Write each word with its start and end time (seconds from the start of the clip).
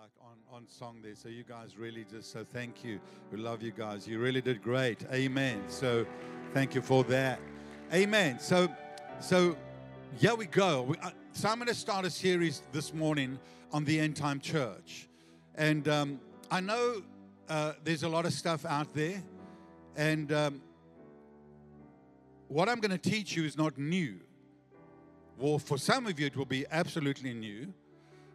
like 0.00 0.10
on, 0.22 0.56
on 0.56 0.66
song 0.66 0.96
there. 1.02 1.14
So 1.14 1.28
you 1.28 1.42
guys 1.42 1.76
really 1.76 2.06
just 2.10 2.32
so 2.32 2.42
thank 2.42 2.82
you. 2.82 3.00
We 3.30 3.36
love 3.36 3.60
you 3.60 3.70
guys. 3.70 4.08
You 4.08 4.18
really 4.18 4.40
did 4.40 4.62
great. 4.62 5.04
Amen. 5.12 5.62
So 5.68 6.06
thank 6.54 6.74
you 6.74 6.80
for 6.80 7.04
that. 7.04 7.38
Amen. 7.92 8.38
So 8.38 8.70
so 9.18 9.58
here 10.16 10.34
we 10.34 10.46
go. 10.46 10.82
We, 10.82 10.96
uh, 11.02 11.10
so 11.32 11.50
I'm 11.50 11.56
going 11.56 11.68
to 11.68 11.74
start 11.74 12.06
a 12.06 12.10
series 12.10 12.62
this 12.72 12.94
morning 12.94 13.38
on 13.74 13.84
the 13.84 14.00
end 14.00 14.16
time 14.16 14.40
church, 14.40 15.06
and 15.56 15.86
um, 15.86 16.18
I 16.50 16.60
know 16.60 17.02
uh, 17.50 17.74
there's 17.84 18.02
a 18.02 18.08
lot 18.08 18.24
of 18.24 18.32
stuff 18.32 18.64
out 18.64 18.94
there, 18.94 19.22
and 19.96 20.32
um, 20.32 20.62
what 22.48 22.70
I'm 22.70 22.80
going 22.80 22.98
to 22.98 23.10
teach 23.10 23.36
you 23.36 23.44
is 23.44 23.58
not 23.58 23.76
new. 23.76 24.18
Well, 25.36 25.58
for 25.58 25.76
some 25.76 26.06
of 26.06 26.18
you, 26.18 26.24
it 26.24 26.36
will 26.38 26.46
be 26.46 26.64
absolutely 26.70 27.34
new 27.34 27.74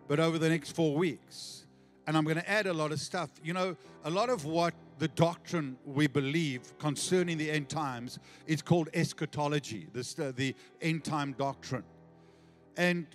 but 0.08 0.20
over 0.20 0.38
the 0.38 0.50
next 0.50 0.72
four 0.72 0.96
weeks. 0.96 1.66
And 2.08 2.16
I'm 2.16 2.24
going 2.24 2.38
to 2.38 2.50
add 2.50 2.68
a 2.68 2.74
lot 2.74 2.92
of 2.92 3.00
stuff. 3.00 3.30
You 3.44 3.54
know, 3.54 3.76
a 4.04 4.10
lot 4.10 4.30
of 4.30 4.46
what 4.46 4.74
the 5.00 5.08
doctrine 5.10 5.78
we 5.86 6.08
believe 6.08 6.78
concerning 6.78 7.38
the 7.38 7.50
end 7.50 7.68
times 7.68 8.20
is 8.46 8.62
called 8.62 8.90
eschatology, 8.94 9.88
this, 9.92 10.18
uh, 10.20 10.32
the 10.36 10.56
end 10.82 11.04
time 11.04 11.34
doctrine. 11.38 11.84
And 12.78 13.08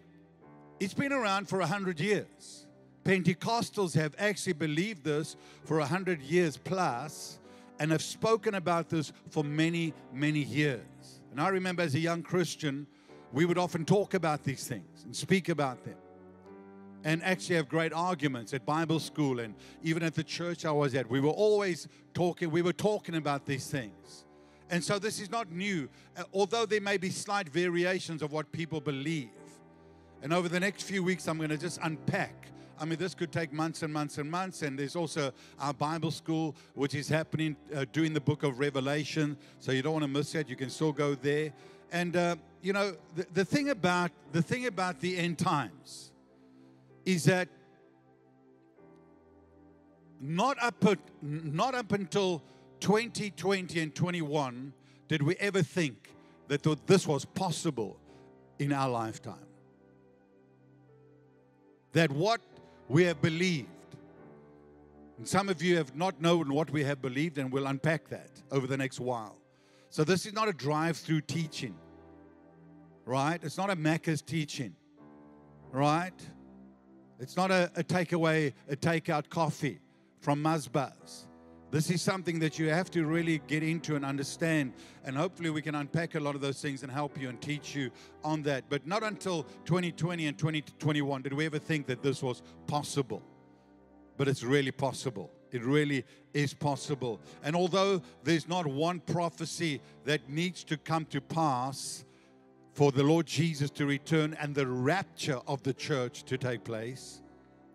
it's 0.80 0.94
been 0.94 1.12
around 1.12 1.48
for 1.48 1.60
a 1.60 1.66
hundred 1.66 2.00
years. 2.00 2.66
Pentecostals 3.04 3.94
have 3.94 4.14
actually 4.18 4.52
believed 4.54 5.04
this 5.04 5.36
for 5.64 5.78
a 5.78 5.86
hundred 5.86 6.20
years 6.20 6.56
plus 6.56 7.38
and 7.78 7.92
have 7.92 8.02
spoken 8.02 8.56
about 8.56 8.90
this 8.90 9.12
for 9.30 9.42
many, 9.42 9.94
many 10.12 10.40
years. 10.40 10.82
And 11.30 11.40
I 11.40 11.48
remember 11.48 11.82
as 11.82 11.94
a 11.94 11.98
young 11.98 12.22
Christian, 12.22 12.86
we 13.32 13.44
would 13.44 13.56
often 13.56 13.84
talk 13.84 14.14
about 14.14 14.42
these 14.42 14.66
things 14.66 15.04
and 15.04 15.14
speak 15.14 15.48
about 15.48 15.82
them 15.84 15.96
and 17.04 17.22
actually 17.22 17.56
have 17.56 17.68
great 17.68 17.92
arguments 17.92 18.52
at 18.52 18.64
Bible 18.66 19.00
school 19.00 19.40
and 19.40 19.54
even 19.82 20.02
at 20.02 20.14
the 20.14 20.24
church 20.24 20.64
I 20.64 20.72
was 20.72 20.94
at. 20.94 21.08
We 21.08 21.20
were 21.20 21.30
always 21.30 21.88
talking, 22.14 22.50
we 22.50 22.62
were 22.62 22.72
talking 22.72 23.14
about 23.14 23.46
these 23.46 23.66
things. 23.66 24.24
And 24.70 24.84
so 24.84 24.98
this 24.98 25.20
is 25.20 25.30
not 25.30 25.50
new, 25.50 25.88
uh, 26.16 26.24
although 26.32 26.64
there 26.64 26.80
may 26.80 26.96
be 26.96 27.10
slight 27.10 27.48
variations 27.48 28.22
of 28.22 28.32
what 28.32 28.52
people 28.52 28.80
believe. 28.80 29.30
And 30.22 30.32
over 30.32 30.48
the 30.48 30.60
next 30.60 30.82
few 30.82 31.02
weeks, 31.02 31.26
I'm 31.26 31.38
going 31.38 31.50
to 31.50 31.58
just 31.58 31.80
unpack. 31.82 32.46
I 32.78 32.84
mean, 32.84 32.98
this 32.98 33.14
could 33.14 33.32
take 33.32 33.52
months 33.52 33.82
and 33.82 33.92
months 33.92 34.18
and 34.18 34.30
months. 34.30 34.62
And 34.62 34.78
there's 34.78 34.96
also 34.96 35.32
our 35.58 35.74
Bible 35.74 36.10
school, 36.10 36.54
which 36.74 36.94
is 36.94 37.08
happening 37.08 37.56
uh, 37.74 37.84
during 37.92 38.14
the 38.14 38.20
book 38.20 38.42
of 38.42 38.58
Revelation. 38.58 39.36
So 39.58 39.72
you 39.72 39.82
don't 39.82 39.92
want 39.92 40.04
to 40.04 40.08
miss 40.08 40.32
that. 40.32 40.48
You 40.48 40.56
can 40.56 40.70
still 40.70 40.92
go 40.92 41.14
there. 41.14 41.52
And, 41.92 42.16
uh, 42.16 42.36
you 42.62 42.72
know, 42.72 42.94
the, 43.16 43.26
the, 43.34 43.44
thing 43.44 43.70
about, 43.70 44.12
the 44.32 44.42
thing 44.42 44.66
about 44.66 45.00
the 45.00 45.18
end 45.18 45.38
times, 45.38 46.09
is 47.12 47.24
that 47.24 47.48
not 50.20 50.62
up, 50.62 50.84
at, 50.86 50.98
not 51.22 51.74
up 51.74 51.92
until 51.92 52.42
2020 52.80 53.80
and 53.80 53.94
21 53.94 54.72
did 55.08 55.22
we 55.22 55.34
ever 55.36 55.62
think 55.62 56.14
that 56.48 56.62
this 56.86 57.06
was 57.06 57.24
possible 57.24 57.96
in 58.58 58.72
our 58.72 58.88
lifetime. 58.88 59.46
That 61.92 62.12
what 62.12 62.40
we 62.88 63.04
have 63.04 63.20
believed, 63.20 63.68
and 65.18 65.26
some 65.26 65.48
of 65.48 65.62
you 65.62 65.76
have 65.76 65.96
not 65.96 66.20
known 66.20 66.52
what 66.52 66.70
we 66.70 66.84
have 66.84 67.00
believed, 67.00 67.38
and 67.38 67.50
we'll 67.50 67.66
unpack 67.66 68.08
that 68.08 68.30
over 68.50 68.66
the 68.66 68.76
next 68.76 69.00
while. 69.00 69.36
So, 69.90 70.04
this 70.04 70.26
is 70.26 70.32
not 70.32 70.48
a 70.48 70.52
drive 70.52 70.96
through 70.96 71.22
teaching, 71.22 71.74
right? 73.04 73.42
It's 73.42 73.56
not 73.56 73.70
a 73.70 73.76
Macca's 73.76 74.22
teaching, 74.22 74.76
right? 75.72 76.14
It's 77.20 77.36
not 77.36 77.50
a, 77.50 77.70
a 77.76 77.84
takeaway, 77.84 78.54
a 78.70 78.76
takeout 78.76 79.28
coffee 79.28 79.78
from 80.20 80.42
Muzz 80.42 80.72
Buzz. 80.72 81.26
This 81.70 81.90
is 81.90 82.00
something 82.02 82.38
that 82.40 82.58
you 82.58 82.70
have 82.70 82.90
to 82.92 83.04
really 83.04 83.42
get 83.46 83.62
into 83.62 83.94
and 83.94 84.04
understand. 84.04 84.72
And 85.04 85.16
hopefully, 85.16 85.50
we 85.50 85.62
can 85.62 85.74
unpack 85.74 86.14
a 86.14 86.20
lot 86.20 86.34
of 86.34 86.40
those 86.40 86.60
things 86.60 86.82
and 86.82 86.90
help 86.90 87.20
you 87.20 87.28
and 87.28 87.40
teach 87.40 87.76
you 87.76 87.90
on 88.24 88.42
that. 88.42 88.64
But 88.68 88.86
not 88.86 89.02
until 89.02 89.44
2020 89.66 90.26
and 90.26 90.38
2021 90.38 91.22
did 91.22 91.34
we 91.34 91.46
ever 91.46 91.58
think 91.58 91.86
that 91.86 92.02
this 92.02 92.22
was 92.22 92.42
possible. 92.66 93.22
But 94.16 94.26
it's 94.26 94.42
really 94.42 94.72
possible. 94.72 95.30
It 95.52 95.62
really 95.62 96.04
is 96.32 96.54
possible. 96.54 97.20
And 97.44 97.54
although 97.54 98.02
there's 98.24 98.48
not 98.48 98.66
one 98.66 99.00
prophecy 99.00 99.80
that 100.04 100.28
needs 100.28 100.64
to 100.64 100.76
come 100.78 101.04
to 101.06 101.20
pass, 101.20 102.04
for 102.72 102.92
the 102.92 103.02
Lord 103.02 103.26
Jesus 103.26 103.70
to 103.70 103.86
return 103.86 104.36
and 104.40 104.54
the 104.54 104.66
rapture 104.66 105.40
of 105.46 105.62
the 105.62 105.74
church 105.74 106.24
to 106.24 106.38
take 106.38 106.64
place. 106.64 107.22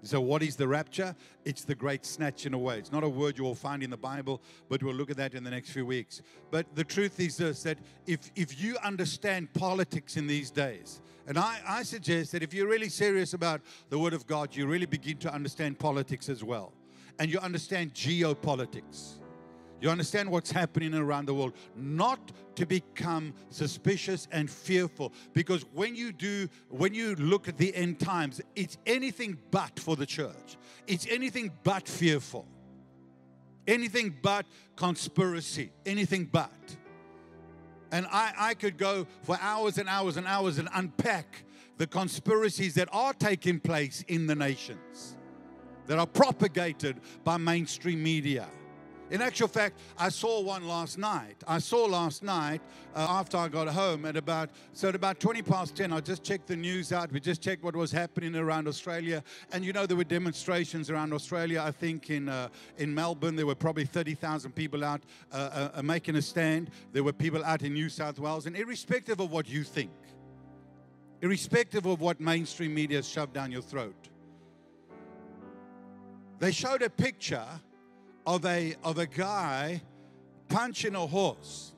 So, 0.06 0.22
what 0.22 0.44
is 0.44 0.56
the 0.56 0.68
rapture? 0.68 1.16
It's 1.46 1.64
the 1.64 1.74
great 1.74 2.06
snatching 2.06 2.54
away. 2.54 2.78
It's 2.78 2.92
not 2.92 3.04
a 3.04 3.10
word 3.10 3.40
you 3.40 3.44
will 3.44 3.56
find 3.56 3.82
in 3.82 3.90
the 3.90 3.98
Bible, 3.98 4.40
but 4.70 4.84
we'll 4.84 4.94
look 4.94 5.10
at 5.10 5.18
that 5.18 5.34
in 5.34 5.44
the 5.44 5.50
next 5.50 5.72
few 5.72 5.86
weeks. 5.86 6.22
But 6.52 6.68
the 6.76 6.84
truth 6.84 7.20
is 7.20 7.38
this 7.38 7.64
that 7.64 7.80
if, 8.06 8.32
if 8.36 8.62
you 8.62 8.78
understand 8.84 9.52
politics 9.54 10.16
in 10.16 10.28
these 10.28 10.52
days, 10.52 11.02
and 11.26 11.40
I, 11.40 11.60
I 11.68 11.82
suggest 11.82 12.34
that 12.34 12.44
if 12.44 12.54
you're 12.54 12.68
really 12.68 12.90
serious 12.90 13.34
about 13.34 13.62
the 13.90 13.98
Word 13.98 14.14
of 14.14 14.28
God, 14.28 14.56
you 14.56 14.68
really 14.68 14.86
begin 14.86 15.18
to 15.18 15.34
understand 15.34 15.80
politics 15.80 16.30
as 16.30 16.44
well. 16.44 16.72
And 17.18 17.32
you 17.32 17.40
understand 17.40 17.96
geopolitics. 17.96 19.16
You 19.82 19.90
understand 19.90 20.32
what's 20.32 20.52
happening 20.52 20.94
around 20.94 21.26
the 21.26 21.34
world. 21.34 21.54
Not 21.76 22.32
to 22.56 22.66
become 22.66 23.34
suspicious 23.50 24.28
and 24.32 24.50
fearful. 24.50 25.12
Because 25.34 25.66
when 25.74 25.96
you 25.96 26.12
do, 26.12 26.48
when 26.70 26.94
you 26.94 27.16
look 27.16 27.48
at 27.48 27.58
the 27.58 27.76
end 27.76 28.00
times, 28.00 28.42
it's 28.56 28.78
anything 28.86 29.38
but 29.52 29.80
for 29.80 29.96
the 29.96 30.06
church. 30.06 30.58
It's 30.88 31.06
anything 31.10 31.52
but 31.64 31.88
fearful. 31.88 32.48
Anything 33.68 34.16
but 34.22 34.46
conspiracy. 34.76 35.72
Anything 35.86 36.26
but. 36.26 36.52
And 37.92 38.08
I, 38.12 38.34
I 38.38 38.54
could 38.54 38.78
go 38.78 39.08
for 39.24 39.38
hours 39.42 39.78
and 39.78 39.90
hours 39.90 40.18
and 40.18 40.26
hours 40.26 40.58
and 40.58 40.70
unpack 40.74 41.44
the 41.78 41.88
conspiracies 41.88 42.74
that 42.76 42.88
are 42.92 43.14
taking 43.14 43.60
place 43.60 44.04
in 44.08 44.28
the 44.28 44.36
nations, 44.36 45.18
that 45.88 46.00
are 46.00 46.08
propagated 46.08 47.02
by 47.26 47.36
mainstream 47.38 48.02
media 48.02 48.48
in 49.12 49.22
actual 49.22 49.48
fact, 49.48 49.80
I 50.00 50.10
saw 50.10 50.42
one 50.42 50.68
last 50.68 50.98
night. 50.98 51.36
I 51.48 51.60
saw 51.60 51.86
last 51.86 52.24
night 52.24 52.62
uh, 52.96 53.06
after 53.08 53.38
I 53.38 53.48
got 53.50 53.68
home 53.68 54.04
at 54.06 54.18
about, 54.18 54.50
so 54.74 54.90
at 54.90 54.96
about 54.96 55.20
20 55.20 55.44
past 55.44 55.76
10, 55.76 55.94
I 55.94 56.00
just 56.00 56.24
checked 56.24 56.48
the 56.48 56.56
news 56.56 56.92
out. 56.92 57.12
We 57.12 57.20
just 57.20 57.42
checked 57.42 57.64
what 57.64 57.76
was 57.76 57.92
happening 57.92 58.36
around 58.36 58.68
Australia. 58.68 59.24
And 59.52 59.64
you 59.64 59.74
know, 59.74 59.86
there 59.86 59.96
were 59.96 60.04
demonstrations 60.04 60.90
around 60.90 61.14
Australia. 61.14 61.62
I 61.62 61.70
think 61.70 62.10
in, 62.10 62.30
uh, 62.30 62.48
in 62.78 62.96
Melbourne, 62.96 63.36
there 63.36 63.46
were 63.46 63.56
probably 63.56 63.86
30,000 63.86 64.52
people 64.54 64.84
out 64.84 65.04
uh, 65.32 65.36
uh, 65.36 65.70
uh, 65.76 65.82
making 65.84 66.16
a 66.16 66.22
stand. 66.22 66.72
There 66.92 67.04
were 67.04 67.14
people 67.14 67.46
out 67.46 67.62
in 67.62 67.74
New 67.74 67.90
South 67.90 68.18
Wales. 68.18 68.48
And 68.48 68.58
irrespective 68.58 69.20
of 69.20 69.32
what 69.32 69.48
you 69.48 69.64
think, 69.64 69.92
irrespective 71.22 71.86
of 71.86 72.02
what 72.02 72.20
mainstream 72.20 72.74
media 72.74 73.04
shoved 73.04 73.34
down 73.34 73.52
your 73.52 73.62
throat, 73.62 74.10
they 76.40 76.52
showed 76.52 76.82
a 76.82 76.90
picture 76.90 77.48
of 78.26 78.46
a, 78.46 78.76
of 78.84 78.98
a 78.98 79.06
guy 79.06 79.82
punching 80.50 80.96
a 80.96 81.06
horse 81.06 81.74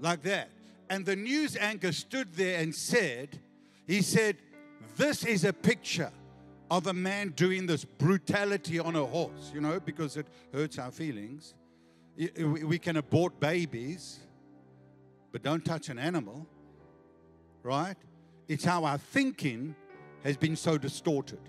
like 0.00 0.22
that. 0.22 0.50
And 0.90 1.04
the 1.04 1.16
news 1.16 1.56
anchor 1.56 1.92
stood 1.92 2.34
there 2.34 2.60
and 2.60 2.74
said, 2.74 3.38
he 3.86 4.02
said, 4.02 4.36
this 4.96 5.24
is 5.24 5.44
a 5.44 5.52
picture 5.52 6.10
of 6.70 6.86
a 6.86 6.92
man 6.92 7.30
doing 7.30 7.66
this 7.66 7.84
brutality 7.84 8.78
on 8.78 8.96
a 8.96 9.04
horse, 9.04 9.50
you 9.54 9.60
know, 9.60 9.80
because 9.80 10.16
it 10.16 10.26
hurts 10.52 10.78
our 10.78 10.90
feelings. 10.90 11.54
We 12.16 12.78
can 12.78 12.96
abort 12.96 13.38
babies, 13.38 14.18
but 15.32 15.42
don't 15.42 15.64
touch 15.64 15.88
an 15.88 15.98
animal, 15.98 16.46
right? 17.62 17.96
It's 18.48 18.64
how 18.64 18.84
our 18.84 18.98
thinking 18.98 19.74
has 20.24 20.36
been 20.36 20.56
so 20.56 20.78
distorted. 20.78 21.40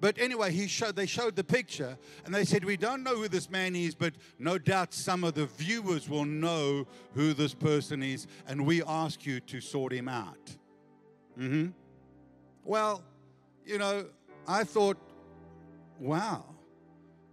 But 0.00 0.18
anyway, 0.18 0.52
he 0.52 0.66
showed, 0.66 0.94
they 0.94 1.06
showed 1.06 1.36
the 1.36 1.44
picture 1.44 1.96
and 2.24 2.34
they 2.34 2.44
said, 2.44 2.64
We 2.64 2.76
don't 2.76 3.02
know 3.02 3.16
who 3.16 3.28
this 3.28 3.50
man 3.50 3.74
is, 3.74 3.94
but 3.94 4.14
no 4.38 4.58
doubt 4.58 4.92
some 4.92 5.24
of 5.24 5.34
the 5.34 5.46
viewers 5.46 6.08
will 6.08 6.26
know 6.26 6.86
who 7.14 7.32
this 7.32 7.54
person 7.54 8.02
is, 8.02 8.26
and 8.46 8.66
we 8.66 8.82
ask 8.82 9.24
you 9.24 9.40
to 9.40 9.60
sort 9.60 9.92
him 9.92 10.08
out. 10.08 10.56
Mm-hmm. 11.38 11.68
Well, 12.64 13.02
you 13.64 13.78
know, 13.78 14.06
I 14.46 14.64
thought, 14.64 14.98
wow. 15.98 16.44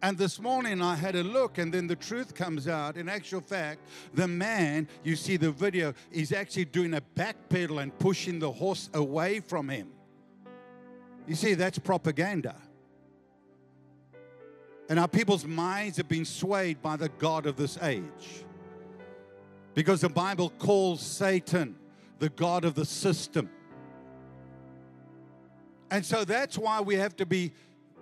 And 0.02 0.18
this 0.18 0.40
morning 0.40 0.82
I 0.82 0.96
had 0.96 1.16
a 1.16 1.24
look, 1.24 1.58
and 1.58 1.74
then 1.74 1.88
the 1.88 1.96
truth 1.96 2.34
comes 2.36 2.68
out. 2.68 2.98
In 2.98 3.08
actual 3.08 3.40
fact, 3.40 3.80
the 4.14 4.28
man, 4.28 4.88
you 5.04 5.16
see 5.16 5.38
the 5.38 5.52
video, 5.52 5.94
is 6.12 6.32
actually 6.32 6.66
doing 6.66 6.94
a 6.94 7.02
back 7.02 7.50
pedal 7.50 7.80
and 7.80 7.98
pushing 8.00 8.40
the 8.40 8.52
horse 8.52 8.90
away 8.94 9.40
from 9.40 9.70
him. 9.70 9.92
You 11.28 11.36
see, 11.36 11.54
that's 11.54 11.80
propaganda. 11.80 12.56
And 14.90 15.00
our 15.00 15.08
people's 15.08 15.46
minds 15.46 15.98
have 15.98 16.10
been 16.10 16.26
swayed 16.26 16.82
by 16.82 16.98
the 16.98 17.10
God 17.10 17.46
of 17.46 17.56
this 17.56 17.78
age. 17.82 18.46
Because 19.74 20.02
the 20.02 20.10
Bible 20.10 20.52
calls 20.60 21.02
Satan 21.02 21.76
the 22.20 22.30
God 22.30 22.66
of 22.66 22.76
the 22.76 22.86
system. 22.86 23.50
And 25.90 26.06
so 26.06 26.26
that's 26.26 26.58
why 26.58 26.82
we 26.82 26.96
have 26.96 27.16
to 27.18 27.26
be 27.26 27.54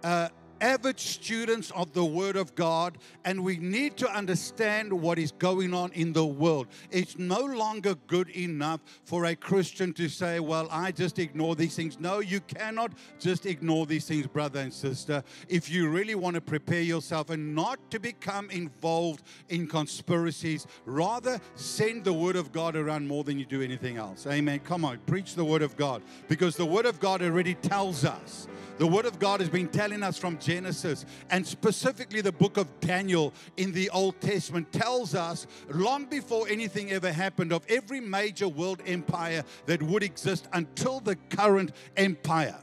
uh, 0.03 0.29
avid 0.62 1.00
students 1.00 1.72
of 1.72 1.92
the 1.94 2.06
Word 2.06 2.36
of 2.36 2.56
God, 2.56 2.98
and 3.25 3.44
we 3.44 3.58
need 3.58 3.98
to 3.98 4.10
understand 4.10 4.94
what 4.94 5.19
is 5.19 5.31
going 5.34 5.74
on 5.74 5.92
in 5.94 6.13
the 6.13 6.25
world. 6.25 6.68
It's 6.92 7.18
no 7.18 7.42
longer 7.42 7.96
good 8.08 8.30
enough 8.30 8.80
for 9.04 9.25
a 9.25 9.36
Christian 9.36 9.92
to 9.94 10.08
say, 10.08 10.40
Well, 10.40 10.68
I 10.72 10.92
just 10.92 11.19
ignore 11.19 11.56
these 11.56 11.75
things. 11.75 12.00
No, 12.00 12.19
you 12.19 12.40
cannot 12.42 12.94
just 13.19 13.46
ignore 13.46 13.86
these 13.86 14.06
things, 14.06 14.28
brother 14.28 14.60
and 14.60 14.74
sister. 14.74 15.24
If 15.50 15.69
you 15.69 15.90
really 15.90 16.16
want 16.16 16.36
to 16.36 16.42
prepare 16.42 16.81
yourself 16.81 17.31
and 17.31 17.56
not 17.56 17.80
to 17.92 18.00
become 18.00 18.50
involved 18.52 19.24
in 19.50 19.68
conspiracies, 19.68 20.68
rather 20.86 21.40
send 21.56 22.04
the 22.04 22.13
Word 22.13 22.36
of 22.36 22.52
God 22.52 22.75
around 22.75 23.08
more 23.08 23.24
than 23.24 23.40
you 23.40 23.46
do 23.46 23.62
anything 23.62 23.98
else. 23.98 24.28
Amen. 24.28 24.60
Come 24.60 24.86
on, 24.86 25.00
preach 25.08 25.36
the 25.36 25.46
Word 25.46 25.63
of 25.63 25.75
God 25.75 26.04
because 26.28 26.56
the 26.56 26.66
Word 26.66 26.86
of 26.86 27.00
God 27.00 27.22
already 27.22 27.56
tells 27.56 28.06
us 28.06 28.48
the 28.81 28.88
Word 28.88 29.06
of 29.06 29.19
God 29.19 29.42
has 29.42 29.50
been 29.50 29.68
telling 29.68 30.01
us 30.01 30.18
from 30.18 30.39
Genesis, 30.39 31.06
and 31.30 31.45
specifically 31.45 32.19
the 32.19 32.31
book 32.31 32.57
of 32.57 32.68
Daniel 32.80 33.31
in 33.56 33.72
the 33.74 33.92
Old 33.92 34.19
Testament 34.19 34.72
tells 34.72 35.13
us 35.13 35.45
long 35.69 36.06
before 36.06 36.48
anything 36.48 36.92
ever 36.92 37.12
happened 37.12 37.54
of 37.54 37.63
every 37.69 38.00
major 38.00 38.48
world 38.48 38.81
empire 38.88 39.44
that 39.68 39.83
would 39.83 40.01
exist 40.01 40.48
until 40.54 41.00
the 41.00 41.16
current 41.30 41.74
empire, 41.95 42.57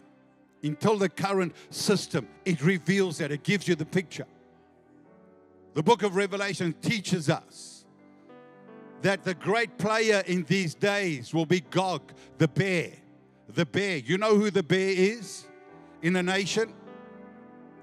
until 0.65 0.97
the 0.97 1.09
current 1.09 1.55
system. 1.70 2.26
It 2.44 2.64
reveals 2.64 3.19
that, 3.19 3.31
it 3.31 3.44
gives 3.44 3.69
you 3.69 3.76
the 3.76 3.87
picture. 3.87 4.26
The 5.75 5.85
book 5.85 6.03
of 6.03 6.17
Revelation 6.17 6.75
teaches 6.82 7.31
us 7.31 7.85
that 9.03 9.23
the 9.23 9.35
great 9.35 9.79
player 9.79 10.25
in 10.26 10.43
these 10.49 10.75
days 10.75 11.32
will 11.32 11.47
be 11.47 11.61
Gog, 11.61 12.12
the 12.38 12.49
bear. 12.49 12.91
The 13.50 13.64
bear. 13.64 13.99
You 13.99 14.19
know 14.19 14.35
who 14.35 14.50
the 14.50 14.64
bear 14.64 14.91
is? 14.97 15.44
In 16.03 16.17
a 16.17 16.23
nation. 16.23 16.73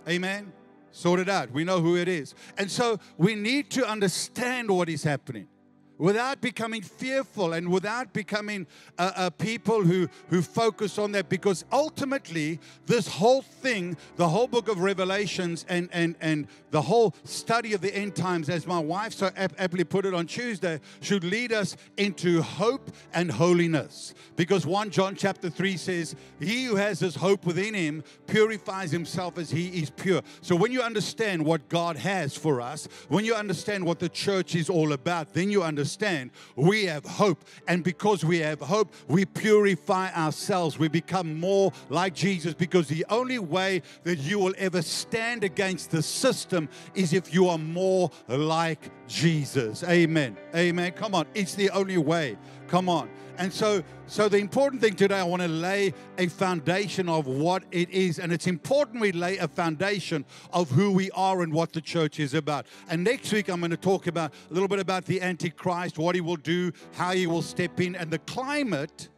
Amen. 0.08 0.54
Sort 0.92 1.20
it 1.20 1.30
out. 1.30 1.52
We 1.52 1.64
know 1.64 1.82
who 1.82 1.98
it 1.98 2.08
is. 2.08 2.36
And 2.58 2.72
so 2.72 3.00
we 3.18 3.36
need 3.36 3.70
to 3.72 3.88
understand 3.88 4.70
what 4.70 4.88
is 4.88 5.04
happening 5.04 5.48
without 5.98 6.42
becoming 6.42 6.82
fearful 6.82 7.54
and 7.54 7.70
without 7.70 8.12
becoming 8.14 8.68
uh, 8.98 9.12
uh, 9.16 9.30
people 9.30 9.82
who, 9.82 10.10
who 10.30 10.42
focus 10.42 10.98
on 10.98 11.12
that. 11.14 11.30
Because 11.30 11.66
ultimately 11.72 12.60
this 12.86 13.08
whole 13.08 13.42
thing 13.42 13.98
the 14.16 14.28
whole 14.28 14.48
book 14.48 14.68
of 14.68 14.80
revelations 14.80 15.66
and, 15.70 15.90
and, 15.92 16.16
and 16.22 16.48
the 16.72 16.82
whole 16.82 17.14
study 17.24 17.74
of 17.74 17.82
the 17.82 17.96
end 17.96 18.16
times 18.16 18.50
as 18.50 18.68
my 18.68 18.80
wife 18.80 19.14
so 19.14 19.30
aptly 19.38 19.84
put 19.84 20.06
it 20.06 20.14
on 20.14 20.26
tuesday 20.26 20.80
should 21.02 21.24
lead 21.24 21.52
us 21.52 21.76
into 21.98 22.42
hope 22.42 22.92
and 23.14 23.32
holiness. 23.32 24.14
Because 24.36 24.66
1 24.66 24.90
john 24.90 25.16
chapter 25.16 25.50
3 25.50 25.78
says 25.78 26.16
he 26.40 26.66
who 26.66 26.76
has 26.76 27.00
this 27.00 27.16
hope 27.16 27.46
within 27.46 27.74
him 27.74 28.04
purifies 28.28 28.92
himself 28.92 29.38
as 29.38 29.50
he 29.50 29.68
is 29.82 29.90
pure. 29.90 30.22
So 30.42 30.56
when 30.56 30.72
you 30.72 30.82
understand 30.82 31.46
what 31.46 31.70
god 31.70 31.96
has 31.98 32.36
for 32.36 32.62
us 32.62 32.88
when 33.08 33.26
you 33.26 33.34
understand 33.34 33.86
what 33.86 34.00
the 34.00 34.10
church 34.10 34.56
is 34.56 34.70
all 34.70 34.94
about 34.94 35.34
then 35.34 35.50
you 35.50 35.64
understand 35.64 35.85
understand 35.86 36.32
we 36.56 36.86
have 36.86 37.06
hope. 37.06 37.46
And 37.68 37.84
because 37.84 38.26
we 38.26 38.40
have 38.40 38.60
hope, 38.60 38.92
we 39.08 39.24
purify 39.26 40.12
ourselves. 40.14 40.80
We 40.80 40.88
become 40.88 41.40
more 41.40 41.72
like 41.90 42.16
Jesus 42.16 42.56
because 42.56 42.88
the 42.88 43.06
only 43.10 43.38
way 43.38 43.84
that 44.04 44.18
you 44.18 44.40
will 44.40 44.56
ever 44.58 44.82
stand 44.82 45.44
against 45.44 45.92
the 45.92 46.02
system 46.02 46.70
is 46.96 47.14
if 47.14 47.32
you 47.32 47.50
are 47.50 47.60
more 47.60 48.10
like 48.28 48.90
Jesus. 49.08 49.84
Amen. 49.84 50.38
Amen. 50.56 50.92
Come 50.94 51.16
on. 51.16 51.26
It's 51.34 51.56
the 51.56 51.70
only 51.72 51.98
way. 51.98 52.38
Come 52.68 52.90
on. 52.90 53.10
And 53.38 53.52
so, 53.52 53.84
so 54.08 54.30
the 54.30 54.38
important 54.38 54.82
thing 54.82 54.96
today, 54.96 55.20
I 55.20 55.24
want 55.24 55.42
to 55.42 55.48
lay 55.48 55.94
a 56.18 56.28
foundation 56.28 57.10
of 57.10 57.28
what 57.28 57.64
it 57.72 57.90
is. 57.90 58.20
And 58.20 58.32
it's 58.32 58.48
important 58.48 59.02
we 59.02 59.12
lay 59.12 59.38
a 59.38 59.48
foundation 59.48 60.26
of 60.54 60.72
who 60.72 60.92
we 60.92 61.12
are 61.12 61.42
and 61.42 61.54
what 61.54 61.74
the 61.74 61.82
church 61.82 62.20
is 62.20 62.34
about. 62.34 62.66
And 62.90 63.04
next 63.04 63.32
week, 63.32 63.50
I'm 63.50 63.60
going 63.60 63.72
to 63.72 63.78
talk 63.78 64.08
about 64.08 64.34
a 64.50 64.54
little 64.54 64.70
bit 64.70 64.80
about 64.80 65.06
the 65.06 65.22
Antichrist, 65.22 65.98
what 65.98 66.16
he 66.16 66.22
will 66.22 66.38
do, 66.38 66.72
how 66.94 67.12
he 67.12 67.28
will 67.28 67.42
step 67.42 67.80
in, 67.80 67.96
and 67.96 68.10
the 68.10 68.20
climate 68.20 69.10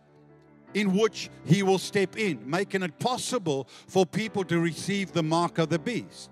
in 0.73 0.93
which 0.93 1.29
he 1.45 1.63
will 1.63 1.79
step 1.79 2.17
in, 2.17 2.39
making 2.49 2.83
it 2.83 2.99
possible 2.99 3.67
for 3.87 4.05
people 4.05 4.43
to 4.43 4.59
receive 4.59 5.11
the 5.11 5.23
mark 5.23 5.57
of 5.57 5.69
the 5.69 5.79
beast. 5.79 6.29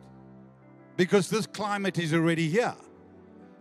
Because 0.98 1.30
this 1.30 1.46
climate 1.46 1.98
is 2.00 2.14
already 2.14 2.50
here. 2.50 2.76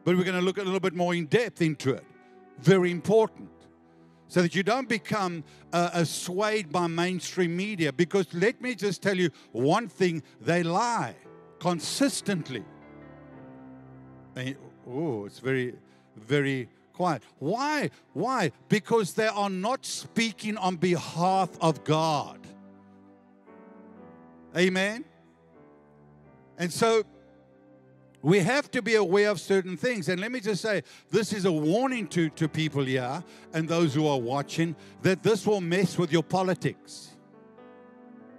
But 0.05 0.17
we're 0.17 0.25
going 0.25 0.39
to 0.39 0.45
look 0.45 0.59
a 0.59 0.63
little 0.63 0.81
bit 0.81 0.95
more 0.95 1.15
in 1.15 1.27
depth 1.27 1.63
into 1.63 1.95
it. 1.95 2.05
Very 2.59 2.91
important 2.91 3.51
so 4.29 4.43
that 4.43 4.55
you 4.55 4.63
don't 4.63 4.89
become 4.89 5.45
uh, 5.73 6.05
swayed 6.05 6.71
by 6.71 6.87
mainstream 6.87 7.57
media. 7.57 7.93
Because 7.93 8.33
let 8.35 8.61
me 8.61 8.75
just 8.75 9.03
tell 9.03 9.17
you 9.17 9.31
one 9.53 9.89
thing 9.89 10.23
they 10.41 10.63
lie 10.63 11.15
consistently. 11.59 12.65
Oh, 14.87 15.25
it's 15.25 15.39
very, 15.39 15.75
very 16.17 16.69
quiet. 16.93 17.23
Why? 17.39 17.91
Why? 18.13 18.53
Because 18.69 19.15
they 19.15 19.29
are 19.29 19.51
not 19.51 19.87
speaking 19.87 20.57
on 20.57 20.77
behalf 20.77 21.51
of 21.61 21.85
God. 21.85 22.39
Amen? 24.57 25.05
And 26.59 26.73
so 26.73 27.05
we 28.25 28.39
have 28.39 28.71
to 28.71 28.81
be 28.81 28.95
aware 28.95 29.29
of 29.29 29.39
certain 29.39 29.77
things. 29.77 30.09
And 30.09 30.19
let 30.19 30.33
me 30.33 30.41
just 30.41 30.63
say, 30.63 30.83
this 31.11 31.35
is 31.35 31.45
a 31.45 31.53
warning 31.53 32.09
to, 32.09 32.31
to 32.31 32.49
people 32.49 32.83
here 32.83 33.23
and 33.53 33.69
those 33.69 33.95
who 33.95 34.07
are 34.07 34.19
watching 34.19 34.75
that 35.03 35.23
this 35.23 35.47
will 35.47 35.61
mess 35.61 35.99
with 35.99 36.11
your 36.11 36.23
politics. 36.23 37.11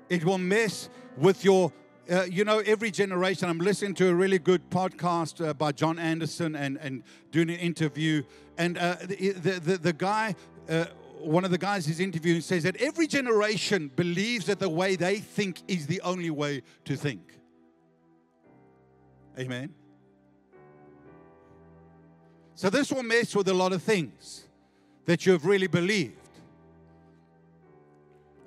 It 0.10 0.26
will 0.26 0.40
mess 0.40 0.90
with 1.18 1.46
your, 1.46 1.72
uh, 2.12 2.24
you 2.24 2.44
know, 2.44 2.64
every 2.66 2.90
generation. 2.90 3.48
I'm 3.48 3.60
listening 3.60 3.94
to 3.96 4.10
a 4.10 4.14
really 4.16 4.40
good 4.40 4.68
podcast 4.72 5.48
uh, 5.48 5.54
by 5.54 5.72
John 5.72 6.00
Anderson 6.00 6.56
and, 6.56 6.78
and 6.78 7.04
doing 7.30 7.52
an 7.52 7.58
interview. 7.58 8.24
And 8.58 8.80
uh, 8.80 8.96
the, 9.04 9.34
the, 9.34 9.52
the, 9.60 9.78
the, 9.78 9.94
guy, 9.94 10.34
uh, 10.68 10.86
one 11.20 11.46
of 11.46 11.52
the 11.52 11.60
guys 11.60 11.86
he's 11.86 12.00
interviewing 12.00 12.42
says 12.42 12.64
that 12.64 12.76
every 12.78 13.06
generation 13.06 13.92
believes 13.96 14.48
that 14.48 14.58
the 14.58 14.70
way 14.70 14.96
they 14.96 15.20
think 15.20 15.62
is 15.68 15.86
the 15.86 16.02
only 16.02 16.32
way 16.32 16.64
to 16.86 16.96
think. 16.96 17.35
Amen. 19.38 19.74
So 22.56 22.70
this 22.70 22.92
will 22.92 23.04
mess 23.04 23.36
with 23.36 23.50
a 23.50 23.54
lot 23.54 23.74
of 23.74 23.84
things 23.84 24.46
that 25.06 25.26
you've 25.26 25.46
really 25.46 25.68
believed. 25.68 26.16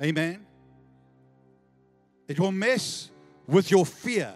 Amen. 0.02 0.46
It 2.26 2.40
will 2.40 2.52
mess 2.52 3.10
with 3.46 3.70
your 3.70 3.84
fear 3.84 4.34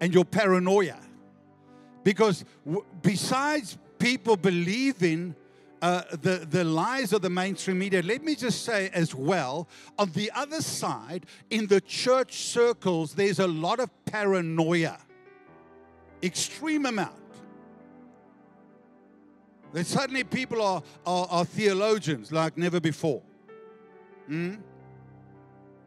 and 0.00 0.14
your 0.14 0.24
paranoia. 0.24 0.98
Because 2.02 2.44
w- 2.64 2.84
besides 3.02 3.76
people 3.98 4.36
believing 4.36 5.34
uh, 5.82 6.02
the, 6.22 6.46
the 6.48 6.64
lies 6.64 7.12
of 7.12 7.20
the 7.22 7.30
mainstream 7.30 7.78
media, 7.78 8.02
let 8.02 8.22
me 8.22 8.34
just 8.34 8.64
say 8.64 8.90
as 8.94 9.14
well, 9.14 9.68
on 9.98 10.10
the 10.12 10.30
other 10.34 10.62
side, 10.62 11.26
in 11.50 11.66
the 11.66 11.80
church 11.80 12.36
circles, 12.36 13.14
there's 13.14 13.38
a 13.38 13.46
lot 13.46 13.80
of 13.80 13.90
paranoia 14.06 14.98
extreme 16.22 16.86
amount. 16.86 17.14
That 19.72 19.86
suddenly 19.86 20.24
people 20.24 20.62
are, 20.62 20.82
are, 21.06 21.26
are 21.30 21.44
theologians 21.44 22.32
like 22.32 22.56
never 22.56 22.80
before. 22.80 23.22
Mm? 24.28 24.58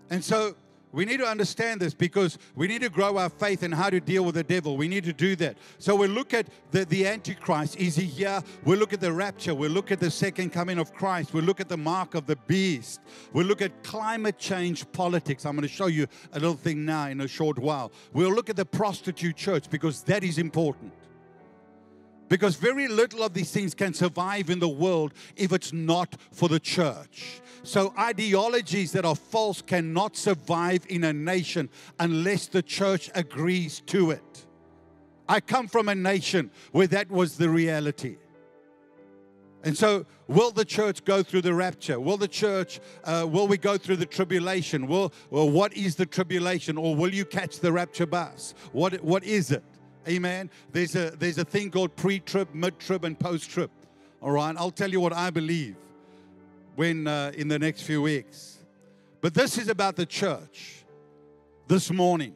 And 0.09 0.23
so 0.23 0.55
we 0.91 1.05
need 1.05 1.17
to 1.17 1.27
understand 1.27 1.79
this 1.79 1.93
because 1.93 2.37
we 2.55 2.67
need 2.67 2.81
to 2.81 2.89
grow 2.89 3.17
our 3.17 3.29
faith 3.29 3.63
in 3.63 3.71
how 3.71 3.89
to 3.89 3.99
deal 3.99 4.25
with 4.25 4.35
the 4.35 4.43
devil. 4.43 4.77
We 4.77 4.87
need 4.87 5.03
to 5.05 5.13
do 5.13 5.35
that. 5.37 5.57
So 5.77 5.95
we 5.95 6.07
look 6.07 6.33
at 6.33 6.47
the, 6.71 6.85
the 6.85 7.07
Antichrist. 7.07 7.77
Is 7.77 7.95
he 7.95 8.05
here? 8.05 8.41
we 8.65 8.75
look 8.75 8.93
at 8.93 9.01
the 9.01 9.11
rapture. 9.11 9.55
we 9.55 9.67
look 9.67 9.91
at 9.91 9.99
the 9.99 10.11
second 10.11 10.51
coming 10.51 10.79
of 10.79 10.93
Christ. 10.93 11.33
we 11.33 11.41
look 11.41 11.59
at 11.59 11.69
the 11.69 11.77
mark 11.77 12.15
of 12.15 12.25
the 12.25 12.35
beast. 12.47 13.01
we 13.33 13.43
look 13.43 13.61
at 13.61 13.83
climate 13.83 14.37
change 14.37 14.89
politics. 14.91 15.45
I'm 15.45 15.55
going 15.55 15.67
to 15.67 15.73
show 15.73 15.87
you 15.87 16.07
a 16.33 16.39
little 16.39 16.55
thing 16.55 16.85
now 16.85 17.07
in 17.07 17.21
a 17.21 17.27
short 17.27 17.57
while. 17.57 17.91
We'll 18.13 18.33
look 18.33 18.49
at 18.49 18.55
the 18.55 18.65
prostitute 18.65 19.35
church 19.35 19.69
because 19.69 20.03
that 20.03 20.23
is 20.23 20.37
important. 20.37 20.93
Because 22.31 22.55
very 22.55 22.87
little 22.87 23.23
of 23.23 23.33
these 23.33 23.51
things 23.51 23.73
can 23.73 23.93
survive 23.93 24.49
in 24.49 24.59
the 24.59 24.69
world 24.69 25.13
if 25.35 25.51
it's 25.51 25.73
not 25.73 26.15
for 26.31 26.47
the 26.47 26.61
church. 26.61 27.41
So, 27.63 27.93
ideologies 27.99 28.93
that 28.93 29.03
are 29.03 29.17
false 29.17 29.61
cannot 29.61 30.15
survive 30.15 30.85
in 30.87 31.03
a 31.03 31.11
nation 31.11 31.67
unless 31.99 32.47
the 32.47 32.61
church 32.61 33.11
agrees 33.15 33.81
to 33.87 34.11
it. 34.11 34.45
I 35.27 35.41
come 35.41 35.67
from 35.67 35.89
a 35.89 35.93
nation 35.93 36.51
where 36.71 36.87
that 36.87 37.11
was 37.11 37.35
the 37.35 37.49
reality. 37.49 38.15
And 39.65 39.77
so, 39.77 40.05
will 40.29 40.51
the 40.51 40.63
church 40.63 41.03
go 41.03 41.23
through 41.23 41.41
the 41.41 41.53
rapture? 41.53 41.99
Will 41.99 42.15
the 42.15 42.29
church, 42.29 42.79
uh, 43.03 43.27
will 43.29 43.49
we 43.49 43.57
go 43.57 43.77
through 43.77 43.97
the 43.97 44.05
tribulation? 44.05 44.87
Will, 44.87 45.11
well, 45.31 45.49
what 45.49 45.73
is 45.73 45.97
the 45.97 46.05
tribulation? 46.05 46.77
Or 46.77 46.95
will 46.95 47.13
you 47.13 47.25
catch 47.25 47.59
the 47.59 47.73
rapture 47.73 48.05
bus? 48.05 48.53
What, 48.71 49.01
what 49.03 49.25
is 49.25 49.51
it? 49.51 49.65
Amen. 50.07 50.49
There's 50.71 50.95
a, 50.95 51.11
there's 51.11 51.37
a 51.37 51.45
thing 51.45 51.71
called 51.71 51.95
pre 51.95 52.19
trib, 52.19 52.53
mid 52.53 52.79
trib, 52.79 53.03
and 53.05 53.17
post 53.17 53.49
trib. 53.49 53.69
All 54.21 54.31
right. 54.31 54.55
I'll 54.57 54.71
tell 54.71 54.89
you 54.89 54.99
what 54.99 55.13
I 55.13 55.29
believe 55.29 55.75
when 56.75 57.07
uh, 57.07 57.31
in 57.35 57.47
the 57.47 57.59
next 57.59 57.83
few 57.83 58.01
weeks. 58.01 58.57
But 59.21 59.33
this 59.33 59.57
is 59.57 59.67
about 59.69 59.95
the 59.95 60.05
church 60.05 60.83
this 61.67 61.91
morning. 61.91 62.35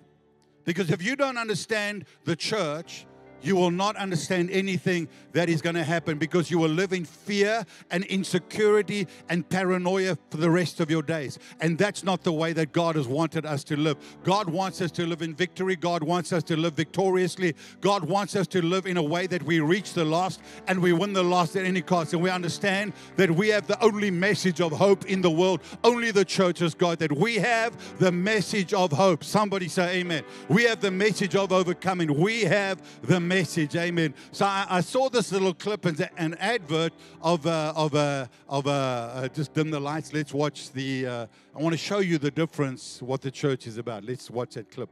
Because 0.63 0.89
if 0.89 1.01
you 1.03 1.15
don't 1.15 1.38
understand 1.38 2.05
the 2.24 2.36
church, 2.36 3.05
you 3.42 3.56
will 3.56 3.72
not 3.72 3.96
understand 3.96 4.50
anything 4.50 5.08
that 5.34 5.50
is 5.50 5.62
going 5.62 5.75
to 5.75 5.84
happen 5.84 6.18
because 6.18 6.50
you 6.50 6.58
will 6.58 6.70
live 6.70 6.94
in 6.94 7.06
fear 7.06 7.63
and 7.92 8.04
insecurity 8.06 9.08
and 9.30 9.48
paranoia 9.48 10.18
for 10.30 10.38
the 10.38 10.50
rest 10.50 10.80
of 10.80 10.89
your 10.89 11.04
days. 11.04 11.38
And 11.62 11.77
that's 11.77 12.04
not 12.04 12.24
the 12.24 12.34
way 12.34 12.54
that 12.54 12.72
God 12.72 12.96
has 12.96 13.08
wanted 13.08 13.46
us 13.46 13.63
to 13.65 13.75
live. 13.75 13.98
God 14.24 14.50
wants 14.50 14.82
us 14.82 14.92
to 14.92 15.06
live 15.06 15.22
in 15.22 15.36
victory. 15.36 15.75
God 15.75 16.01
wants 16.01 16.34
us 16.34 16.42
to 16.44 16.58
live 16.58 16.74
victoriously. 16.74 17.56
God 17.82 18.04
wants 18.04 18.36
us 18.36 18.48
to 18.48 18.62
live 18.63 18.88
in 18.88 18.98
a 18.98 19.04
way 19.04 19.27
that 19.27 19.44
we 19.44 19.60
reach 19.60 19.94
the 19.94 20.06
lost 20.06 20.42
and 20.68 20.82
we 20.82 20.94
win 20.94 21.13
the 21.13 21.24
lost 21.24 21.56
at 21.56 21.65
any 21.65 21.82
cost. 21.82 22.13
And 22.13 22.24
we 22.24 22.32
understand 22.32 22.94
that 23.18 23.30
we 23.30 23.50
have 23.50 23.68
the 23.68 23.82
only 23.84 24.10
message 24.10 24.60
of 24.60 24.72
hope 24.72 25.06
in 25.06 25.22
the 25.22 25.32
world. 25.32 25.62
Only 25.84 26.12
the 26.12 26.25
church 26.25 26.60
has 26.60 26.74
got 26.74 27.00
that. 27.00 27.12
We 27.12 27.36
have 27.36 28.00
the 28.00 28.12
message 28.12 28.74
of 28.74 28.92
hope. 28.92 29.24
Somebody 29.24 29.68
say 29.68 29.98
amen. 30.00 30.24
We 30.50 30.63
have 30.63 30.82
the 30.82 30.92
message 30.92 31.36
of 31.36 31.51
overcoming. 31.51 32.20
We 32.20 32.42
have 32.42 32.82
the 33.04 33.20
message. 33.20 33.35
Amen. 33.36 34.13
So 34.32 34.46
I, 34.46 34.65
I 34.70 34.82
saw 34.82 35.10
this 35.10 35.32
little 35.32 35.54
clip 35.54 35.86
and 35.86 36.10
an 36.18 36.36
advert 36.36 36.94
of 37.22 37.46
uh, 37.46 37.74
of 37.75 37.94
uh, 37.94 38.27
of 38.48 38.65
uh, 38.65 38.70
uh, 38.70 39.27
just 39.27 39.54
dim 39.54 39.72
the 39.72 39.80
lights. 39.80 40.13
Let's 40.13 40.34
watch 40.34 40.72
the. 40.72 41.06
Uh, 41.06 41.27
I 41.54 41.62
want 41.62 41.74
to 41.74 41.77
show 41.77 42.00
you 42.00 42.18
the 42.18 42.32
difference 42.32 43.01
what 43.01 43.22
the 43.22 43.32
church 43.32 43.68
is 43.68 43.77
about. 43.77 44.06
Let's 44.06 44.32
watch 44.32 44.54
that 44.54 44.72
clip. 44.72 44.89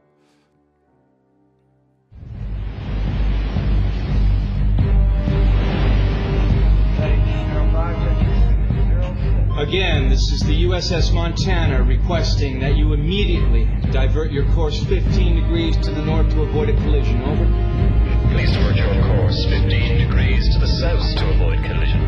Again, 9.56 10.10
this 10.10 10.30
is 10.30 10.40
the 10.40 10.64
USS 10.64 11.14
Montana 11.14 11.82
requesting 11.82 12.60
that 12.60 12.76
you 12.76 12.92
immediately 12.92 13.64
divert 13.90 14.30
your 14.30 14.44
course 14.52 14.84
15 14.84 15.36
degrees 15.36 15.76
to 15.78 15.90
the 15.90 16.04
north 16.04 16.28
to 16.32 16.42
avoid 16.42 16.68
a 16.68 16.74
collision. 16.74 17.22
Over. 17.22 18.03
Please 18.34 18.50
divert 18.50 18.74
your 18.74 18.92
course 19.04 19.44
15 19.44 19.98
degrees 19.98 20.52
to 20.52 20.58
the 20.58 20.66
south 20.66 21.14
to 21.18 21.30
avoid 21.30 21.62
collision. 21.62 22.02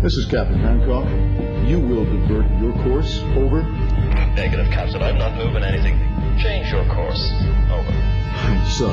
This 0.00 0.16
is 0.16 0.24
Captain 0.24 0.58
Hancock. 0.58 1.06
You 1.68 1.78
will 1.78 2.06
divert 2.06 2.50
your 2.62 2.72
course. 2.82 3.18
Over. 3.36 3.62
Negative, 4.32 4.72
Captain. 4.72 5.02
I'm 5.02 5.18
not 5.18 5.36
moving 5.36 5.62
anything. 5.62 5.98
Change 6.38 6.72
your 6.72 6.86
course. 6.86 7.30
Over. 7.70 7.92
So, 8.70 8.88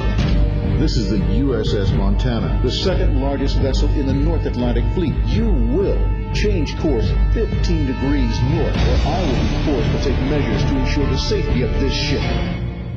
this 0.78 0.98
is 0.98 1.10
the 1.10 1.20
USS 1.20 1.96
Montana, 1.96 2.60
the 2.62 2.70
second 2.70 3.22
largest 3.22 3.60
vessel 3.60 3.88
in 3.92 4.08
the 4.08 4.14
North 4.14 4.46
Atlantic 4.46 4.84
Fleet. 4.94 5.16
You 5.24 5.54
will 5.54 5.98
change 6.34 6.78
course 6.80 7.10
15 7.34 7.88
degrees 7.88 8.42
north, 8.42 8.76
or 8.76 9.08
I 9.08 9.22
will 9.22 9.40
be 9.40 9.72
forced 9.72 10.04
to 10.04 10.12
take 10.12 10.20
measures 10.30 10.64
to 10.70 10.78
ensure 10.78 11.08
the 11.08 11.18
safety 11.18 11.62
of 11.62 11.72
this 11.80 11.94
ship. 11.94 12.22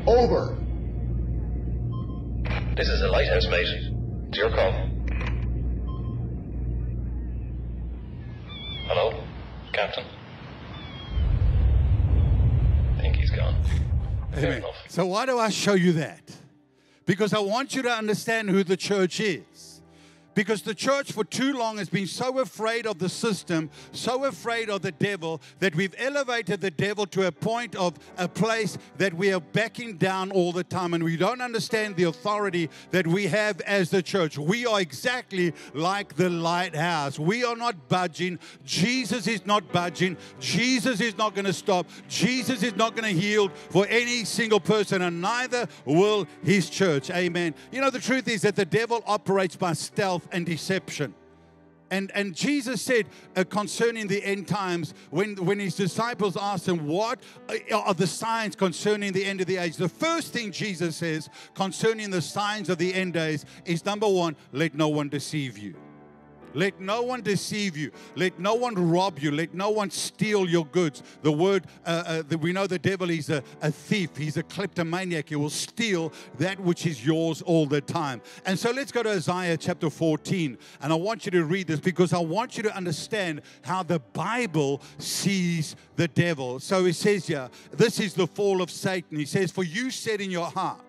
Over. 0.09 0.59
This 2.77 2.89
is 2.89 3.03
a 3.03 3.09
lighthouse, 3.09 3.47
mate. 3.49 3.67
It's 4.29 4.39
your 4.39 4.49
call. 4.49 4.73
Hello, 8.87 9.23
Captain? 9.75 10.05
I 12.97 13.01
think 13.03 13.17
he's 13.17 13.31
gone. 13.31 13.63
Fair 14.33 14.45
Amen. 14.45 14.59
enough. 14.59 14.75
So 14.89 15.05
why 15.05 15.27
do 15.27 15.39
I 15.39 15.51
show 15.51 15.75
you 15.75 15.93
that? 15.93 16.23
Because 17.05 17.35
I 17.35 17.41
want 17.41 17.75
you 17.75 17.83
to 17.83 17.91
understand 17.91 18.49
who 18.49 18.65
the 18.65 18.79
church 18.79 19.21
is. 19.21 19.72
Because 20.35 20.63
the 20.63 20.75
church 20.75 21.13
for 21.13 21.25
too 21.25 21.53
long 21.53 21.79
has 21.79 21.89
been 21.89 22.07
so 22.07 22.39
afraid 22.39 22.87
of 22.87 22.99
the 22.99 23.09
system, 23.09 23.71
so 23.93 24.25
afraid 24.25 24.71
of 24.71 24.83
the 24.83 24.93
devil, 24.93 25.41
that 25.59 25.75
we've 25.75 25.95
elevated 25.99 26.61
the 26.61 26.71
devil 26.71 27.07
to 27.07 27.27
a 27.27 27.33
point 27.33 27.77
of 27.77 27.95
a 28.17 28.29
place 28.29 28.79
that 28.97 29.13
we 29.13 29.33
are 29.33 29.41
backing 29.41 29.97
down 29.99 30.31
all 30.31 30.53
the 30.53 30.65
time. 30.65 30.95
And 30.95 31.05
we 31.05 31.17
don't 31.17 31.41
understand 31.41 31.97
the 31.97 32.05
authority 32.05 32.71
that 32.93 33.07
we 33.07 33.27
have 33.27 33.61
as 33.63 33.91
the 33.91 34.03
church. 34.03 34.39
We 34.39 34.67
are 34.67 34.81
exactly 34.81 35.53
like 35.75 36.17
the 36.17 36.31
lighthouse. 36.31 37.19
We 37.19 37.45
are 37.45 37.57
not 37.57 37.89
budging. 37.89 38.39
Jesus 38.65 39.27
is 39.27 39.45
not 39.45 39.71
budging. 39.73 40.17
Jesus 40.41 41.01
is 41.01 41.19
not 41.19 41.35
going 41.35 41.45
to 41.45 41.53
stop. 41.53 41.87
Jesus 42.09 42.63
is 42.63 42.77
not 42.77 42.97
going 42.97 43.15
to 43.15 43.21
yield 43.21 43.53
for 43.53 43.87
any 43.89 44.25
single 44.25 44.61
person, 44.61 45.03
and 45.03 45.21
neither 45.21 45.69
will 45.85 46.27
his 46.43 46.71
church. 46.71 47.11
Amen. 47.11 47.55
You 47.71 47.81
know, 47.81 47.91
the 47.91 48.01
truth 48.01 48.29
is 48.29 48.43
that 48.43 48.57
the 48.57 48.65
devil 48.65 49.03
operates 49.07 49.57
by 49.57 49.75
stealth 49.75 50.22
and 50.31 50.47
deception. 50.47 51.15
And, 51.93 52.11
and 52.15 52.35
Jesus 52.35 52.81
said 52.81 53.07
uh, 53.37 53.45
concerning 53.45 54.07
the 54.07 54.25
end 54.25 54.49
times, 54.49 54.95
when, 55.11 55.37
when 55.37 55.59
his 55.59 55.77
disciples 55.77 56.39
asked 56.39 56.67
him, 56.67 56.87
What 56.87 57.21
are 57.71 57.93
the 57.93 58.07
signs 58.07 58.57
concerning 58.57 59.13
the 59.13 59.25
end 59.25 59.43
of 59.43 59.47
the 59.47 59.59
age? 59.59 59.77
The 59.77 59.91
first 59.91 60.33
thing 60.33 60.53
Jesus 60.53 60.97
says 60.97 61.29
concerning 61.55 62.09
the 62.09 62.23
signs 62.23 62.71
of 62.71 62.79
the 62.79 62.95
end 62.95 63.13
days 63.13 63.45
is 63.67 63.85
number 63.85 64.09
one, 64.09 64.37
let 64.53 64.75
no 64.75 64.89
one 64.89 65.11
deceive 65.11 65.59
you. 65.59 65.75
Let 66.55 66.81
no 66.81 67.03
one 67.03 67.23
deceive 67.23 67.77
you. 67.77 67.91
Let 68.15 68.39
no 68.39 68.55
one 68.55 68.75
rob 68.75 69.19
you. 69.19 69.31
Let 69.31 69.55
no 69.55 69.71
one 69.71 69.91
steal 69.91 70.49
your 70.49 70.67
goods. 70.67 71.03
The 71.23 71.33
word, 71.33 71.67
uh, 71.87 72.05
uh, 72.07 72.23
the, 72.29 72.39
we 72.39 72.53
know 72.53 72.67
the 72.67 72.79
devil 72.79 73.11
is 73.11 73.31
a, 73.31 73.43
a 73.61 73.71
thief. 73.71 74.17
He's 74.17 74.37
a 74.37 74.43
kleptomaniac. 74.43 75.29
He 75.29 75.37
will 75.37 75.51
steal 75.51 76.13
that 76.39 76.59
which 76.61 76.87
is 76.87 77.05
yours 77.05 77.43
all 77.43 77.67
the 77.67 77.81
time. 77.81 78.21
And 78.45 78.59
so 78.59 78.71
let's 78.71 78.93
go 78.93 79.03
to 79.03 79.11
Isaiah 79.11 79.57
chapter 79.57 79.91
14. 79.91 80.59
And 80.81 80.93
I 80.93 80.97
want 80.97 81.25
you 81.25 81.31
to 81.33 81.45
read 81.45 81.67
this 81.67 81.81
because 81.81 82.13
I 82.13 82.19
want 82.19 82.57
you 82.57 82.63
to 82.65 82.77
understand 82.77 83.43
how 83.63 83.83
the 83.83 83.99
Bible 83.99 84.83
sees 84.99 85.77
the 85.97 86.09
devil. 86.09 86.61
So 86.61 86.85
it 86.87 86.95
says 86.95 87.27
here, 87.27 87.49
this 87.73 88.01
is 88.01 88.15
the 88.15 88.27
fall 88.27 88.63
of 88.63 88.71
Satan. 88.71 89.19
He 89.19 89.25
says, 89.25 89.51
For 89.51 89.65
you 89.65 89.91
said 89.91 90.21
in 90.21 90.31
your 90.31 90.47
heart, 90.47 90.81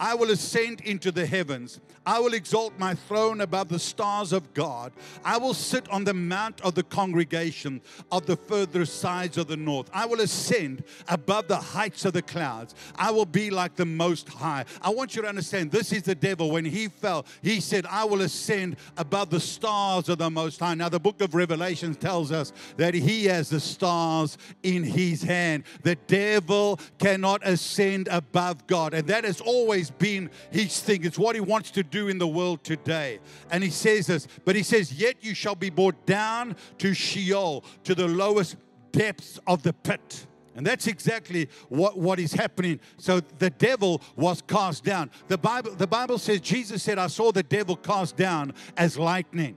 I 0.00 0.14
will 0.14 0.30
ascend 0.30 0.80
into 0.80 1.12
the 1.12 1.26
heavens. 1.26 1.78
I 2.06 2.18
will 2.18 2.32
exalt 2.32 2.72
my 2.78 2.94
throne 2.94 3.42
above 3.42 3.68
the 3.68 3.78
stars 3.78 4.32
of 4.32 4.54
God. 4.54 4.92
I 5.22 5.36
will 5.36 5.52
sit 5.52 5.88
on 5.90 6.04
the 6.04 6.14
mount 6.14 6.60
of 6.62 6.74
the 6.74 6.82
congregation 6.82 7.82
of 8.10 8.24
the 8.24 8.36
further 8.36 8.86
sides 8.86 9.36
of 9.36 9.48
the 9.48 9.56
north. 9.56 9.90
I 9.92 10.06
will 10.06 10.20
ascend 10.20 10.82
above 11.08 11.48
the 11.48 11.58
heights 11.58 12.06
of 12.06 12.14
the 12.14 12.22
clouds. 12.22 12.74
I 12.96 13.10
will 13.10 13.26
be 13.26 13.50
like 13.50 13.76
the 13.76 13.84
Most 13.84 14.28
High. 14.30 14.64
I 14.80 14.90
want 14.90 15.14
you 15.14 15.22
to 15.22 15.28
understand 15.28 15.70
this 15.70 15.92
is 15.92 16.04
the 16.04 16.14
devil. 16.14 16.50
When 16.50 16.64
he 16.64 16.88
fell, 16.88 17.26
he 17.42 17.60
said, 17.60 17.84
I 17.86 18.04
will 18.04 18.22
ascend 18.22 18.76
above 18.96 19.28
the 19.28 19.40
stars 19.40 20.08
of 20.08 20.18
the 20.18 20.30
Most 20.30 20.58
High. 20.58 20.74
Now, 20.74 20.88
the 20.88 21.00
book 21.00 21.20
of 21.20 21.34
Revelation 21.34 21.94
tells 21.94 22.32
us 22.32 22.52
that 22.78 22.94
he 22.94 23.26
has 23.26 23.50
the 23.50 23.60
stars 23.60 24.38
in 24.62 24.84
his 24.84 25.22
hand. 25.22 25.64
The 25.82 25.96
devil 26.06 26.80
cannot 26.98 27.46
ascend 27.46 28.08
above 28.08 28.66
God. 28.66 28.94
And 28.94 29.06
that 29.08 29.24
has 29.24 29.42
always 29.42 29.90
been 29.90 30.30
his 30.50 30.80
thing. 30.80 31.04
It's 31.04 31.18
what 31.18 31.34
he 31.34 31.42
wants 31.42 31.70
to 31.72 31.89
do 31.90 32.08
in 32.08 32.18
the 32.18 32.26
world 32.26 32.64
today. 32.64 33.20
And 33.50 33.62
he 33.62 33.70
says 33.70 34.06
this, 34.06 34.26
but 34.44 34.56
he 34.56 34.62
says, 34.62 34.92
Yet 34.92 35.16
you 35.20 35.34
shall 35.34 35.54
be 35.54 35.70
brought 35.70 36.06
down 36.06 36.56
to 36.78 36.94
Sheol, 36.94 37.64
to 37.84 37.94
the 37.94 38.08
lowest 38.08 38.56
depths 38.92 39.38
of 39.46 39.62
the 39.62 39.72
pit. 39.72 40.26
And 40.56 40.66
that's 40.66 40.86
exactly 40.86 41.48
what, 41.68 41.96
what 41.96 42.18
is 42.18 42.32
happening. 42.32 42.80
So 42.98 43.20
the 43.20 43.50
devil 43.50 44.02
was 44.16 44.42
cast 44.42 44.84
down. 44.84 45.10
The 45.28 45.38
Bible, 45.38 45.74
the 45.74 45.86
Bible 45.86 46.18
says, 46.18 46.40
Jesus 46.40 46.82
said, 46.82 46.98
I 46.98 47.06
saw 47.06 47.32
the 47.32 47.42
devil 47.42 47.76
cast 47.76 48.16
down 48.16 48.52
as 48.76 48.98
lightning. 48.98 49.56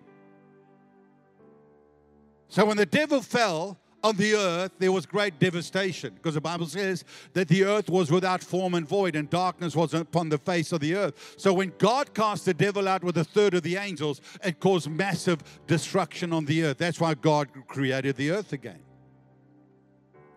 So 2.47 2.65
when 2.65 2.77
the 2.77 2.85
devil 2.85 3.21
fell 3.21 3.79
on 4.03 4.17
the 4.17 4.35
earth, 4.35 4.73
there 4.79 4.91
was 4.91 5.05
great 5.05 5.39
devastation 5.39 6.13
because 6.15 6.33
the 6.33 6.41
Bible 6.41 6.65
says 6.65 7.05
that 7.33 7.47
the 7.47 7.63
earth 7.63 7.89
was 7.89 8.11
without 8.11 8.43
form 8.43 8.73
and 8.73 8.87
void, 8.87 9.15
and 9.15 9.29
darkness 9.29 9.75
was 9.75 9.93
upon 9.93 10.29
the 10.29 10.37
face 10.37 10.71
of 10.73 10.81
the 10.81 10.95
earth. 10.95 11.35
So 11.37 11.53
when 11.53 11.71
God 11.77 12.13
cast 12.13 12.45
the 12.45 12.53
devil 12.53 12.87
out 12.87 13.03
with 13.03 13.17
a 13.17 13.23
third 13.23 13.53
of 13.53 13.63
the 13.63 13.77
angels, 13.77 14.19
it 14.43 14.59
caused 14.59 14.89
massive 14.89 15.41
destruction 15.67 16.33
on 16.33 16.45
the 16.45 16.63
earth. 16.65 16.77
That's 16.77 16.99
why 16.99 17.13
God 17.13 17.47
created 17.67 18.17
the 18.17 18.31
earth 18.31 18.51
again. 18.51 18.79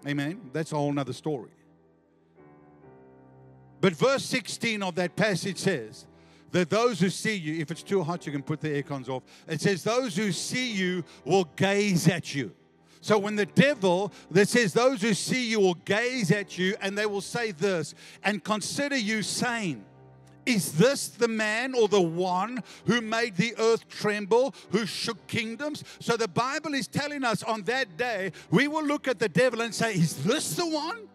Amen. 0.06 0.40
That's 0.52 0.70
a 0.70 0.76
whole 0.76 0.92
nother 0.92 1.12
story. 1.12 1.50
But 3.80 3.94
verse 3.94 4.24
16 4.24 4.82
of 4.82 4.94
that 4.94 5.16
passage 5.16 5.58
says, 5.58 6.06
that 6.52 6.70
those 6.70 7.00
who 7.00 7.10
see 7.10 7.34
you, 7.34 7.60
if 7.60 7.70
it's 7.70 7.82
too 7.82 8.02
hot, 8.02 8.24
you 8.24 8.32
can 8.32 8.42
put 8.42 8.60
the 8.60 8.70
air 8.70 8.82
cons 8.82 9.08
off. 9.08 9.24
It 9.48 9.60
says, 9.60 9.82
those 9.82 10.16
who 10.16 10.32
see 10.32 10.72
you 10.72 11.04
will 11.24 11.44
gaze 11.56 12.08
at 12.08 12.34
you. 12.34 12.52
So 13.06 13.18
when 13.18 13.36
the 13.36 13.46
devil, 13.46 14.12
that 14.32 14.48
says, 14.48 14.72
those 14.72 15.00
who 15.00 15.14
see 15.14 15.48
you 15.48 15.60
will 15.60 15.74
gaze 15.74 16.32
at 16.32 16.58
you 16.58 16.74
and 16.80 16.98
they 16.98 17.06
will 17.06 17.20
say 17.20 17.52
this 17.52 17.94
and 18.24 18.42
consider 18.42 18.96
you 18.96 19.22
saying, 19.22 19.84
is 20.44 20.72
this 20.72 21.06
the 21.06 21.28
man 21.28 21.76
or 21.76 21.86
the 21.86 22.02
one 22.02 22.64
who 22.86 23.00
made 23.00 23.36
the 23.36 23.54
earth 23.58 23.88
tremble, 23.88 24.56
who 24.72 24.86
shook 24.86 25.24
kingdoms? 25.28 25.84
So 26.00 26.16
the 26.16 26.26
Bible 26.26 26.74
is 26.74 26.88
telling 26.88 27.22
us 27.22 27.44
on 27.44 27.62
that 27.62 27.96
day, 27.96 28.32
we 28.50 28.66
will 28.66 28.84
look 28.84 29.06
at 29.06 29.20
the 29.20 29.28
devil 29.28 29.60
and 29.60 29.72
say, 29.72 29.94
Is 29.94 30.24
this 30.24 30.56
the 30.56 30.66
one? 30.66 31.06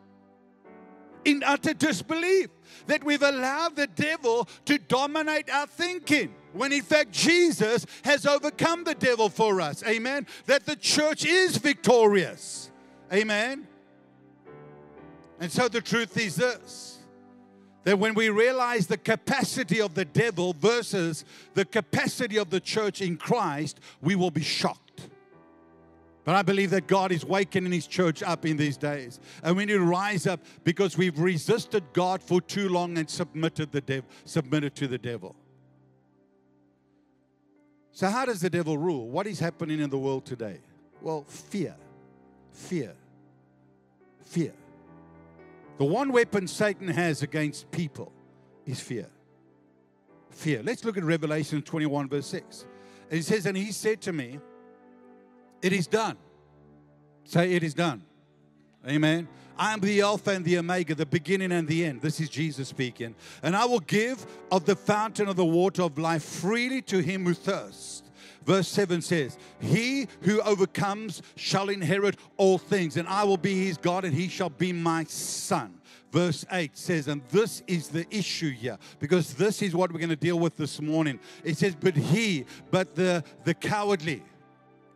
In 1.26 1.44
utter 1.46 1.74
disbelief 1.74 2.52
that 2.88 3.04
we've 3.04 3.22
allowed 3.22 3.76
the 3.76 3.88
devil 3.88 4.48
to 4.64 4.78
dominate 4.78 5.50
our 5.50 5.68
thinking. 5.68 6.34
When 6.54 6.72
in 6.72 6.82
fact, 6.82 7.12
Jesus 7.12 7.86
has 8.04 8.26
overcome 8.26 8.84
the 8.84 8.96
devil 8.96 9.30
for 9.30 9.62
us. 9.62 9.84
Amen. 9.86 10.28
That 10.46 10.66
the 10.66 10.76
church 10.76 11.26
is 11.26 11.58
victorious. 11.58 12.72
Amen. 13.12 13.68
And 15.40 15.52
so 15.52 15.68
the 15.68 15.82
truth 15.82 16.18
is 16.18 16.36
this 16.36 17.00
that 17.84 17.98
when 17.98 18.14
we 18.14 18.30
realize 18.30 18.86
the 18.86 18.98
capacity 18.98 19.82
of 19.82 19.96
the 19.96 20.06
devil 20.06 20.54
versus 20.60 21.26
the 21.56 21.66
capacity 21.66 22.38
of 22.38 22.52
the 22.52 22.60
church 22.60 23.02
in 23.02 23.18
Christ, 23.18 23.80
we 24.02 24.16
will 24.16 24.30
be 24.30 24.44
shocked. 24.44 25.10
But 26.24 26.36
I 26.36 26.44
believe 26.44 26.70
that 26.70 26.86
God 26.86 27.12
is 27.12 27.26
wakening 27.26 27.72
His 27.72 27.88
church 27.88 28.22
up 28.22 28.46
in 28.46 28.56
these 28.56 28.78
days. 28.78 29.20
And 29.44 29.58
we 29.58 29.66
need 29.66 29.74
to 29.74 29.84
rise 29.84 30.28
up 30.28 30.42
because 30.64 30.96
we've 30.96 31.18
resisted 31.18 31.84
God 31.94 32.22
for 32.22 32.40
too 32.40 32.70
long 32.70 33.00
and 33.00 33.10
submitted, 33.10 33.72
the 33.72 33.82
dev- 33.82 34.06
submitted 34.26 34.76
to 34.76 34.88
the 34.88 35.00
devil. 35.00 35.36
So, 37.94 38.08
how 38.08 38.26
does 38.26 38.42
the 38.42 38.50
devil 38.50 38.78
rule? 38.78 39.10
What 39.10 39.28
is 39.28 39.40
happening 39.40 39.80
in 39.80 39.90
the 39.90 39.98
world 39.98 40.26
today? 40.26 40.60
Well, 41.02 41.26
fear. 41.28 41.76
Fear. 42.52 42.94
Fear. 44.26 44.54
The 45.78 45.86
one 45.86 46.12
weapon 46.12 46.48
Satan 46.48 46.88
has 46.88 47.22
against 47.22 47.70
people 47.72 48.12
is 48.66 48.80
fear. 48.80 49.08
Fear. 50.30 50.64
Let's 50.64 50.86
look 50.86 50.98
at 50.98 51.04
Revelation 51.04 51.62
21, 51.62 52.08
verse 52.08 52.28
6. 52.28 52.66
And 53.10 53.20
it 53.20 53.24
says, 53.24 53.46
And 53.46 53.58
he 53.58 53.72
said 53.72 54.00
to 54.02 54.14
me, 54.14 54.40
It 55.62 55.74
is 55.74 55.88
done. 55.88 56.18
Say, 57.26 57.54
It 57.54 57.64
is 57.64 57.74
done. 57.74 58.04
Amen. 58.88 59.28
I 59.58 59.74
am 59.74 59.80
the 59.80 60.02
Alpha 60.02 60.32
and 60.32 60.46
the 60.46 60.58
Omega, 60.58 60.96
the 60.96 61.06
beginning 61.06 61.52
and 61.52 61.68
the 61.68 61.86
end. 61.86 62.02
This 62.02 62.20
is 62.20 62.30
Jesus 62.30 62.70
speaking. 62.70 63.16
And 63.44 63.56
I 63.56 63.66
will 63.66 63.80
give 63.80 64.26
of 64.52 64.66
the 64.66 64.76
fountain 64.76 65.28
of 65.28 65.36
the 65.36 65.46
water 65.46 65.84
of 65.84 65.98
life 65.98 66.24
freely 66.24 66.82
to 66.84 67.00
him 67.00 67.26
who 67.26 67.34
thirsts. 67.34 68.04
Verse 68.46 68.68
7 68.68 69.02
says, 69.02 69.38
He 69.60 70.08
who 70.22 70.42
overcomes 70.42 71.22
shall 71.36 71.70
inherit 71.70 72.18
all 72.38 72.58
things, 72.58 72.98
and 72.98 73.08
I 73.08 73.24
will 73.24 73.38
be 73.38 73.66
his 73.66 73.78
God, 73.78 74.04
and 74.04 74.14
he 74.14 74.28
shall 74.28 74.50
be 74.50 74.74
my 74.74 75.04
son. 75.04 75.80
Verse 76.12 76.44
8 76.52 76.78
says, 76.78 77.08
and 77.08 77.22
this 77.30 77.64
is 77.68 77.88
the 77.88 78.06
issue 78.14 78.52
here, 78.52 78.78
because 79.00 79.34
this 79.34 79.62
is 79.62 79.74
what 79.74 79.92
we're 79.92 80.00
going 80.00 80.10
to 80.10 80.16
deal 80.16 80.40
with 80.40 80.58
this 80.58 80.82
morning. 80.82 81.20
It 81.44 81.58
says, 81.58 81.76
But 81.76 81.96
he, 81.96 82.46
but 82.70 82.96
the, 82.96 83.24
the 83.46 83.54
cowardly, 83.54 84.24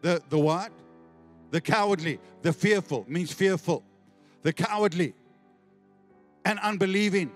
the, 0.02 0.22
the 0.30 0.38
what? 0.38 0.72
The 1.52 1.62
cowardly, 1.62 2.20
the 2.42 2.52
fearful, 2.52 3.06
means 3.08 3.32
fearful. 3.32 3.84
The 4.46 4.54
cowardly 4.54 5.16
and 6.46 6.60
unbelieving, 6.60 7.32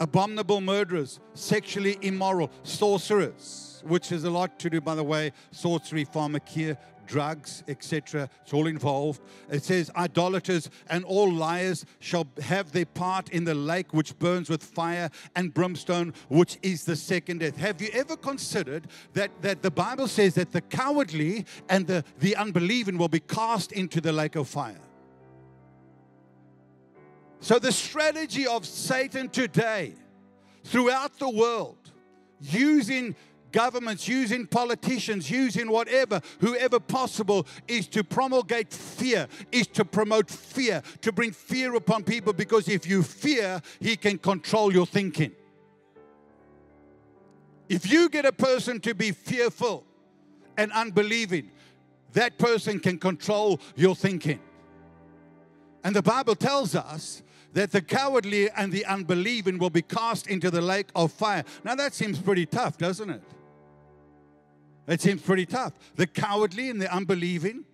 abominable 0.00 0.60
murderers, 0.60 1.20
sexually 1.34 1.98
immoral, 2.02 2.50
sorcerers, 2.64 3.80
which 3.86 4.10
is 4.10 4.24
a 4.24 4.30
lot 4.30 4.58
to 4.58 4.68
do, 4.68 4.80
by 4.80 4.96
the 4.96 5.04
way, 5.04 5.30
sorcery, 5.52 6.04
pharmakia, 6.04 6.78
drugs, 7.06 7.62
etc. 7.68 8.28
It's 8.42 8.52
all 8.52 8.66
involved. 8.66 9.20
It 9.48 9.62
says, 9.62 9.88
idolaters 9.94 10.68
and 10.90 11.04
all 11.04 11.30
liars 11.32 11.86
shall 12.00 12.26
have 12.42 12.72
their 12.72 12.86
part 12.86 13.28
in 13.28 13.44
the 13.44 13.54
lake 13.54 13.94
which 13.94 14.18
burns 14.18 14.50
with 14.50 14.64
fire 14.64 15.10
and 15.36 15.54
brimstone, 15.54 16.12
which 16.28 16.58
is 16.60 16.84
the 16.84 16.96
second 16.96 17.38
death. 17.38 17.56
Have 17.58 17.80
you 17.80 17.90
ever 17.92 18.16
considered 18.16 18.88
that, 19.12 19.30
that 19.42 19.62
the 19.62 19.70
Bible 19.70 20.08
says 20.08 20.34
that 20.34 20.50
the 20.50 20.60
cowardly 20.60 21.46
and 21.68 21.86
the, 21.86 22.02
the 22.18 22.34
unbelieving 22.34 22.98
will 22.98 23.06
be 23.06 23.20
cast 23.20 23.70
into 23.70 24.00
the 24.00 24.12
lake 24.12 24.34
of 24.34 24.48
fire? 24.48 24.80
So, 27.40 27.58
the 27.58 27.72
strategy 27.72 28.46
of 28.46 28.66
Satan 28.66 29.28
today, 29.28 29.94
throughout 30.64 31.18
the 31.18 31.28
world, 31.28 31.78
using 32.40 33.14
governments, 33.52 34.06
using 34.06 34.46
politicians, 34.46 35.30
using 35.30 35.70
whatever, 35.70 36.20
whoever 36.40 36.78
possible, 36.78 37.46
is 37.66 37.88
to 37.88 38.04
promulgate 38.04 38.72
fear, 38.72 39.28
is 39.50 39.66
to 39.68 39.84
promote 39.84 40.30
fear, 40.30 40.82
to 41.00 41.12
bring 41.12 41.32
fear 41.32 41.74
upon 41.74 42.04
people 42.04 42.32
because 42.32 42.68
if 42.68 42.86
you 42.86 43.02
fear, 43.02 43.62
he 43.80 43.96
can 43.96 44.18
control 44.18 44.72
your 44.72 44.86
thinking. 44.86 45.32
If 47.68 47.90
you 47.90 48.08
get 48.08 48.26
a 48.26 48.32
person 48.32 48.78
to 48.80 48.94
be 48.94 49.10
fearful 49.10 49.84
and 50.56 50.70
unbelieving, 50.72 51.50
that 52.12 52.38
person 52.38 52.78
can 52.78 52.98
control 52.98 53.60
your 53.74 53.96
thinking. 53.96 54.40
And 55.86 55.94
the 55.94 56.02
Bible 56.02 56.34
tells 56.34 56.74
us 56.74 57.22
that 57.52 57.70
the 57.70 57.80
cowardly 57.80 58.50
and 58.50 58.72
the 58.72 58.84
unbelieving 58.86 59.56
will 59.56 59.70
be 59.70 59.82
cast 59.82 60.26
into 60.26 60.50
the 60.50 60.60
lake 60.60 60.88
of 60.96 61.12
fire. 61.12 61.44
Now, 61.62 61.76
that 61.76 61.94
seems 61.94 62.18
pretty 62.18 62.44
tough, 62.44 62.76
doesn't 62.76 63.08
it? 63.08 63.22
It 64.88 65.00
seems 65.00 65.22
pretty 65.22 65.46
tough. 65.46 65.74
The 65.94 66.08
cowardly 66.08 66.70
and 66.70 66.82
the 66.82 66.92
unbelieving 66.92 67.64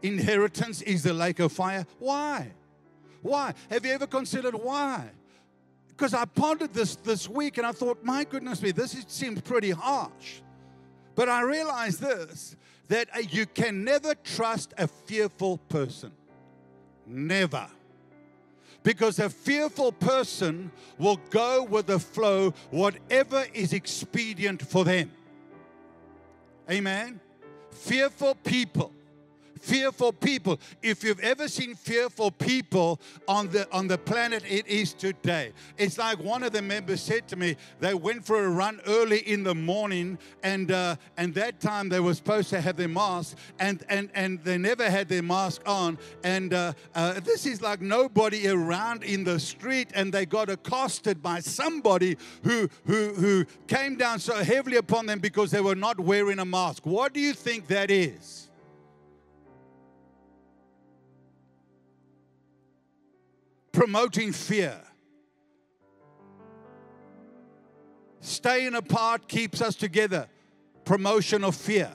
inheritance 0.00 0.80
is 0.82 1.02
the 1.02 1.12
lake 1.12 1.40
of 1.40 1.50
fire. 1.50 1.86
Why? 1.98 2.52
Why? 3.20 3.54
Have 3.68 3.84
you 3.84 3.94
ever 3.94 4.06
considered 4.06 4.54
why? 4.54 5.10
Because 5.88 6.14
I 6.14 6.26
pondered 6.26 6.72
this 6.72 6.94
this 6.94 7.28
week 7.28 7.58
and 7.58 7.66
I 7.66 7.72
thought, 7.72 8.04
my 8.04 8.22
goodness 8.22 8.62
me, 8.62 8.70
this 8.70 8.94
is, 8.94 9.06
seems 9.08 9.40
pretty 9.40 9.72
harsh. 9.72 10.40
But 11.16 11.28
I 11.28 11.42
realized 11.42 12.00
this 12.00 12.54
that 12.86 13.08
uh, 13.12 13.18
you 13.28 13.46
can 13.46 13.82
never 13.82 14.14
trust 14.14 14.72
a 14.78 14.86
fearful 14.86 15.58
person. 15.68 16.12
Never. 17.10 17.66
Because 18.82 19.18
a 19.18 19.28
fearful 19.28 19.92
person 19.92 20.70
will 20.96 21.20
go 21.28 21.64
with 21.64 21.86
the 21.86 21.98
flow, 21.98 22.54
whatever 22.70 23.44
is 23.52 23.72
expedient 23.72 24.62
for 24.62 24.84
them. 24.84 25.10
Amen. 26.70 27.20
Fearful 27.72 28.36
people 28.36 28.92
fearful 29.60 30.12
people. 30.12 30.58
If 30.82 31.04
you've 31.04 31.20
ever 31.20 31.48
seen 31.48 31.74
fearful 31.74 32.30
people 32.30 33.00
on 33.28 33.48
the 33.48 33.70
on 33.72 33.86
the 33.86 33.98
planet, 33.98 34.42
it 34.48 34.66
is 34.66 34.92
today. 34.92 35.52
It's 35.78 35.98
like 35.98 36.18
one 36.18 36.42
of 36.42 36.52
the 36.52 36.62
members 36.62 37.00
said 37.00 37.28
to 37.28 37.36
me, 37.36 37.56
they 37.78 37.94
went 37.94 38.24
for 38.24 38.44
a 38.44 38.48
run 38.48 38.80
early 38.86 39.18
in 39.20 39.42
the 39.42 39.54
morning, 39.54 40.18
and 40.42 40.70
uh, 40.70 40.96
and 41.16 41.34
that 41.34 41.60
time 41.60 41.88
they 41.88 42.00
were 42.00 42.14
supposed 42.14 42.50
to 42.50 42.60
have 42.60 42.76
their 42.76 42.88
mask, 42.88 43.36
and 43.58 43.84
and 43.88 44.10
and 44.14 44.42
they 44.44 44.58
never 44.58 44.90
had 44.90 45.08
their 45.08 45.22
mask 45.22 45.62
on, 45.66 45.98
and 46.24 46.54
uh, 46.54 46.72
uh, 46.94 47.20
this 47.20 47.46
is 47.46 47.60
like 47.62 47.80
nobody 47.80 48.48
around 48.48 49.04
in 49.04 49.24
the 49.24 49.38
street, 49.38 49.90
and 49.94 50.12
they 50.12 50.26
got 50.26 50.48
accosted 50.48 51.22
by 51.22 51.40
somebody 51.40 52.16
who 52.42 52.68
who 52.86 53.14
who 53.14 53.44
came 53.66 53.96
down 53.96 54.18
so 54.18 54.34
heavily 54.42 54.76
upon 54.76 55.06
them 55.06 55.18
because 55.18 55.50
they 55.50 55.60
were 55.60 55.74
not 55.74 56.00
wearing 56.00 56.38
a 56.38 56.44
mask. 56.44 56.86
What 56.86 57.12
do 57.12 57.20
you 57.20 57.34
think 57.34 57.66
that 57.68 57.90
is? 57.90 58.49
Promoting 63.80 64.30
fear. 64.30 64.78
Staying 68.20 68.74
apart 68.74 69.26
keeps 69.26 69.62
us 69.62 69.74
together. 69.74 70.28
Promotion 70.84 71.42
of 71.42 71.56
fear. 71.56 71.90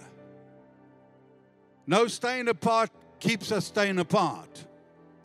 No, 1.86 2.08
staying 2.08 2.48
apart 2.48 2.90
keeps 3.20 3.52
us 3.52 3.66
staying 3.66 4.00
apart. 4.00 4.66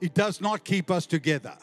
It 0.03 0.13
does 0.13 0.43
not 0.43 0.63
keep 0.63 0.91
us 0.91 1.07
together. 1.07 1.57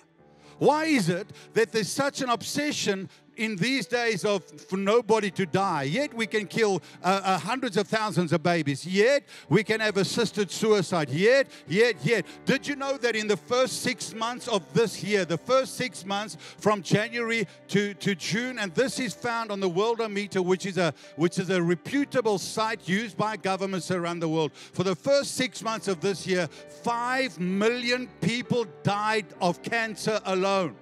Why 0.58 0.86
is 0.86 1.10
it 1.10 1.28
that 1.54 1.72
there's 1.72 1.92
such 1.92 2.24
an 2.24 2.30
obsession 2.32 3.08
in 3.38 3.56
these 3.56 3.86
days 3.86 4.26
of 4.26 4.44
for 4.44 4.78
nobody 4.78 5.32
to 5.32 5.46
die, 5.46 5.84
yet 5.84 6.14
we 6.14 6.28
can 6.28 6.48
kill 6.48 6.82
uh, 7.04 7.22
uh, 7.24 7.38
hundreds 7.38 7.78
of 7.78 7.88
thousands 7.88 8.34
of 8.34 8.44
babies, 8.44 8.86
yet 8.86 9.24
we 9.50 9.64
can 9.64 9.80
have 9.80 9.98
assisted 9.98 10.52
suicide, 10.52 11.10
yet, 11.10 11.48
yet, 11.68 11.96
yet. 12.04 12.26
Did 12.46 12.68
you 12.68 12.76
know 12.76 12.98
that 12.98 13.16
in 13.16 13.28
the 13.28 13.38
first 13.38 13.82
six 13.82 14.14
months 14.14 14.48
of 14.48 14.62
this 14.74 15.04
year, 15.04 15.24
the 15.26 15.38
first 15.38 15.76
six 15.76 16.06
months 16.06 16.38
from 16.58 16.82
January 16.82 17.48
to, 17.70 17.94
to 17.96 18.16
June, 18.16 18.60
and 18.60 18.74
this 18.74 19.00
is 19.00 19.14
found 19.14 19.52
on 19.52 19.60
the 19.60 19.70
Worldometer, 19.70 20.44
which 20.44 20.66
is 20.66 20.78
a 20.78 20.94
which 21.16 21.40
is 21.40 21.50
a 21.50 21.62
reputable 21.62 22.38
site 22.38 22.88
used 22.88 23.18
by 23.18 23.38
governments 23.38 23.92
around 23.92 24.20
the 24.20 24.30
world. 24.30 24.52
For 24.54 24.84
the 24.84 24.96
first 24.96 25.36
six 25.36 25.64
months 25.64 25.88
of 25.88 26.02
this 26.02 26.26
year, 26.26 26.48
five 26.84 27.40
million 27.40 28.10
people 28.22 28.66
died 28.84 29.26
of 29.40 29.62
cancer 29.62 30.20
alone. 30.26 30.76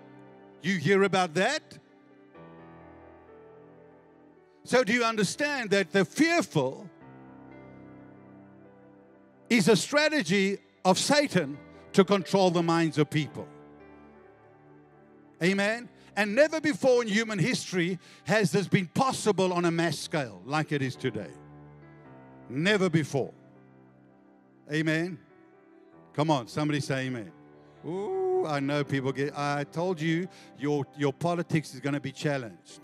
You 0.61 0.77
hear 0.77 1.03
about 1.03 1.33
that? 1.35 1.77
So, 4.65 4.83
do 4.83 4.91
you 4.93 5.03
understand 5.03 5.69
that 5.69 5.91
the 5.91 6.03
fearful 6.03 6.89
is 9.47 9.67
a 9.67 9.75
strategy 9.75 10.57
of 10.83 10.97
Satan 10.97 11.59
to 11.93 12.03
control 12.03 12.49
the 12.49 12.63
minds 12.63 12.97
of 12.97 13.11
people? 13.11 13.47
Amen. 15.43 15.87
And 16.15 16.33
never 16.33 16.59
before 16.59 17.03
in 17.03 17.07
human 17.09 17.37
history 17.37 17.99
has 18.23 18.51
this 18.51 18.67
been 18.67 18.87
possible 18.87 19.53
on 19.53 19.65
a 19.65 19.71
mass 19.71 19.99
scale 19.99 20.41
like 20.45 20.71
it 20.71 20.81
is 20.81 20.95
today. 20.95 21.31
Never 22.49 22.89
before. 22.89 23.33
Amen. 24.73 25.19
Come 26.13 26.31
on, 26.31 26.47
somebody 26.47 26.79
say 26.79 27.05
amen. 27.05 27.31
Ooh, 27.85 28.45
I 28.47 28.59
know 28.61 28.83
people 28.83 29.11
get 29.11 29.37
I 29.37 29.63
told 29.65 30.01
you 30.01 30.27
your 30.57 30.87
your 30.97 31.13
politics 31.13 31.75
is 31.75 31.79
going 31.81 31.93
to 31.93 31.99
be 31.99 32.11
challenged. 32.11 32.79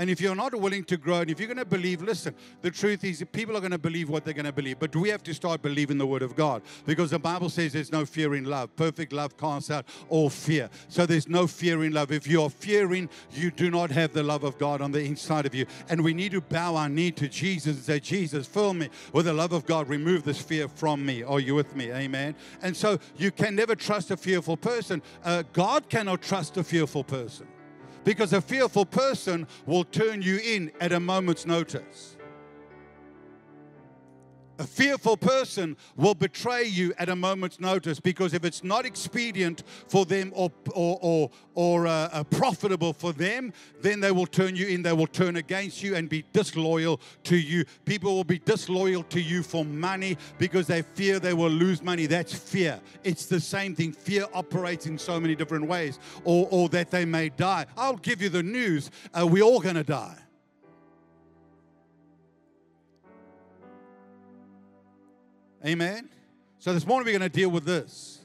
And 0.00 0.08
if 0.08 0.18
you're 0.18 0.34
not 0.34 0.54
willing 0.54 0.84
to 0.84 0.96
grow, 0.96 1.16
and 1.16 1.30
if 1.30 1.38
you're 1.38 1.46
going 1.46 1.58
to 1.58 1.64
believe, 1.66 2.00
listen, 2.00 2.34
the 2.62 2.70
truth 2.70 3.04
is 3.04 3.22
people 3.32 3.54
are 3.54 3.60
going 3.60 3.70
to 3.72 3.76
believe 3.76 4.08
what 4.08 4.24
they're 4.24 4.32
going 4.32 4.46
to 4.46 4.52
believe. 4.52 4.78
But 4.78 4.96
we 4.96 5.10
have 5.10 5.22
to 5.24 5.34
start 5.34 5.60
believing 5.60 5.98
the 5.98 6.06
word 6.06 6.22
of 6.22 6.34
God 6.34 6.62
because 6.86 7.10
the 7.10 7.18
Bible 7.18 7.50
says 7.50 7.74
there's 7.74 7.92
no 7.92 8.06
fear 8.06 8.34
in 8.34 8.44
love. 8.44 8.74
Perfect 8.76 9.12
love 9.12 9.36
casts 9.36 9.70
out 9.70 9.84
all 10.08 10.30
fear. 10.30 10.70
So 10.88 11.04
there's 11.04 11.28
no 11.28 11.46
fear 11.46 11.84
in 11.84 11.92
love. 11.92 12.12
If 12.12 12.26
you 12.26 12.42
are 12.42 12.48
fearing, 12.48 13.10
you 13.30 13.50
do 13.50 13.70
not 13.70 13.90
have 13.90 14.14
the 14.14 14.22
love 14.22 14.42
of 14.42 14.56
God 14.56 14.80
on 14.80 14.90
the 14.90 15.04
inside 15.04 15.44
of 15.44 15.54
you. 15.54 15.66
And 15.90 16.02
we 16.02 16.14
need 16.14 16.32
to 16.32 16.40
bow 16.40 16.76
our 16.76 16.88
knee 16.88 17.10
to 17.10 17.28
Jesus 17.28 17.76
and 17.76 17.84
say, 17.84 18.00
Jesus, 18.00 18.46
fill 18.46 18.72
me 18.72 18.88
with 19.12 19.26
the 19.26 19.34
love 19.34 19.52
of 19.52 19.66
God. 19.66 19.86
Remove 19.86 20.24
this 20.24 20.40
fear 20.40 20.66
from 20.66 21.04
me. 21.04 21.22
Are 21.22 21.40
you 21.40 21.54
with 21.54 21.76
me? 21.76 21.92
Amen. 21.92 22.36
And 22.62 22.74
so 22.74 22.98
you 23.18 23.30
can 23.30 23.54
never 23.54 23.74
trust 23.74 24.10
a 24.10 24.16
fearful 24.16 24.56
person. 24.56 25.02
Uh, 25.22 25.42
God 25.52 25.90
cannot 25.90 26.22
trust 26.22 26.56
a 26.56 26.64
fearful 26.64 27.04
person. 27.04 27.46
Because 28.04 28.32
a 28.32 28.40
fearful 28.40 28.86
person 28.86 29.46
will 29.66 29.84
turn 29.84 30.22
you 30.22 30.38
in 30.38 30.72
at 30.80 30.92
a 30.92 31.00
moment's 31.00 31.46
notice. 31.46 32.16
A 34.60 34.66
fearful 34.66 35.16
person 35.16 35.74
will 35.96 36.14
betray 36.14 36.64
you 36.64 36.92
at 36.98 37.08
a 37.08 37.16
moment's 37.16 37.60
notice 37.60 37.98
because 37.98 38.34
if 38.34 38.44
it's 38.44 38.62
not 38.62 38.84
expedient 38.84 39.62
for 39.88 40.04
them 40.04 40.34
or, 40.36 40.52
or, 40.74 40.98
or, 41.00 41.30
or 41.54 41.86
uh, 41.86 42.10
uh, 42.12 42.24
profitable 42.24 42.92
for 42.92 43.14
them, 43.14 43.54
then 43.80 44.00
they 44.00 44.12
will 44.12 44.26
turn 44.26 44.54
you 44.54 44.66
in. 44.66 44.82
They 44.82 44.92
will 44.92 45.06
turn 45.06 45.36
against 45.36 45.82
you 45.82 45.94
and 45.94 46.10
be 46.10 46.26
disloyal 46.34 47.00
to 47.24 47.38
you. 47.38 47.64
People 47.86 48.14
will 48.14 48.22
be 48.22 48.38
disloyal 48.38 49.02
to 49.04 49.18
you 49.18 49.42
for 49.42 49.64
money 49.64 50.18
because 50.36 50.66
they 50.66 50.82
fear 50.82 51.18
they 51.18 51.32
will 51.32 51.48
lose 51.48 51.82
money. 51.82 52.04
That's 52.04 52.34
fear. 52.34 52.80
It's 53.02 53.24
the 53.24 53.40
same 53.40 53.74
thing. 53.74 53.92
Fear 53.92 54.26
operates 54.34 54.84
in 54.84 54.98
so 54.98 55.18
many 55.18 55.34
different 55.34 55.68
ways, 55.68 55.98
or, 56.24 56.46
or 56.50 56.68
that 56.68 56.90
they 56.90 57.06
may 57.06 57.30
die. 57.30 57.64
I'll 57.78 57.96
give 57.96 58.20
you 58.20 58.28
the 58.28 58.42
news 58.42 58.90
uh, 59.18 59.26
we're 59.26 59.42
all 59.42 59.60
going 59.60 59.76
to 59.76 59.84
die. 59.84 60.18
Amen. 65.64 66.08
So 66.58 66.72
this 66.72 66.86
morning 66.86 67.04
we're 67.04 67.18
going 67.18 67.30
to 67.30 67.36
deal 67.36 67.50
with 67.50 67.64
this. 67.64 68.20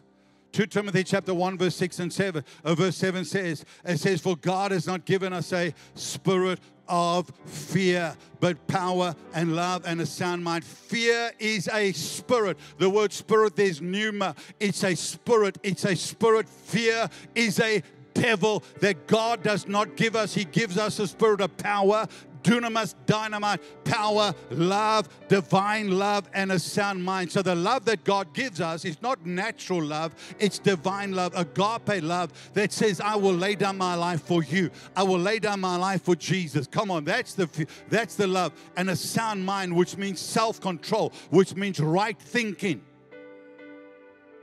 2 0.54 0.68
Timothy 0.68 1.04
chapter 1.04 1.34
1, 1.34 1.58
verse 1.58 1.76
6 1.76 2.00
and 2.00 2.14
7. 2.14 2.46
Uh, 2.64 2.76
verse 2.76 2.96
7 2.96 3.26
says, 3.26 3.66
it 3.84 4.00
says, 4.00 4.22
For 4.22 4.38
God 4.38 4.72
has 4.72 4.88
not 4.88 5.04
given 5.04 5.34
us 5.34 5.52
a 5.52 5.74
spirit 5.96 6.62
of 6.88 7.30
fear, 7.46 8.16
but 8.40 8.66
power 8.68 9.14
and 9.34 9.54
love 9.54 9.84
and 9.86 10.00
a 10.00 10.06
sound 10.06 10.46
mind. 10.46 10.64
Fear 10.64 11.32
is 11.38 11.68
a 11.74 11.92
spirit. 11.92 12.58
The 12.78 12.90
word 12.90 13.12
spirit, 13.12 13.58
there's 13.58 13.82
pneuma. 13.82 14.34
It's 14.62 14.86
a 14.86 14.96
spirit. 14.96 15.58
It's 15.62 15.84
a 15.84 15.96
spirit. 15.98 16.48
Fear 16.48 17.10
is 17.34 17.60
a 17.60 17.84
devil 18.14 18.64
that 18.80 19.08
God 19.08 19.44
does 19.44 19.68
not 19.68 19.98
give 19.98 20.16
us. 20.16 20.34
He 20.34 20.46
gives 20.46 20.78
us 20.78 21.00
a 21.00 21.08
spirit 21.08 21.42
of 21.42 21.56
power, 21.58 22.08
dunamis, 22.46 22.94
dynamite, 23.08 23.60
power, 23.84 24.34
love, 24.52 25.10
divine 25.28 25.90
love, 25.90 26.30
and 26.34 26.52
a 26.52 26.60
sound 26.60 27.04
mind. 27.04 27.32
So 27.32 27.42
the 27.42 27.56
love 27.56 27.86
that 27.86 28.04
God 28.04 28.34
gives 28.34 28.62
us 28.62 28.86
is 28.86 29.02
not 29.02 29.26
natural 29.26 29.84
love, 29.84 30.14
it's 30.40 30.60
divine 30.60 31.12
love, 31.12 31.34
agape 31.36 32.04
love 32.04 32.32
that 32.54 32.72
says, 32.72 33.02
I 33.02 33.16
will 33.16 33.34
lay 33.34 33.56
down 33.56 33.78
my 33.78 33.96
life 33.96 34.22
for 34.22 34.44
you. 34.44 34.70
I 34.96 35.04
will 35.04 35.20
lay 35.20 35.40
down 35.40 35.60
my 35.60 35.76
life 35.76 36.04
for 36.04 36.16
Jesus. 36.16 36.68
Come 36.68 36.92
on, 36.92 37.04
that's 37.04 37.34
the 37.34 37.68
that's 37.90 38.16
the 38.16 38.28
love. 38.28 38.54
And 38.78 38.90
a 38.90 38.96
sound 38.96 39.44
mind, 39.44 39.76
which 39.76 39.98
means 39.98 40.20
self-control, 40.20 41.14
which 41.32 41.56
means 41.56 41.80
right 41.80 42.20
thinking. 42.20 42.82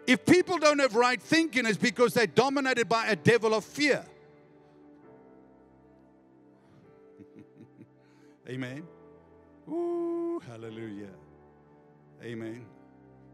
If 0.07 0.27
people 0.27 0.59
don't 0.59 0.81
have 0.81 0.97
right 0.97 1.23
thinking, 1.23 1.65
it's 1.67 1.79
because 1.79 2.15
they're 2.15 2.27
dominated 2.27 2.89
by 2.89 3.07
a 3.07 3.17
devil 3.17 3.55
of 3.55 3.65
fear. 3.65 4.05
Amen. 8.49 8.83
Ooh, 9.69 10.41
hallelujah. 10.47 11.11
Amen. 12.23 12.65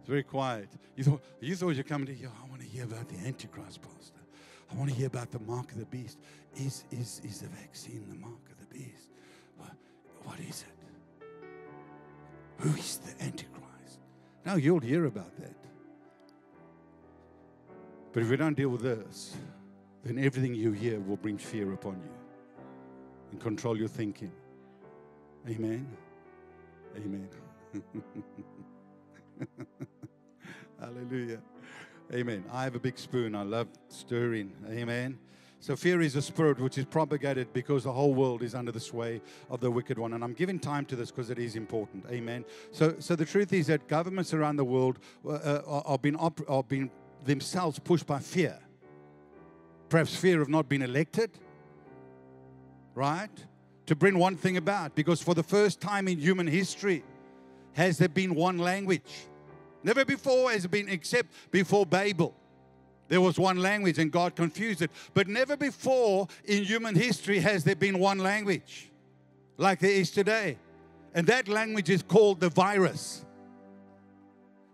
It's 0.00 0.08
very 0.08 0.22
quiet. 0.22 0.68
You 0.96 1.04
thought 1.04 1.22
you 1.40 1.56
thought 1.56 1.70
you're 1.70 1.84
coming 1.84 2.06
to 2.06 2.14
here. 2.14 2.30
I 2.42 2.48
want 2.48 2.60
to 2.60 2.68
hear 2.68 2.84
about 2.84 3.08
the 3.08 3.16
Antichrist, 3.26 3.80
Pastor. 3.82 4.20
I 4.70 4.74
want 4.74 4.90
to 4.90 4.96
hear 4.96 5.06
about 5.06 5.30
the 5.30 5.38
mark 5.40 5.72
of 5.72 5.78
the 5.78 5.86
beast. 5.86 6.18
Is 6.56 6.84
is 6.90 7.20
is 7.24 7.40
the 7.40 7.48
vaccine 7.48 8.04
the 8.08 8.16
mark 8.16 8.50
of 8.50 8.58
the 8.58 8.74
beast? 8.74 9.10
What, 9.56 9.72
what 10.24 10.38
is 10.40 10.62
it? 10.62 11.24
Who 12.58 12.70
is 12.76 12.98
the 12.98 13.24
Antichrist? 13.24 14.00
Now 14.44 14.56
you'll 14.56 14.80
hear 14.80 15.06
about 15.06 15.34
that. 15.36 15.54
But 18.12 18.22
if 18.22 18.30
we 18.30 18.36
don't 18.36 18.56
deal 18.56 18.70
with 18.70 18.82
this, 18.82 19.36
then 20.04 20.18
everything 20.18 20.54
you 20.54 20.72
hear 20.72 20.98
will 21.00 21.16
bring 21.16 21.38
fear 21.38 21.72
upon 21.72 21.94
you 21.94 22.10
and 23.30 23.40
control 23.40 23.76
your 23.76 23.88
thinking. 23.88 24.32
Amen. 25.46 25.86
Amen. 26.96 27.28
Hallelujah. 30.80 31.40
Amen. 32.12 32.44
I 32.52 32.64
have 32.64 32.74
a 32.74 32.80
big 32.80 32.98
spoon. 32.98 33.34
I 33.34 33.42
love 33.42 33.68
stirring. 33.88 34.52
Amen. 34.70 35.18
So 35.60 35.74
fear 35.74 36.00
is 36.00 36.14
a 36.14 36.22
spirit 36.22 36.60
which 36.60 36.78
is 36.78 36.84
propagated 36.84 37.52
because 37.52 37.84
the 37.84 37.92
whole 37.92 38.14
world 38.14 38.42
is 38.42 38.54
under 38.54 38.70
the 38.70 38.80
sway 38.80 39.20
of 39.50 39.60
the 39.60 39.70
wicked 39.70 39.98
one. 39.98 40.12
And 40.12 40.22
I'm 40.22 40.32
giving 40.32 40.58
time 40.58 40.84
to 40.86 40.96
this 40.96 41.10
because 41.10 41.30
it 41.30 41.38
is 41.38 41.56
important. 41.56 42.06
Amen. 42.10 42.44
So, 42.70 42.94
so 43.00 43.16
the 43.16 43.24
truth 43.24 43.52
is 43.52 43.66
that 43.66 43.88
governments 43.88 44.32
around 44.32 44.56
the 44.56 44.64
world 44.64 45.00
uh, 45.26 45.32
uh 45.32 45.82
are, 45.84 45.98
being 45.98 46.16
op- 46.16 46.48
are 46.48 46.62
being 46.62 46.90
themselves 47.24 47.78
pushed 47.78 48.06
by 48.06 48.20
fear. 48.20 48.58
Perhaps 49.88 50.14
fear 50.14 50.40
of 50.40 50.48
not 50.48 50.68
being 50.68 50.82
elected, 50.82 51.30
right? 52.94 53.44
To 53.88 53.94
bring 53.94 54.18
one 54.18 54.36
thing 54.36 54.58
about, 54.58 54.94
because 54.94 55.22
for 55.22 55.34
the 55.34 55.42
first 55.42 55.80
time 55.80 56.08
in 56.08 56.18
human 56.18 56.46
history, 56.46 57.02
has 57.72 57.96
there 57.96 58.10
been 58.10 58.34
one 58.34 58.58
language. 58.58 59.26
Never 59.82 60.04
before 60.04 60.50
has 60.50 60.66
it 60.66 60.70
been, 60.70 60.90
except 60.90 61.32
before 61.50 61.86
Babel. 61.86 62.34
There 63.08 63.22
was 63.22 63.38
one 63.38 63.56
language 63.62 63.98
and 63.98 64.12
God 64.12 64.36
confused 64.36 64.82
it. 64.82 64.90
But 65.14 65.26
never 65.26 65.56
before 65.56 66.28
in 66.44 66.64
human 66.64 66.94
history 66.94 67.38
has 67.38 67.64
there 67.64 67.76
been 67.76 67.98
one 67.98 68.18
language 68.18 68.90
like 69.56 69.78
there 69.78 69.90
is 69.90 70.10
today. 70.10 70.58
And 71.14 71.26
that 71.28 71.48
language 71.48 71.88
is 71.88 72.02
called 72.02 72.40
the 72.40 72.50
virus 72.50 73.24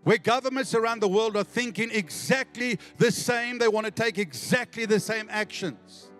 where 0.03 0.17
governments 0.17 0.75
around 0.75 0.99
the 0.99 1.07
world 1.07 1.37
are 1.37 1.43
thinking 1.45 1.89
exactly 1.91 2.77
the 2.97 3.11
same, 3.11 3.57
they 3.59 3.69
want 3.69 3.85
to 3.85 3.91
take 3.91 4.19
exactly 4.19 4.85
the 4.85 4.99
same 4.99 5.27
actions. 5.31 6.11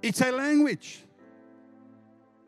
It's 0.00 0.22
a 0.22 0.30
language. 0.30 1.04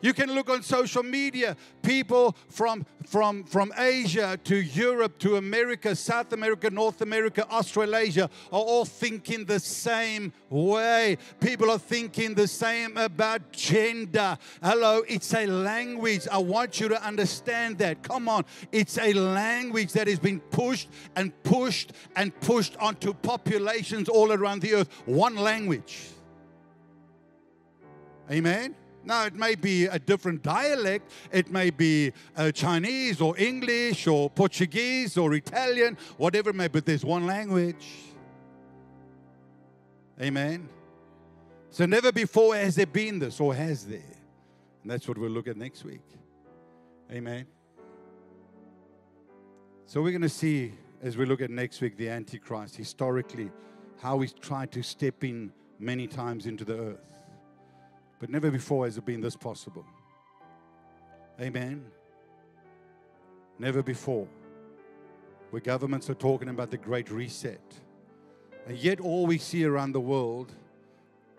You 0.02 0.12
can 0.12 0.34
look 0.34 0.50
on 0.50 0.62
social 0.62 1.04
media. 1.04 1.56
People 1.80 2.36
from, 2.48 2.84
from, 3.06 3.44
from 3.44 3.72
Asia 3.78 4.38
to 4.44 4.56
Europe 4.56 5.16
to 5.20 5.36
America, 5.36 5.94
South 5.94 6.32
America, 6.32 6.68
North 6.70 7.00
America, 7.02 7.48
Australasia 7.48 8.28
are 8.52 8.60
all 8.60 8.84
thinking 8.84 9.44
the 9.44 9.60
same 9.60 10.32
way. 10.50 11.16
People 11.40 11.70
are 11.70 11.78
thinking 11.78 12.34
the 12.34 12.48
same 12.48 12.96
about 12.96 13.52
gender. 13.52 14.36
Hello, 14.60 15.02
it's 15.08 15.32
a 15.34 15.46
language. 15.46 16.26
I 16.30 16.38
want 16.38 16.80
you 16.80 16.88
to 16.88 17.02
understand 17.02 17.78
that. 17.78 18.02
Come 18.02 18.28
on. 18.28 18.44
It's 18.72 18.98
a 18.98 19.12
language 19.12 19.92
that 19.92 20.08
has 20.08 20.18
been 20.18 20.40
pushed 20.40 20.88
and 21.14 21.32
pushed 21.44 21.92
and 22.16 22.38
pushed 22.40 22.76
onto 22.78 23.14
populations 23.14 24.08
all 24.08 24.32
around 24.32 24.62
the 24.62 24.74
earth. 24.74 24.90
One 25.06 25.36
language. 25.36 26.08
Amen. 28.28 28.74
Now, 29.04 29.24
it 29.26 29.34
may 29.34 29.54
be 29.54 29.86
a 29.86 29.98
different 29.98 30.42
dialect. 30.42 31.10
It 31.32 31.50
may 31.50 31.70
be 31.70 32.12
uh, 32.36 32.52
Chinese 32.52 33.20
or 33.20 33.36
English 33.38 34.06
or 34.06 34.30
Portuguese 34.30 35.16
or 35.16 35.34
Italian, 35.34 35.98
whatever 36.16 36.50
it 36.50 36.56
may 36.56 36.68
be, 36.68 36.72
but 36.72 36.86
there's 36.86 37.04
one 37.04 37.26
language. 37.26 37.86
Amen. 40.20 40.68
So, 41.70 41.86
never 41.86 42.12
before 42.12 42.54
has 42.54 42.76
there 42.76 42.86
been 42.86 43.18
this, 43.18 43.40
or 43.40 43.54
has 43.54 43.86
there? 43.86 44.14
And 44.82 44.90
that's 44.90 45.08
what 45.08 45.18
we'll 45.18 45.30
look 45.30 45.48
at 45.48 45.56
next 45.56 45.84
week. 45.84 46.02
Amen. 47.10 47.46
So, 49.86 50.02
we're 50.02 50.12
going 50.12 50.22
to 50.22 50.28
see 50.28 50.74
as 51.02 51.16
we 51.16 51.26
look 51.26 51.40
at 51.42 51.50
next 51.50 51.80
week 51.80 51.96
the 51.96 52.08
Antichrist 52.08 52.76
historically, 52.76 53.50
how 54.00 54.20
he's 54.20 54.32
tried 54.32 54.70
to 54.72 54.82
step 54.82 55.24
in 55.24 55.52
many 55.78 56.06
times 56.06 56.46
into 56.46 56.64
the 56.64 56.78
earth. 56.78 57.21
But 58.22 58.30
never 58.30 58.52
before 58.52 58.84
has 58.84 58.96
it 58.96 59.04
been 59.04 59.20
this 59.20 59.34
possible. 59.34 59.84
Amen. 61.40 61.84
Never 63.58 63.82
before. 63.82 64.28
Where 65.50 65.58
governments 65.58 66.08
are 66.08 66.14
talking 66.14 66.48
about 66.48 66.70
the 66.70 66.76
great 66.76 67.10
reset. 67.10 67.80
And 68.68 68.78
yet, 68.78 69.00
all 69.00 69.26
we 69.26 69.38
see 69.38 69.64
around 69.64 69.90
the 69.90 70.00
world 70.00 70.52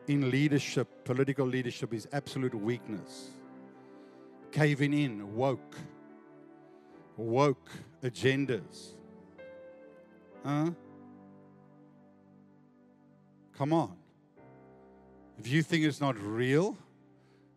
in 0.08 0.30
leadership, 0.30 1.06
political 1.06 1.48
leadership, 1.48 1.93
is 1.93 2.06
absolute 2.12 2.54
weakness. 2.54 3.30
Caving 4.52 4.93
in, 4.93 5.38
woke, 5.38 5.78
woke 7.15 7.69
agendas. 8.04 8.96
Huh? 10.43 10.72
Come 13.58 13.72
on. 13.72 14.02
If 15.43 15.51
you 15.51 15.62
think 15.62 15.84
it's 15.84 15.99
not 15.99 16.17
real, 16.19 16.77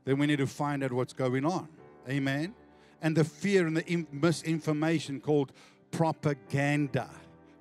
then 0.05 0.19
we 0.19 0.27
need 0.27 0.39
to 0.39 0.47
find 0.49 0.83
out 0.83 0.93
what's 0.93 1.13
going 1.13 1.45
on. 1.45 1.69
Amen. 2.09 2.53
And 3.01 3.17
the 3.17 3.23
fear 3.23 3.65
and 3.65 3.77
the 3.77 3.87
in- 3.87 4.09
misinformation 4.11 5.21
called 5.21 5.53
propaganda. 5.93 7.09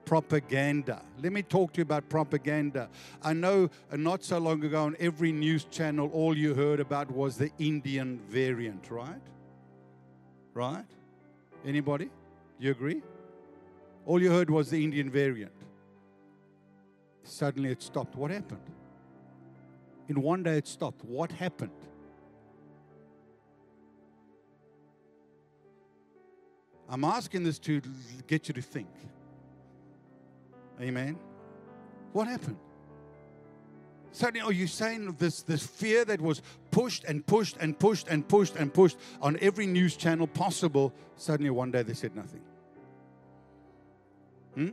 Propaganda. 0.03 1.03
Let 1.21 1.31
me 1.31 1.43
talk 1.43 1.73
to 1.73 1.77
you 1.77 1.83
about 1.83 2.09
propaganda. 2.09 2.89
I 3.21 3.33
know 3.33 3.69
uh, 3.91 3.97
not 3.97 4.23
so 4.23 4.39
long 4.39 4.63
ago 4.63 4.85
on 4.85 4.95
every 4.99 5.31
news 5.31 5.65
channel, 5.65 6.09
all 6.11 6.35
you 6.35 6.55
heard 6.55 6.79
about 6.79 7.11
was 7.11 7.37
the 7.37 7.51
Indian 7.59 8.19
variant, 8.27 8.89
right? 8.89 9.21
Right? 10.55 10.85
Anybody? 11.63 12.09
You 12.57 12.71
agree? 12.71 13.03
All 14.07 14.19
you 14.19 14.31
heard 14.31 14.49
was 14.49 14.71
the 14.71 14.83
Indian 14.83 15.11
variant. 15.11 15.51
Suddenly 17.23 17.69
it 17.69 17.83
stopped. 17.83 18.15
What 18.15 18.31
happened? 18.31 18.61
In 20.07 20.21
one 20.21 20.43
day 20.43 20.57
it 20.57 20.67
stopped. 20.67 21.03
What 21.03 21.31
happened? 21.31 21.71
I'm 26.87 27.03
asking 27.03 27.43
this 27.43 27.57
to 27.59 27.81
get 28.27 28.47
you 28.47 28.53
to 28.53 28.61
think. 28.61 28.87
Amen. 30.79 31.17
What 32.13 32.27
happened? 32.27 32.57
Suddenly, 34.11 34.41
are 34.47 34.53
you 34.53 34.67
saying 34.67 35.13
this, 35.19 35.41
this 35.41 35.65
fear 35.65 36.05
that 36.05 36.21
was 36.21 36.41
pushed 36.71 37.03
and 37.03 37.25
pushed 37.25 37.57
and 37.57 37.77
pushed 37.77 38.07
and 38.07 38.25
pushed 38.25 38.55
and 38.55 38.73
pushed 38.73 38.97
on 39.21 39.37
every 39.41 39.65
news 39.65 39.97
channel 39.97 40.25
possible, 40.25 40.93
suddenly 41.17 41.49
one 41.49 41.71
day 41.71 41.83
they 41.83 41.93
said 41.93 42.15
nothing? 42.15 42.41
Hmm? 44.53 44.69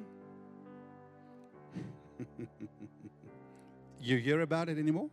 you 4.01 4.18
hear 4.18 4.42
about 4.42 4.68
it 4.68 4.79
anymore? 4.79 5.11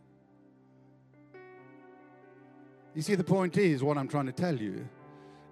You 2.94 3.02
see, 3.02 3.14
the 3.14 3.24
point 3.24 3.56
is 3.56 3.84
what 3.84 3.96
I'm 3.96 4.08
trying 4.08 4.26
to 4.26 4.32
tell 4.32 4.56
you 4.56 4.88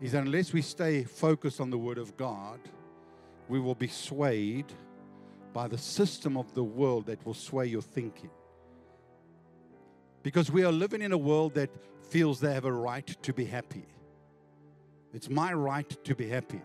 is 0.01 0.13
that 0.13 0.25
unless 0.25 0.53
we 0.53 0.63
stay 0.63 1.05
focused 1.05 1.61
on 1.61 1.71
the 1.71 1.79
Word 1.79 1.99
of 1.99 2.17
God, 2.17 2.59
we 3.49 3.61
will 3.61 3.75
be 3.75 3.89
swayed 3.89 4.67
by 5.53 5.69
the 5.69 5.79
system 5.79 6.37
of 6.37 6.53
the 6.55 6.65
world 6.65 7.07
that 7.07 7.25
will 7.25 7.35
sway 7.35 7.67
your 7.67 7.83
thinking. 7.83 8.31
Because 10.23 10.51
we 10.51 10.65
are 10.65 10.73
living 10.73 11.01
in 11.01 11.13
a 11.13 11.19
world 11.19 11.55
that 11.55 11.71
feels 12.11 12.41
they 12.41 12.53
have 12.53 12.65
a 12.65 12.73
right 12.73 13.07
to 13.23 13.33
be 13.33 13.45
happy. 13.45 13.87
It's 15.15 15.31
my 15.31 15.53
right 15.53 15.89
to 16.05 16.15
be 16.15 16.29
happy. 16.29 16.61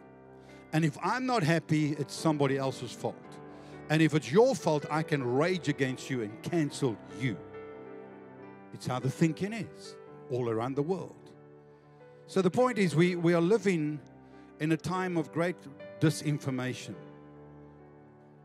And 0.74 0.84
if 0.84 0.98
I'm 1.04 1.26
not 1.26 1.44
happy, 1.44 1.94
it's 1.94 2.16
somebody 2.16 2.58
else's 2.58 2.92
fault. 2.92 3.16
And 3.90 4.02
if 4.02 4.16
it's 4.16 4.32
your 4.32 4.56
fault, 4.56 4.86
I 4.90 5.04
can 5.04 5.24
rage 5.24 5.70
against 5.70 6.10
you 6.10 6.24
and 6.24 6.42
cancel 6.42 6.98
you. 7.20 7.38
It's 8.74 8.88
how 8.88 9.00
the 9.00 9.10
thinking 9.10 9.54
is 9.54 9.96
all 10.34 10.50
around 10.50 10.76
the 10.76 10.82
world. 10.82 11.32
So 12.26 12.42
the 12.42 12.50
point 12.50 12.80
is, 12.80 12.96
we, 12.96 13.16
we 13.16 13.34
are 13.34 13.42
living 13.42 14.00
in 14.60 14.72
a 14.72 14.78
time 14.78 15.16
of 15.18 15.32
great 15.32 15.56
disinformation. 16.00 16.96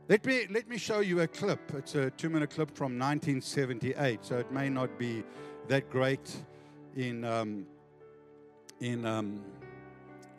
Let 0.09 0.25
me, 0.25 0.47
let 0.51 0.69
me 0.69 0.79
show 0.79 1.01
you 1.01 1.21
a 1.21 1.27
clip. 1.27 1.61
It's 1.75 1.95
a 1.95 2.11
two 2.11 2.29
minute 2.29 2.51
clip 2.51 2.71
from 2.77 2.99
1978, 2.99 4.25
so 4.25 4.39
it 4.39 4.53
may 4.53 4.69
not 4.69 4.99
be 4.99 5.23
that 5.69 5.91
great 5.91 6.37
in, 6.97 7.25
um, 7.25 7.67
in 8.81 9.07
um, 9.07 9.43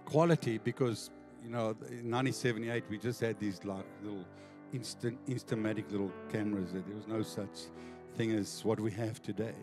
quality 0.06 0.60
because, 0.60 1.10
you 1.44 1.50
know, 1.50 1.70
in 1.90 2.12
1978 2.12 2.84
we 2.90 2.98
just 2.98 3.22
had 3.22 3.40
these 3.40 3.64
like 3.64 3.86
little 4.04 4.26
instant, 4.74 5.18
instamatic 5.28 5.92
little 5.92 6.12
cameras. 6.32 6.72
There 6.74 6.84
was 6.96 7.08
no 7.08 7.24
such 7.24 7.70
thing 8.16 8.32
as 8.32 8.64
what 8.64 8.80
we 8.80 8.92
have 8.92 9.22
today. 9.22 9.56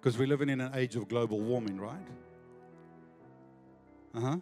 Because 0.00 0.16
we're 0.16 0.28
living 0.28 0.48
in 0.48 0.60
an 0.62 0.74
age 0.74 0.96
of 0.96 1.08
global 1.08 1.40
warming, 1.40 1.78
right? 1.78 2.06
Uh 4.14 4.20
huh. 4.20 4.36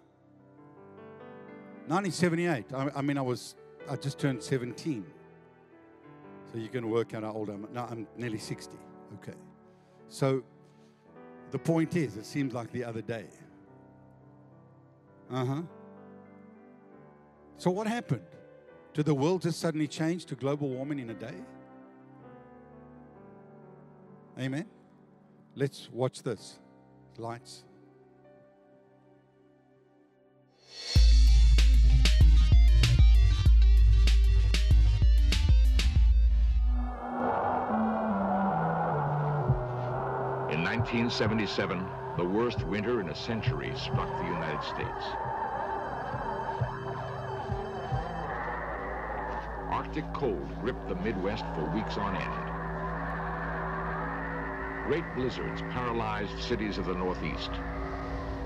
1978. 1.88 2.66
I, 2.72 2.90
I, 2.98 3.02
mean, 3.02 3.18
I 3.18 3.22
was, 3.22 3.56
I 3.90 3.96
just 3.96 4.18
turned 4.18 4.42
17. 4.42 5.04
So 6.52 6.58
you 6.58 6.68
can 6.68 6.88
work 6.88 7.14
out 7.14 7.24
how 7.24 7.32
old 7.32 7.50
I 7.50 7.54
am. 7.54 7.66
Now 7.72 7.88
I'm 7.90 8.06
nearly 8.16 8.38
60. 8.38 8.76
Okay. 9.14 9.36
So 10.08 10.44
the 11.50 11.58
point 11.58 11.96
is, 11.96 12.16
it 12.16 12.24
seems 12.24 12.54
like 12.54 12.70
the 12.70 12.84
other 12.84 13.02
day. 13.02 13.26
Uh 15.30 15.44
huh. 15.44 15.62
So 17.56 17.70
what 17.70 17.86
happened? 17.86 18.22
Did 18.94 19.06
the 19.06 19.14
world 19.14 19.42
just 19.42 19.60
suddenly 19.60 19.88
change 19.88 20.24
to 20.26 20.34
global 20.34 20.68
warming 20.68 21.00
in 21.00 21.10
a 21.10 21.14
day? 21.14 21.34
Amen. 24.38 24.66
Let's 25.58 25.88
watch 25.92 26.22
this. 26.22 26.60
Lights. 27.16 27.64
In 40.48 40.62
1977, 40.62 41.84
the 42.16 42.24
worst 42.24 42.62
winter 42.62 43.00
in 43.00 43.08
a 43.08 43.14
century 43.16 43.72
struck 43.74 44.16
the 44.16 44.26
United 44.26 44.62
States. 44.62 45.04
Arctic 49.72 50.04
cold 50.14 50.48
gripped 50.60 50.88
the 50.88 50.94
Midwest 50.94 51.44
for 51.56 51.64
weeks 51.74 51.96
on 51.96 52.14
end. 52.14 52.57
Great 54.88 55.14
blizzards 55.14 55.60
paralyzed 55.70 56.40
cities 56.40 56.78
of 56.78 56.86
the 56.86 56.94
Northeast. 56.94 57.50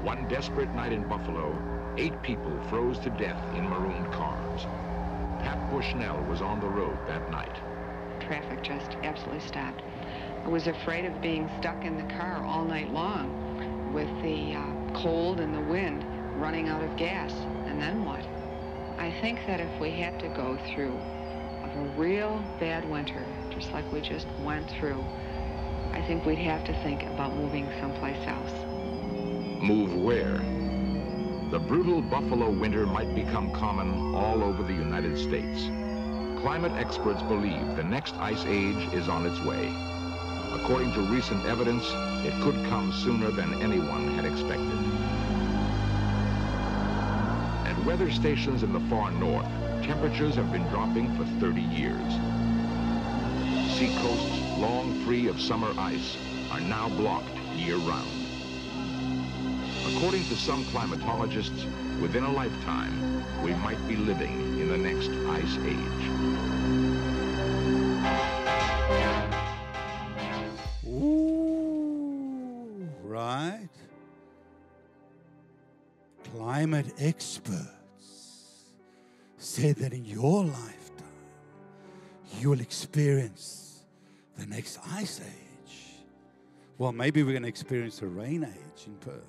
One 0.02 0.26
desperate 0.26 0.74
night 0.74 0.92
in 0.92 1.09
Buffalo, 1.09 1.57
eight 1.96 2.20
people 2.20 2.61
froze 2.68 2.98
to 3.05 3.11
death 3.11 3.40
in 3.55 3.70
marooned 3.70 4.12
cars. 4.12 4.62
Pat 5.40 5.70
Bushnell 5.70 6.20
was 6.24 6.42
on 6.42 6.59
the 6.59 6.66
road 6.66 6.98
that 7.07 7.31
night. 7.31 7.55
Traffic 8.26 8.61
just 8.61 8.90
absolutely 9.05 9.46
stopped. 9.46 9.83
I 10.44 10.48
was 10.48 10.66
afraid 10.66 11.05
of 11.05 11.22
being 11.22 11.48
stuck 11.61 11.85
in 11.85 11.96
the 11.96 12.12
car 12.14 12.44
all 12.44 12.64
night 12.64 12.92
long 12.92 13.92
with 13.94 14.11
the 14.20 14.57
uh, 14.57 15.00
cold 15.00 15.38
and 15.38 15.55
the 15.55 15.70
wind 15.70 16.05
running 16.42 16.68
out 16.68 16.83
of 16.83 16.96
gas. 16.96 17.31
And 17.68 17.81
then 17.81 18.05
what? 18.05 18.26
I 18.98 19.16
think 19.20 19.38
that 19.46 19.61
if 19.61 19.81
we 19.81 19.92
had 19.92 20.18
to 20.18 20.28
go 20.31 20.59
through 20.74 20.90
a 20.90 21.94
real 21.96 22.42
bad 22.59 22.90
winter, 22.90 23.24
just 23.55 23.70
like 23.70 23.90
we 23.92 24.00
just 24.00 24.26
went 24.40 24.68
through, 24.72 25.05
I 25.92 26.02
think 26.07 26.24
we'd 26.24 26.38
have 26.38 26.64
to 26.64 26.72
think 26.83 27.02
about 27.05 27.37
moving 27.37 27.70
someplace 27.81 28.18
else. 28.26 28.52
Move 29.62 29.94
where? 29.94 30.38
The 31.50 31.59
brutal 31.59 32.00
Buffalo 32.00 32.50
winter 32.50 32.87
might 32.87 33.14
become 33.14 33.52
common 33.52 34.14
all 34.14 34.42
over 34.42 34.62
the 34.62 34.72
United 34.72 35.18
States. 35.18 35.66
Climate 36.40 36.72
experts 36.72 37.22
believe 37.22 37.76
the 37.76 37.85
next 37.85 38.16
ice 38.16 38.44
age 38.46 38.92
is 38.94 39.09
on 39.09 39.26
its 39.26 39.38
way. 39.44 39.70
According 40.55 40.92
to 40.94 41.00
recent 41.02 41.44
evidence, 41.44 41.85
it 42.24 42.33
could 42.42 42.57
come 42.70 42.90
sooner 42.92 43.31
than 43.31 43.62
anyone 43.62 44.14
had 44.14 44.24
expected. 44.24 44.78
At 47.66 47.85
weather 47.85 48.11
stations 48.11 48.62
in 48.62 48.72
the 48.72 48.81
far 48.88 49.11
north, 49.11 49.46
temperatures 49.83 50.37
have 50.37 50.50
been 50.50 50.66
dropping 50.68 51.14
for 51.16 51.24
30 51.38 51.61
years. 51.61 52.41
Seacoasts 53.83 54.38
long 54.61 54.95
free 55.05 55.27
of 55.27 55.40
summer 55.40 55.75
ice 55.77 56.16
are 56.53 56.61
now 56.61 56.88
blocked 56.90 57.37
year-round. 57.57 58.09
According 59.88 60.23
to 60.27 60.37
some 60.37 60.64
climatologists, 60.66 61.66
within 62.01 62.23
a 62.23 62.31
lifetime, 62.31 63.25
we 63.42 63.55
might 63.55 63.85
be 63.88 63.97
living 63.97 64.61
in 64.61 64.68
the 64.68 64.79
next 64.79 65.11
ice 65.27 65.59
age. 65.66 66.11
Ooh, 70.87 72.88
right? 73.03 73.68
Climate 76.37 76.95
experts 76.99 78.68
say 79.38 79.73
that 79.73 79.92
in 79.92 80.05
your 80.05 80.45
lifetime, 80.45 80.68
you 82.38 82.51
will 82.51 82.61
experience 82.61 83.62
the 84.37 84.47
next 84.47 84.79
ice 84.90 85.21
age. 85.21 85.77
Well, 86.79 86.92
maybe 86.92 87.23
we're 87.23 87.33
going 87.33 87.42
to 87.42 87.49
experience 87.49 88.03
a 88.03 88.07
rain 88.07 88.45
age 88.45 88.87
in 88.87 88.97
Perth. 88.97 89.29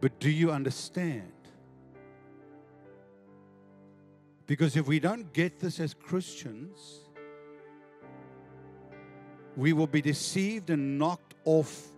But 0.00 0.18
do 0.20 0.30
you 0.30 0.50
understand? 0.50 1.32
Because 4.46 4.76
if 4.76 4.86
we 4.86 5.00
don't 5.00 5.32
get 5.32 5.60
this 5.60 5.80
as 5.80 5.94
Christians, 5.94 7.00
we 9.56 9.72
will 9.72 9.86
be 9.86 10.02
deceived 10.02 10.70
and 10.70 10.98
knocked 10.98 11.34
off 11.44 11.88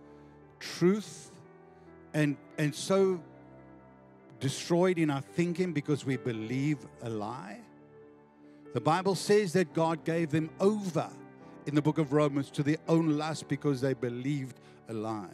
truth 0.59 1.31
and, 2.13 2.37
and 2.57 2.73
so 2.73 3.19
destroyed 4.39 4.97
in 4.97 5.09
our 5.09 5.21
thinking 5.21 5.73
because 5.73 6.05
we 6.05 6.17
believe 6.17 6.77
a 7.01 7.09
lie. 7.09 7.59
The 8.73 8.81
Bible 8.81 9.15
says 9.15 9.53
that 9.53 9.73
God 9.73 10.03
gave 10.03 10.31
them 10.31 10.49
over 10.59 11.09
in 11.65 11.75
the 11.75 11.81
book 11.81 11.97
of 11.97 12.13
Romans 12.13 12.49
to 12.51 12.63
their 12.63 12.77
own 12.87 13.17
lust 13.17 13.47
because 13.47 13.81
they 13.81 13.93
believed 13.93 14.59
a 14.89 14.93
lie. 14.93 15.27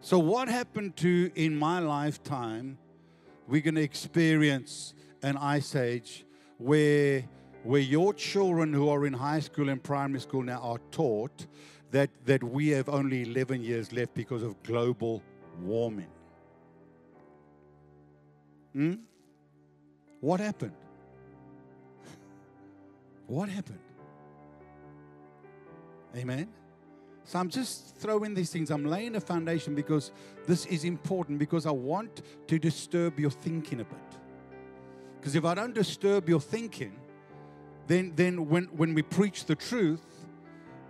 So, 0.00 0.18
what 0.18 0.48
happened 0.48 0.96
to 0.98 1.30
in 1.34 1.56
my 1.56 1.78
lifetime? 1.80 2.78
We're 3.46 3.62
going 3.62 3.76
to 3.76 3.82
experience 3.82 4.94
an 5.22 5.36
ice 5.36 5.74
age 5.74 6.26
where, 6.58 7.24
where 7.62 7.80
your 7.80 8.12
children 8.12 8.72
who 8.72 8.88
are 8.90 9.06
in 9.06 9.14
high 9.14 9.40
school 9.40 9.70
and 9.70 9.82
primary 9.82 10.20
school 10.20 10.42
now 10.42 10.60
are 10.60 10.80
taught 10.90 11.46
that, 11.90 12.10
that 12.26 12.44
we 12.44 12.68
have 12.68 12.88
only 12.88 13.22
11 13.22 13.62
years 13.62 13.92
left 13.92 14.14
because 14.14 14.42
of 14.42 14.62
global 14.62 15.22
warming. 15.62 16.10
Hmm? 18.74 18.94
What 20.20 20.40
happened? 20.40 20.72
What 23.26 23.48
happened? 23.48 23.80
Amen. 26.18 26.48
So 27.24 27.38
I'm 27.38 27.48
just 27.48 27.96
throwing 27.96 28.34
these 28.34 28.50
things. 28.50 28.70
I'm 28.70 28.84
laying 28.84 29.14
a 29.14 29.20
foundation 29.20 29.74
because 29.74 30.12
this 30.46 30.66
is 30.66 30.84
important 30.84 31.38
because 31.38 31.66
I 31.66 31.70
want 31.70 32.22
to 32.46 32.58
disturb 32.58 33.20
your 33.20 33.30
thinking 33.30 33.80
a 33.80 33.84
bit. 33.84 34.18
Because 35.20 35.36
if 35.36 35.44
I 35.44 35.54
don't 35.54 35.74
disturb 35.74 36.28
your 36.28 36.40
thinking, 36.40 36.96
then, 37.86 38.12
then 38.16 38.48
when, 38.48 38.64
when 38.66 38.94
we 38.94 39.02
preach 39.02 39.44
the 39.44 39.54
truth, 39.54 40.17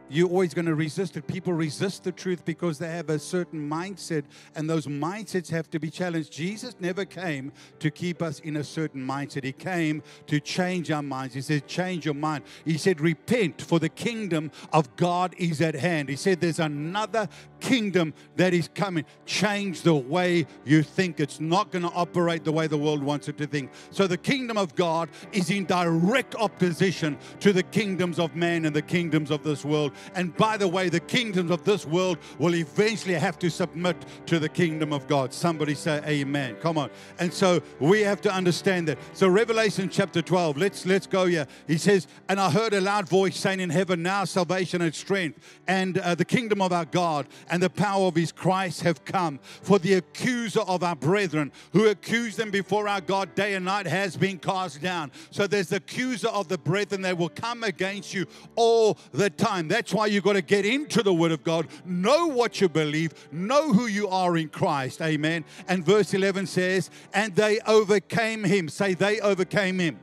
you're 0.08 0.28
always 0.28 0.54
going 0.54 0.66
to 0.66 0.74
resist 0.74 1.16
it. 1.16 1.26
People 1.26 1.52
resist 1.52 2.04
the 2.04 2.12
truth 2.12 2.44
because 2.44 2.78
they 2.78 2.88
have 2.88 3.10
a 3.10 3.18
certain 3.18 3.68
mindset, 3.68 4.24
and 4.54 4.68
those 4.68 4.86
mindsets 4.86 5.50
have 5.50 5.70
to 5.70 5.78
be 5.78 5.90
challenged. 5.90 6.32
Jesus 6.32 6.74
never 6.80 7.04
came 7.04 7.52
to 7.78 7.90
keep 7.90 8.22
us 8.22 8.40
in 8.40 8.56
a 8.56 8.64
certain 8.64 9.06
mindset, 9.06 9.44
He 9.44 9.52
came 9.52 10.02
to 10.26 10.40
change 10.40 10.90
our 10.90 11.02
minds. 11.02 11.34
He 11.34 11.40
said, 11.40 11.66
Change 11.66 12.04
your 12.04 12.14
mind. 12.14 12.44
He 12.64 12.78
said, 12.78 13.00
Repent, 13.00 13.62
for 13.62 13.78
the 13.78 13.88
kingdom 13.88 14.50
of 14.72 14.94
God 14.96 15.34
is 15.38 15.60
at 15.60 15.74
hand. 15.74 16.08
He 16.08 16.16
said, 16.16 16.40
There's 16.40 16.60
another 16.60 17.28
kingdom 17.60 18.14
that 18.36 18.54
is 18.54 18.68
coming. 18.74 19.04
Change 19.26 19.82
the 19.82 19.94
way 19.94 20.46
you 20.64 20.82
think. 20.82 21.20
It's 21.20 21.40
not 21.40 21.70
going 21.70 21.82
to 21.82 21.90
operate 21.90 22.44
the 22.44 22.52
way 22.52 22.66
the 22.66 22.78
world 22.78 23.02
wants 23.02 23.28
it 23.28 23.36
to 23.38 23.46
think. 23.46 23.70
So 23.90 24.06
the 24.06 24.16
kingdom 24.16 24.56
of 24.56 24.74
God 24.74 25.08
is 25.32 25.50
in 25.50 25.66
direct 25.66 26.34
opposition 26.36 27.18
to 27.40 27.52
the 27.52 27.62
kingdoms 27.62 28.18
of 28.18 28.36
man 28.36 28.64
and 28.64 28.74
the 28.74 28.82
kingdoms 28.82 29.30
of 29.30 29.42
this 29.42 29.64
world. 29.64 29.92
And 30.14 30.36
by 30.36 30.56
the 30.56 30.68
way, 30.68 30.88
the 30.88 31.00
kingdoms 31.00 31.50
of 31.50 31.64
this 31.64 31.86
world 31.86 32.18
will 32.38 32.54
eventually 32.54 33.14
have 33.14 33.38
to 33.40 33.50
submit 33.50 33.96
to 34.26 34.38
the 34.38 34.48
kingdom 34.48 34.92
of 34.92 35.06
God. 35.06 35.32
Somebody 35.32 35.74
say 35.74 36.02
amen. 36.06 36.56
Come 36.56 36.78
on. 36.78 36.90
And 37.18 37.32
so 37.32 37.62
we 37.80 38.00
have 38.00 38.20
to 38.22 38.32
understand 38.32 38.88
that. 38.88 38.98
So 39.12 39.28
Revelation 39.28 39.88
chapter 39.88 40.22
12, 40.22 40.56
let's 40.56 40.86
let's 40.86 41.06
go 41.06 41.26
here. 41.26 41.46
He 41.66 41.78
says, 41.78 42.06
and 42.28 42.40
I 42.40 42.50
heard 42.50 42.74
a 42.74 42.80
loud 42.80 43.08
voice 43.08 43.36
saying 43.36 43.60
in 43.60 43.70
heaven, 43.70 44.02
now 44.02 44.24
salvation 44.24 44.82
and 44.82 44.94
strength 44.94 45.38
and 45.66 45.98
uh, 45.98 46.14
the 46.14 46.24
kingdom 46.24 46.62
of 46.62 46.72
our 46.72 46.84
God 46.84 47.26
and 47.50 47.62
the 47.62 47.70
power 47.70 48.06
of 48.06 48.14
his 48.14 48.32
Christ 48.32 48.82
have 48.82 49.04
come. 49.04 49.38
For 49.62 49.78
the 49.78 49.94
accuser 49.94 50.60
of 50.60 50.82
our 50.82 50.96
brethren 50.96 51.52
who 51.72 51.86
accused 51.86 52.36
them 52.36 52.50
before 52.50 52.88
our 52.88 53.00
God 53.00 53.34
day 53.34 53.54
and 53.54 53.64
night 53.64 53.86
has 53.86 54.16
been 54.16 54.38
cast 54.38 54.80
down. 54.82 55.12
So 55.30 55.46
there's 55.46 55.68
the 55.68 55.76
accuser 55.76 56.28
of 56.28 56.48
the 56.48 56.58
brethren 56.58 57.02
that 57.02 57.16
will 57.16 57.28
come 57.28 57.64
against 57.64 58.14
you 58.14 58.26
all 58.56 58.98
the 59.12 59.30
time. 59.30 59.68
That's 59.68 59.87
why 59.92 60.06
you've 60.06 60.24
got 60.24 60.34
to 60.34 60.42
get 60.42 60.64
into 60.64 61.02
the 61.02 61.12
word 61.12 61.32
of 61.32 61.42
God, 61.44 61.68
know 61.84 62.26
what 62.26 62.60
you 62.60 62.68
believe, 62.68 63.14
know 63.32 63.72
who 63.72 63.86
you 63.86 64.08
are 64.08 64.36
in 64.36 64.48
Christ. 64.48 65.00
Amen. 65.00 65.44
And 65.68 65.84
verse 65.84 66.14
11 66.14 66.46
says, 66.46 66.90
and 67.12 67.34
they 67.34 67.60
overcame 67.60 68.44
him. 68.44 68.68
Say, 68.68 68.94
they 68.94 69.20
overcame 69.20 69.78
him. 69.78 69.98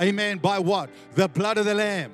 Amen. 0.00 0.38
By 0.38 0.58
what? 0.58 0.90
The 1.14 1.28
blood 1.28 1.58
of 1.58 1.64
the 1.64 1.74
Lamb 1.74 2.12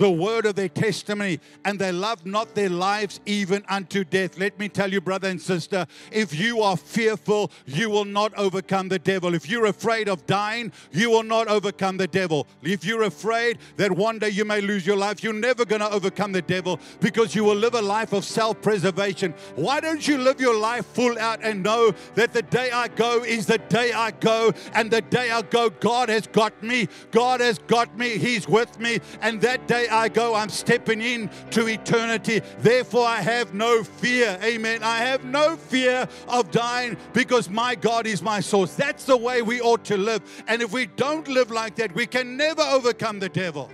the 0.00 0.10
word 0.10 0.46
of 0.46 0.54
their 0.54 0.70
testimony, 0.70 1.38
and 1.62 1.78
they 1.78 1.92
loved 1.92 2.24
not 2.24 2.54
their 2.54 2.70
lives 2.70 3.20
even 3.26 3.62
unto 3.68 4.02
death. 4.02 4.38
Let 4.38 4.58
me 4.58 4.70
tell 4.70 4.90
you, 4.90 4.98
brother 5.02 5.28
and 5.28 5.38
sister, 5.38 5.86
if 6.10 6.34
you 6.34 6.62
are 6.62 6.78
fearful, 6.78 7.52
you 7.66 7.90
will 7.90 8.06
not 8.06 8.32
overcome 8.38 8.88
the 8.88 8.98
devil. 8.98 9.34
If 9.34 9.46
you're 9.46 9.66
afraid 9.66 10.08
of 10.08 10.24
dying, 10.24 10.72
you 10.90 11.10
will 11.10 11.22
not 11.22 11.48
overcome 11.48 11.98
the 11.98 12.06
devil. 12.06 12.46
If 12.62 12.82
you're 12.82 13.02
afraid 13.02 13.58
that 13.76 13.92
one 13.92 14.18
day 14.18 14.30
you 14.30 14.46
may 14.46 14.62
lose 14.62 14.86
your 14.86 14.96
life, 14.96 15.22
you're 15.22 15.34
never 15.34 15.66
going 15.66 15.82
to 15.82 15.92
overcome 15.92 16.32
the 16.32 16.40
devil 16.40 16.80
because 17.00 17.34
you 17.34 17.44
will 17.44 17.54
live 17.54 17.74
a 17.74 17.82
life 17.82 18.14
of 18.14 18.24
self 18.24 18.62
preservation. 18.62 19.34
Why 19.54 19.80
don't 19.80 20.08
you 20.08 20.16
live 20.16 20.40
your 20.40 20.56
life 20.56 20.86
full 20.86 21.18
out 21.18 21.40
and 21.42 21.62
know 21.62 21.92
that 22.14 22.32
the 22.32 22.40
day 22.40 22.70
I 22.70 22.88
go 22.88 23.22
is 23.22 23.44
the 23.44 23.58
day 23.58 23.92
I 23.92 24.12
go, 24.12 24.54
and 24.72 24.90
the 24.90 25.02
day 25.02 25.30
I 25.30 25.42
go, 25.42 25.68
God 25.68 26.08
has 26.08 26.26
got 26.26 26.62
me. 26.62 26.88
God 27.10 27.40
has 27.40 27.58
got 27.58 27.98
me. 27.98 28.16
He's 28.16 28.48
with 28.48 28.80
me. 28.80 29.00
And 29.20 29.42
that 29.42 29.66
day 29.66 29.88
I 29.90 30.08
go, 30.08 30.34
I'm 30.34 30.48
stepping 30.48 31.00
in 31.00 31.30
to 31.50 31.68
eternity. 31.68 32.40
Therefore, 32.58 33.06
I 33.06 33.20
have 33.20 33.54
no 33.54 33.82
fear. 33.82 34.38
Amen. 34.42 34.82
I 34.82 34.98
have 34.98 35.24
no 35.24 35.56
fear 35.56 36.08
of 36.28 36.50
dying 36.50 36.96
because 37.12 37.48
my 37.48 37.74
God 37.74 38.06
is 38.06 38.22
my 38.22 38.40
source. 38.40 38.74
That's 38.74 39.04
the 39.04 39.16
way 39.16 39.42
we 39.42 39.60
ought 39.60 39.84
to 39.86 39.96
live. 39.96 40.22
And 40.48 40.62
if 40.62 40.72
we 40.72 40.86
don't 40.86 41.28
live 41.28 41.50
like 41.50 41.76
that, 41.76 41.94
we 41.94 42.06
can 42.06 42.36
never 42.36 42.62
overcome 42.62 43.18
the 43.18 43.28
devil. 43.28 43.70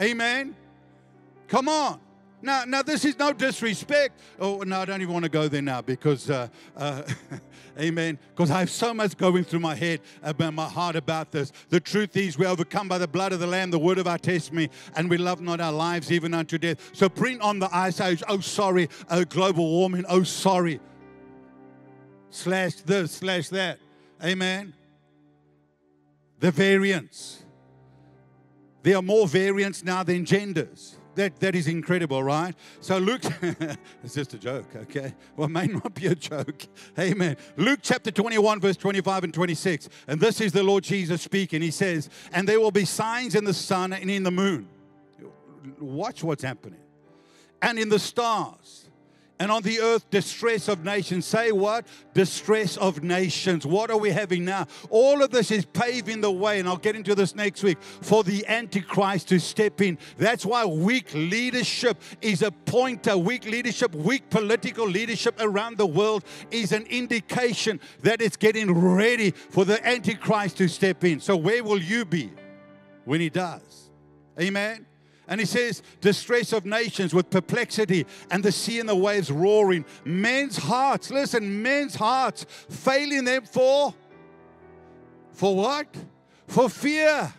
Amen. 0.00 0.54
Come 1.48 1.68
on. 1.68 2.00
Now, 2.40 2.64
now 2.64 2.82
this 2.82 3.04
is 3.04 3.18
no 3.18 3.32
disrespect. 3.32 4.20
Oh, 4.38 4.58
no, 4.58 4.80
I 4.80 4.84
don't 4.84 5.02
even 5.02 5.12
want 5.12 5.24
to 5.24 5.30
go 5.30 5.48
there 5.48 5.62
now 5.62 5.82
because, 5.82 6.30
uh, 6.30 6.48
uh, 6.76 7.02
amen, 7.80 8.18
because 8.30 8.50
I 8.50 8.60
have 8.60 8.70
so 8.70 8.94
much 8.94 9.16
going 9.16 9.42
through 9.42 9.58
my 9.60 9.74
head, 9.74 10.00
about 10.22 10.54
my 10.54 10.68
heart 10.68 10.94
about 10.94 11.32
this. 11.32 11.52
The 11.68 11.80
truth 11.80 12.16
is, 12.16 12.38
we 12.38 12.46
overcome 12.46 12.86
by 12.86 12.98
the 12.98 13.08
blood 13.08 13.32
of 13.32 13.40
the 13.40 13.46
Lamb, 13.46 13.70
the 13.70 13.78
word 13.78 13.98
of 13.98 14.06
our 14.06 14.18
testimony, 14.18 14.70
and 14.94 15.10
we 15.10 15.18
love 15.18 15.40
not 15.40 15.60
our 15.60 15.72
lives 15.72 16.12
even 16.12 16.32
unto 16.32 16.58
death. 16.58 16.78
So 16.92 17.08
bring 17.08 17.40
on 17.40 17.58
the 17.58 17.68
ice 17.74 18.00
age. 18.00 18.22
Oh, 18.28 18.38
sorry. 18.38 18.88
Oh, 19.10 19.24
global 19.24 19.68
warming. 19.68 20.04
Oh, 20.08 20.22
sorry. 20.22 20.80
Slash 22.30 22.74
this, 22.74 23.12
slash 23.12 23.48
that. 23.48 23.80
Amen. 24.22 24.74
The 26.38 26.52
variants. 26.52 27.42
There 28.84 28.96
are 28.96 29.02
more 29.02 29.26
variants 29.26 29.82
now 29.82 30.04
than 30.04 30.24
genders 30.24 30.97
that, 31.18 31.40
that 31.40 31.54
is 31.54 31.66
incredible, 31.66 32.22
right? 32.22 32.54
So 32.80 32.98
Luke, 32.98 33.22
it's 34.04 34.14
just 34.14 34.34
a 34.34 34.38
joke, 34.38 34.66
okay? 34.76 35.14
Well, 35.36 35.46
it 35.46 35.50
may 35.50 35.66
not 35.66 35.92
be 35.94 36.06
a 36.06 36.14
joke. 36.14 36.62
Amen. 36.98 37.36
Luke 37.56 37.80
chapter 37.82 38.10
21, 38.10 38.60
verse 38.60 38.76
25 38.76 39.24
and 39.24 39.34
26. 39.34 39.88
And 40.06 40.20
this 40.20 40.40
is 40.40 40.52
the 40.52 40.62
Lord 40.62 40.84
Jesus 40.84 41.20
speaking. 41.20 41.60
He 41.60 41.72
says, 41.72 42.08
And 42.32 42.48
there 42.48 42.60
will 42.60 42.70
be 42.70 42.84
signs 42.84 43.34
in 43.34 43.44
the 43.44 43.54
sun 43.54 43.92
and 43.92 44.10
in 44.10 44.22
the 44.22 44.30
moon. 44.30 44.68
Watch 45.80 46.22
what's 46.22 46.44
happening. 46.44 46.80
And 47.60 47.78
in 47.78 47.88
the 47.88 47.98
stars 47.98 48.87
and 49.40 49.52
on 49.52 49.62
the 49.62 49.80
earth 49.80 50.10
distress 50.10 50.68
of 50.68 50.84
nations. 50.84 51.24
Say 51.24 51.52
what? 51.52 51.86
Distress 52.14 52.76
of 52.76 53.02
nations. 53.02 53.64
What 53.64 53.90
are 53.90 53.96
we 53.96 54.10
having 54.10 54.44
now? 54.44 54.66
All 54.90 55.22
of 55.22 55.30
this 55.30 55.50
is 55.50 55.64
paving 55.64 56.20
the 56.20 56.30
way, 56.30 56.58
and 56.58 56.68
I'll 56.68 56.76
get 56.76 56.96
into 56.96 57.14
this 57.14 57.34
next 57.34 57.62
week, 57.62 57.78
for 57.82 58.24
the 58.24 58.44
Antichrist 58.46 59.28
to 59.28 59.38
step 59.38 59.80
in. 59.80 59.98
That's 60.16 60.44
why 60.44 60.64
weak 60.64 61.12
leadership 61.14 62.00
is 62.20 62.42
a 62.42 62.50
pointer. 62.50 63.16
Weak 63.16 63.44
leadership, 63.44 63.94
weak 63.94 64.28
political 64.30 64.86
leadership 64.86 65.36
around 65.40 65.78
the 65.78 65.86
world 65.86 66.24
is 66.50 66.72
an 66.72 66.84
indication 66.86 67.80
that 68.02 68.20
it's 68.20 68.36
getting 68.36 68.72
ready 68.72 69.30
for 69.30 69.64
the 69.64 69.86
Antichrist 69.86 70.56
to 70.58 70.68
step 70.68 71.04
in. 71.04 71.20
So, 71.20 71.36
where 71.36 71.62
will 71.62 71.80
you 71.80 72.04
be 72.04 72.32
when 73.04 73.20
he 73.20 73.30
does? 73.30 73.90
Amen. 74.40 74.87
And 75.28 75.38
he 75.40 75.46
says, 75.46 75.82
distress 76.00 76.52
of 76.52 76.64
nations 76.64 77.12
with 77.12 77.28
perplexity 77.28 78.06
and 78.30 78.42
the 78.42 78.50
sea 78.50 78.80
and 78.80 78.88
the 78.88 78.96
waves 78.96 79.30
roaring. 79.30 79.84
Men's 80.04 80.56
hearts, 80.56 81.10
listen, 81.10 81.62
men's 81.62 81.94
hearts 81.94 82.46
failing 82.68 83.24
them 83.24 83.44
for, 83.44 83.94
for 85.32 85.54
what? 85.54 85.86
For 86.46 86.70
fear 86.70 87.32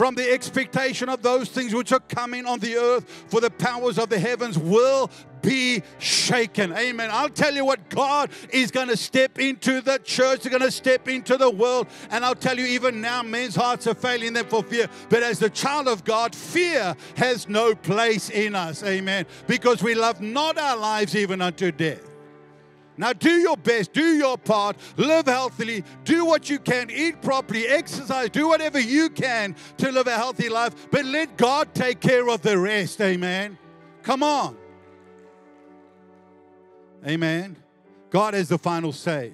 from 0.00 0.14
the 0.14 0.32
expectation 0.32 1.10
of 1.10 1.20
those 1.20 1.50
things 1.50 1.74
which 1.74 1.92
are 1.92 2.00
coming 2.00 2.46
on 2.46 2.58
the 2.60 2.74
earth, 2.74 3.04
for 3.28 3.38
the 3.38 3.50
powers 3.50 3.98
of 3.98 4.08
the 4.08 4.18
heavens 4.18 4.58
will 4.58 5.10
be 5.42 5.82
shaken. 5.98 6.72
Amen. 6.72 7.10
I'll 7.12 7.28
tell 7.28 7.54
you 7.54 7.66
what, 7.66 7.86
God 7.90 8.30
is 8.48 8.70
going 8.70 8.88
to 8.88 8.96
step 8.96 9.38
into 9.38 9.82
the 9.82 9.98
church, 9.98 10.40
they're 10.40 10.50
going 10.50 10.62
to 10.62 10.70
step 10.70 11.06
into 11.06 11.36
the 11.36 11.50
world. 11.50 11.86
And 12.10 12.24
I'll 12.24 12.34
tell 12.34 12.58
you, 12.58 12.64
even 12.64 13.02
now, 13.02 13.22
men's 13.22 13.54
hearts 13.54 13.86
are 13.88 13.94
failing 13.94 14.32
them 14.32 14.46
for 14.46 14.62
fear. 14.62 14.88
But 15.10 15.22
as 15.22 15.38
the 15.38 15.50
child 15.50 15.86
of 15.86 16.02
God, 16.02 16.34
fear 16.34 16.96
has 17.16 17.46
no 17.46 17.74
place 17.74 18.30
in 18.30 18.54
us. 18.54 18.82
Amen. 18.82 19.26
Because 19.46 19.82
we 19.82 19.94
love 19.94 20.22
not 20.22 20.56
our 20.56 20.78
lives 20.78 21.14
even 21.14 21.42
unto 21.42 21.70
death. 21.72 22.09
Now, 23.00 23.14
do 23.14 23.30
your 23.30 23.56
best, 23.56 23.94
do 23.94 24.14
your 24.14 24.36
part, 24.36 24.76
live 24.98 25.24
healthily, 25.24 25.84
do 26.04 26.26
what 26.26 26.50
you 26.50 26.58
can, 26.58 26.90
eat 26.90 27.22
properly, 27.22 27.66
exercise, 27.66 28.28
do 28.28 28.46
whatever 28.46 28.78
you 28.78 29.08
can 29.08 29.56
to 29.78 29.90
live 29.90 30.06
a 30.06 30.14
healthy 30.14 30.50
life, 30.50 30.74
but 30.90 31.06
let 31.06 31.38
God 31.38 31.74
take 31.74 32.00
care 32.00 32.28
of 32.28 32.42
the 32.42 32.58
rest. 32.58 33.00
Amen. 33.00 33.56
Come 34.02 34.22
on. 34.22 34.54
Amen. 37.06 37.56
God 38.10 38.34
has 38.34 38.50
the 38.50 38.58
final 38.58 38.92
say. 38.92 39.32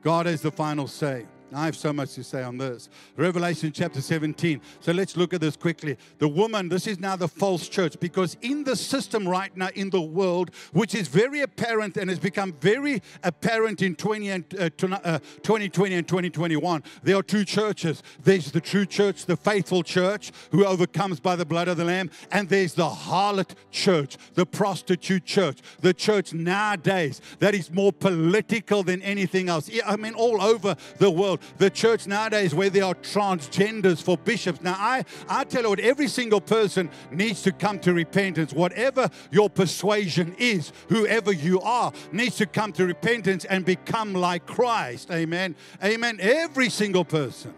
God 0.00 0.24
has 0.24 0.40
the 0.40 0.50
final 0.50 0.88
say. 0.88 1.26
I 1.56 1.64
have 1.64 1.76
so 1.76 1.90
much 1.90 2.12
to 2.14 2.22
say 2.22 2.42
on 2.42 2.58
this. 2.58 2.90
Revelation 3.16 3.72
chapter 3.72 4.02
17. 4.02 4.60
So 4.80 4.92
let's 4.92 5.16
look 5.16 5.32
at 5.32 5.40
this 5.40 5.56
quickly. 5.56 5.96
The 6.18 6.28
woman, 6.28 6.68
this 6.68 6.86
is 6.86 7.00
now 7.00 7.16
the 7.16 7.28
false 7.28 7.66
church 7.66 7.98
because 7.98 8.36
in 8.42 8.62
the 8.64 8.76
system 8.76 9.26
right 9.26 9.56
now 9.56 9.70
in 9.74 9.88
the 9.88 10.02
world, 10.02 10.50
which 10.72 10.94
is 10.94 11.08
very 11.08 11.40
apparent 11.40 11.96
and 11.96 12.10
has 12.10 12.18
become 12.18 12.52
very 12.60 13.00
apparent 13.22 13.80
in 13.80 13.96
20 13.96 14.28
and, 14.28 14.44
uh, 14.58 14.68
uh, 15.02 15.18
2020 15.42 15.94
and 15.94 16.06
2021, 16.06 16.82
there 17.02 17.16
are 17.16 17.22
two 17.22 17.44
churches. 17.44 18.02
There's 18.22 18.50
the 18.50 18.60
true 18.60 18.84
church, 18.84 19.24
the 19.24 19.36
faithful 19.36 19.82
church, 19.82 20.32
who 20.50 20.66
overcomes 20.66 21.20
by 21.20 21.36
the 21.36 21.46
blood 21.46 21.68
of 21.68 21.78
the 21.78 21.84
Lamb, 21.84 22.10
and 22.32 22.50
there's 22.50 22.74
the 22.74 22.88
harlot 22.88 23.54
church, 23.70 24.18
the 24.34 24.44
prostitute 24.44 25.24
church, 25.24 25.60
the 25.80 25.94
church 25.94 26.34
nowadays 26.34 27.22
that 27.38 27.54
is 27.54 27.70
more 27.70 27.94
political 27.94 28.82
than 28.82 29.00
anything 29.00 29.48
else. 29.48 29.70
I 29.86 29.96
mean, 29.96 30.12
all 30.12 30.42
over 30.42 30.76
the 30.98 31.10
world 31.10 31.40
the 31.58 31.70
church 31.70 32.06
nowadays 32.06 32.54
where 32.54 32.70
there 32.70 32.84
are 32.84 32.94
transgenders 32.94 34.02
for 34.02 34.16
bishops. 34.16 34.60
Now, 34.60 34.76
I, 34.78 35.04
I 35.28 35.44
tell 35.44 35.62
you 35.62 35.70
what, 35.70 35.80
every 35.80 36.08
single 36.08 36.40
person 36.40 36.90
needs 37.10 37.42
to 37.42 37.52
come 37.52 37.78
to 37.80 37.92
repentance. 37.92 38.52
Whatever 38.52 39.10
your 39.30 39.50
persuasion 39.50 40.34
is, 40.38 40.72
whoever 40.88 41.32
you 41.32 41.60
are, 41.60 41.92
needs 42.12 42.36
to 42.36 42.46
come 42.46 42.72
to 42.72 42.86
repentance 42.86 43.44
and 43.44 43.64
become 43.64 44.12
like 44.14 44.46
Christ. 44.46 45.10
Amen. 45.10 45.56
Amen. 45.82 46.18
Every 46.20 46.70
single 46.70 47.04
person. 47.04 47.54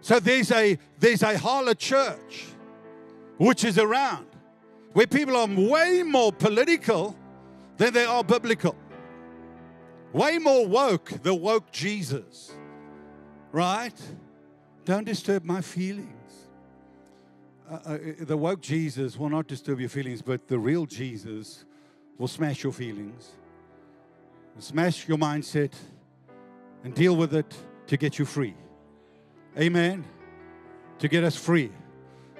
So 0.00 0.20
there's 0.20 0.52
a 0.52 0.78
there's 1.00 1.22
a 1.22 1.34
harlot 1.34 1.78
church 1.78 2.46
which 3.38 3.64
is 3.64 3.76
around 3.76 4.26
where 4.92 5.06
people 5.06 5.36
are 5.36 5.48
way 5.48 6.04
more 6.04 6.32
political 6.32 7.16
than 7.76 7.92
they 7.92 8.04
are 8.04 8.22
biblical 8.22 8.76
way 10.16 10.38
more 10.38 10.66
woke, 10.66 11.22
the 11.22 11.34
woke 11.34 11.70
Jesus. 11.70 12.52
Right? 13.52 13.94
Don't 14.84 15.04
disturb 15.04 15.44
my 15.44 15.60
feelings. 15.60 16.12
Uh, 17.70 17.74
uh, 17.74 17.98
the 18.20 18.36
woke 18.36 18.60
Jesus 18.60 19.18
will 19.18 19.28
not 19.28 19.46
disturb 19.46 19.80
your 19.80 19.88
feelings, 19.88 20.22
but 20.22 20.48
the 20.48 20.58
real 20.58 20.86
Jesus 20.86 21.64
will 22.16 22.28
smash 22.28 22.62
your 22.62 22.72
feelings, 22.72 23.30
smash 24.58 25.06
your 25.08 25.18
mindset, 25.18 25.72
and 26.84 26.94
deal 26.94 27.16
with 27.16 27.34
it 27.34 27.56
to 27.88 27.96
get 27.96 28.18
you 28.18 28.24
free. 28.24 28.54
Amen. 29.58 30.04
To 31.00 31.08
get 31.08 31.24
us 31.24 31.36
free. 31.36 31.72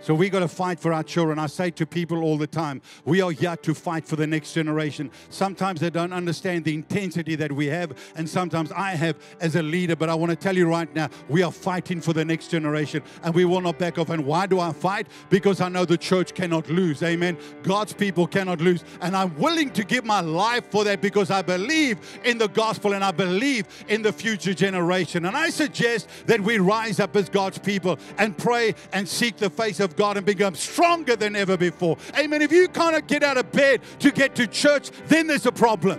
So 0.01 0.15
we 0.15 0.29
got 0.31 0.41
to 0.41 0.49
fight 0.49 0.79
for 0.79 0.93
our 0.93 1.03
children. 1.03 1.39
I 1.39 1.47
say 1.47 1.71
to 1.73 1.87
people 1.87 2.23
all 2.23 2.39
the 2.39 2.47
time, 2.47 2.83
we 3.05 3.21
are 3.21 3.31
here 3.31 3.57
to 3.57 3.75
fight 3.75 4.07
for 4.07 4.17
the 4.17 4.27
next 4.27 4.53
generation. 4.53 5.11
Sometimes 5.31 5.81
they 5.81 5.91
don't 5.91 6.13
understand 6.13 6.65
the 6.65 6.75
intensity 6.75 7.35
that 7.37 7.51
we 7.51 7.67
have, 7.67 7.93
and 8.15 8.29
sometimes 8.29 8.71
I 8.73 8.91
have 8.91 9.17
as 9.41 9.57
a 9.57 9.63
leader. 9.63 9.97
But 9.97 10.09
I 10.09 10.15
want 10.15 10.31
to 10.31 10.37
tell 10.37 10.57
you 10.57 10.69
right 10.69 10.93
now, 10.95 11.09
we 11.29 11.43
are 11.43 11.51
fighting 11.51 12.01
for 12.01 12.13
the 12.13 12.25
next 12.25 12.49
generation, 12.49 13.03
and 13.23 13.35
we 13.35 13.45
will 13.45 13.61
not 13.61 13.79
back 13.79 13.99
off. 13.99 14.11
And 14.11 14.25
why 14.27 14.47
do 14.47 14.61
I 14.61 14.73
fight? 14.73 15.09
Because 15.31 15.61
I 15.61 15.69
know 15.69 15.85
the 15.85 15.99
church 15.99 16.35
cannot 16.35 16.69
lose. 16.69 17.03
Amen. 17.03 17.37
God's 17.63 17.93
people 17.93 18.27
cannot 18.27 18.61
lose, 18.61 18.85
and 19.01 19.17
I'm 19.17 19.37
willing 19.39 19.71
to 19.71 19.85
give 19.85 20.05
my 20.05 20.21
life 20.21 20.71
for 20.71 20.85
that 20.85 21.01
because 21.01 21.31
I 21.31 21.43
believe 21.43 21.99
in 22.25 22.39
the 22.39 22.49
gospel 22.49 22.93
and 22.93 23.03
I 23.03 23.11
believe 23.11 23.67
in 23.89 24.03
the 24.03 24.13
future 24.13 24.55
generation. 24.55 25.25
And 25.25 25.37
I 25.37 25.51
suggest 25.51 26.09
that 26.27 26.41
we 26.41 26.59
rise 26.59 27.01
up 27.01 27.17
as 27.17 27.29
God's 27.29 27.59
people 27.59 27.99
and 28.19 28.37
pray 28.37 28.75
and 28.93 29.09
seek 29.09 29.37
the 29.37 29.51
face 29.51 29.81
of 29.81 29.86
of 29.87 29.97
God 29.97 30.19
and 30.19 30.27
become 30.27 30.55
stronger 30.55 31.17
than 31.17 31.35
ever 31.35 31.57
before. 31.57 31.97
Amen. 32.19 32.43
If 32.43 32.53
you 32.53 32.69
can't 32.69 33.07
get 33.07 33.23
out 33.23 33.39
of 33.39 33.51
bed 33.53 33.81
to 34.01 34.11
get 34.11 34.35
to 34.35 34.47
church, 34.47 34.91
then 35.07 35.27
there's 35.27 35.47
a 35.47 35.53
problem. 35.53 35.99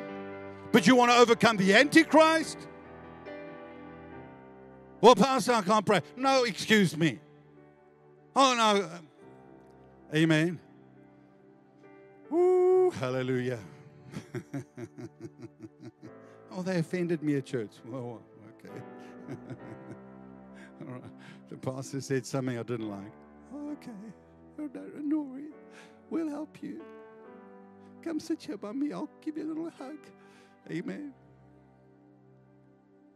But 0.71 0.85
you 0.85 0.95
want 0.95 1.09
to 1.09 1.17
overcome 1.17 1.57
the 1.57 1.73
Antichrist? 1.73 2.59
Well, 5.01 5.15
Pastor, 5.15 5.53
I 5.53 5.61
can't 5.61 5.85
pray. 5.85 6.01
No, 6.15 6.43
excuse 6.43 6.95
me. 6.95 7.19
Oh, 8.35 8.53
no. 8.55 8.89
Amen. 10.15 10.59
Hallelujah. 12.99 13.59
oh, 16.51 16.61
they 16.61 16.79
offended 16.79 17.23
me 17.23 17.37
at 17.37 17.45
church. 17.45 17.71
Oh, 17.93 18.19
okay. 18.59 18.69
All 20.81 20.93
right. 20.93 21.03
The 21.49 21.57
pastor 21.57 22.01
said 22.01 22.25
something 22.25 22.57
I 22.57 22.63
didn't 22.63 22.89
like 22.89 23.13
okay. 23.77 23.91
No 25.01 25.21
worry. 25.21 25.49
We'll 26.09 26.29
help 26.29 26.61
you. 26.61 26.81
Come 28.03 28.19
sit 28.19 28.41
here 28.41 28.57
by 28.57 28.71
me. 28.71 28.93
I'll 28.93 29.09
give 29.21 29.37
you 29.37 29.43
a 29.43 29.49
little 29.49 29.69
hug. 29.77 29.97
Amen. 30.71 31.13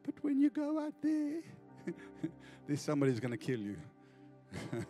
But 0.04 0.16
when 0.22 0.40
you 0.40 0.50
go 0.50 0.80
out 0.80 0.94
there, 1.02 1.42
there's 2.68 2.82
somebody 2.82 3.12
who's 3.12 3.20
going 3.20 3.32
to 3.32 3.38
kill 3.38 3.60
you. 3.60 3.78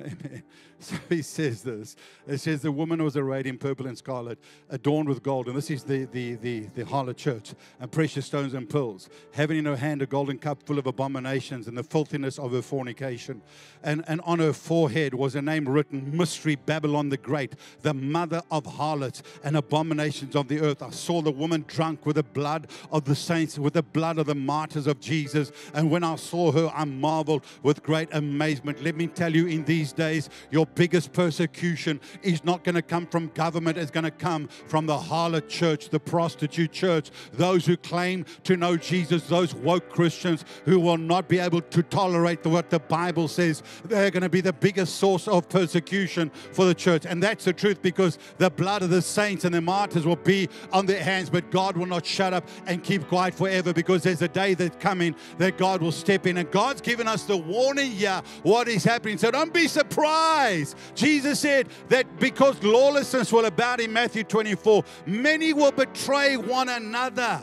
Amen. 0.00 0.42
So 0.80 0.96
he 1.08 1.22
says 1.22 1.62
this. 1.62 1.96
It 2.26 2.38
says 2.38 2.60
the 2.60 2.70
woman 2.70 3.02
was 3.02 3.16
arrayed 3.16 3.46
in 3.46 3.56
purple 3.56 3.86
and 3.86 3.96
scarlet, 3.96 4.38
adorned 4.68 5.08
with 5.08 5.22
gold. 5.22 5.46
And 5.46 5.56
this 5.56 5.70
is 5.70 5.82
the, 5.82 6.04
the, 6.04 6.34
the, 6.34 6.60
the 6.74 6.84
harlot 6.84 7.16
church, 7.16 7.54
and 7.80 7.90
precious 7.90 8.26
stones 8.26 8.52
and 8.52 8.68
pearls, 8.68 9.08
having 9.32 9.56
in 9.56 9.64
her 9.64 9.76
hand 9.76 10.02
a 10.02 10.06
golden 10.06 10.36
cup 10.36 10.62
full 10.66 10.78
of 10.78 10.86
abominations 10.86 11.68
and 11.68 11.78
the 11.78 11.82
filthiness 11.82 12.38
of 12.38 12.52
her 12.52 12.60
fornication. 12.60 13.40
And, 13.82 14.04
and 14.06 14.20
on 14.22 14.40
her 14.40 14.52
forehead 14.52 15.14
was 15.14 15.36
a 15.36 15.40
name 15.40 15.66
written 15.66 16.14
Mystery 16.14 16.56
Babylon 16.56 17.08
the 17.08 17.16
Great, 17.16 17.54
the 17.80 17.94
mother 17.94 18.42
of 18.50 18.66
harlots 18.66 19.22
and 19.42 19.56
abominations 19.56 20.36
of 20.36 20.48
the 20.48 20.60
earth. 20.60 20.82
I 20.82 20.90
saw 20.90 21.22
the 21.22 21.32
woman 21.32 21.64
drunk 21.66 22.04
with 22.04 22.16
the 22.16 22.22
blood 22.22 22.66
of 22.90 23.06
the 23.06 23.14
saints, 23.14 23.58
with 23.58 23.72
the 23.72 23.82
blood 23.82 24.18
of 24.18 24.26
the 24.26 24.34
martyrs 24.34 24.86
of 24.86 25.00
Jesus. 25.00 25.50
And 25.72 25.90
when 25.90 26.04
I 26.04 26.16
saw 26.16 26.52
her, 26.52 26.70
I 26.74 26.84
marveled 26.84 27.44
with 27.62 27.82
great 27.82 28.08
amazement. 28.12 28.82
Let 28.82 28.96
me 28.96 29.06
tell 29.06 29.34
you, 29.34 29.46
in 29.46 29.64
these 29.64 29.83
these 29.84 29.92
days, 29.92 30.30
your 30.50 30.64
biggest 30.64 31.12
persecution 31.12 32.00
is 32.22 32.42
not 32.42 32.64
going 32.64 32.74
to 32.74 32.80
come 32.80 33.06
from 33.06 33.28
government, 33.34 33.76
it's 33.76 33.90
going 33.90 34.04
to 34.04 34.10
come 34.10 34.48
from 34.66 34.86
the 34.86 34.96
harlot 34.96 35.46
church, 35.46 35.90
the 35.90 36.00
prostitute 36.00 36.72
church, 36.72 37.10
those 37.34 37.66
who 37.66 37.76
claim 37.76 38.24
to 38.44 38.56
know 38.56 38.78
Jesus, 38.78 39.26
those 39.26 39.54
woke 39.54 39.90
Christians 39.90 40.46
who 40.64 40.80
will 40.80 40.96
not 40.96 41.28
be 41.28 41.38
able 41.38 41.60
to 41.60 41.82
tolerate 41.82 42.46
what 42.46 42.70
the 42.70 42.78
Bible 42.78 43.28
says. 43.28 43.62
They're 43.84 44.10
going 44.10 44.22
to 44.22 44.30
be 44.30 44.40
the 44.40 44.54
biggest 44.54 44.96
source 44.96 45.28
of 45.28 45.50
persecution 45.50 46.30
for 46.30 46.64
the 46.64 46.74
church. 46.74 47.04
And 47.04 47.22
that's 47.22 47.44
the 47.44 47.52
truth 47.52 47.82
because 47.82 48.18
the 48.38 48.48
blood 48.48 48.82
of 48.82 48.88
the 48.88 49.02
saints 49.02 49.44
and 49.44 49.54
the 49.54 49.60
martyrs 49.60 50.06
will 50.06 50.16
be 50.16 50.48
on 50.72 50.86
their 50.86 51.02
hands, 51.02 51.28
but 51.28 51.50
God 51.50 51.76
will 51.76 51.86
not 51.86 52.06
shut 52.06 52.32
up 52.32 52.48
and 52.66 52.82
keep 52.82 53.06
quiet 53.08 53.34
forever 53.34 53.74
because 53.74 54.02
there's 54.02 54.22
a 54.22 54.28
day 54.28 54.54
that's 54.54 54.76
coming 54.76 55.14
that 55.36 55.58
God 55.58 55.82
will 55.82 55.92
step 55.92 56.26
in. 56.26 56.38
And 56.38 56.50
God's 56.50 56.80
given 56.80 57.06
us 57.06 57.24
the 57.24 57.36
warning 57.36 57.90
here 57.90 58.22
what 58.42 58.66
is 58.66 58.82
happening. 58.82 59.18
So 59.18 59.30
don't 59.30 59.52
be 59.52 59.68
surprised. 59.74 60.76
Jesus 60.94 61.40
said 61.40 61.68
that 61.88 62.18
because 62.18 62.62
lawlessness 62.62 63.32
will 63.32 63.44
abound 63.44 63.80
in 63.80 63.92
Matthew 63.92 64.24
24, 64.24 64.82
many 65.06 65.52
will 65.52 65.72
betray 65.72 66.36
one 66.36 66.68
another. 66.68 67.42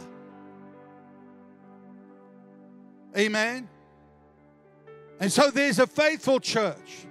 Amen. 3.15 3.69
And 5.19 5.31
so 5.31 5.51
there's 5.51 5.77
a 5.77 5.85
faithful 5.85 6.39
church 6.39 7.05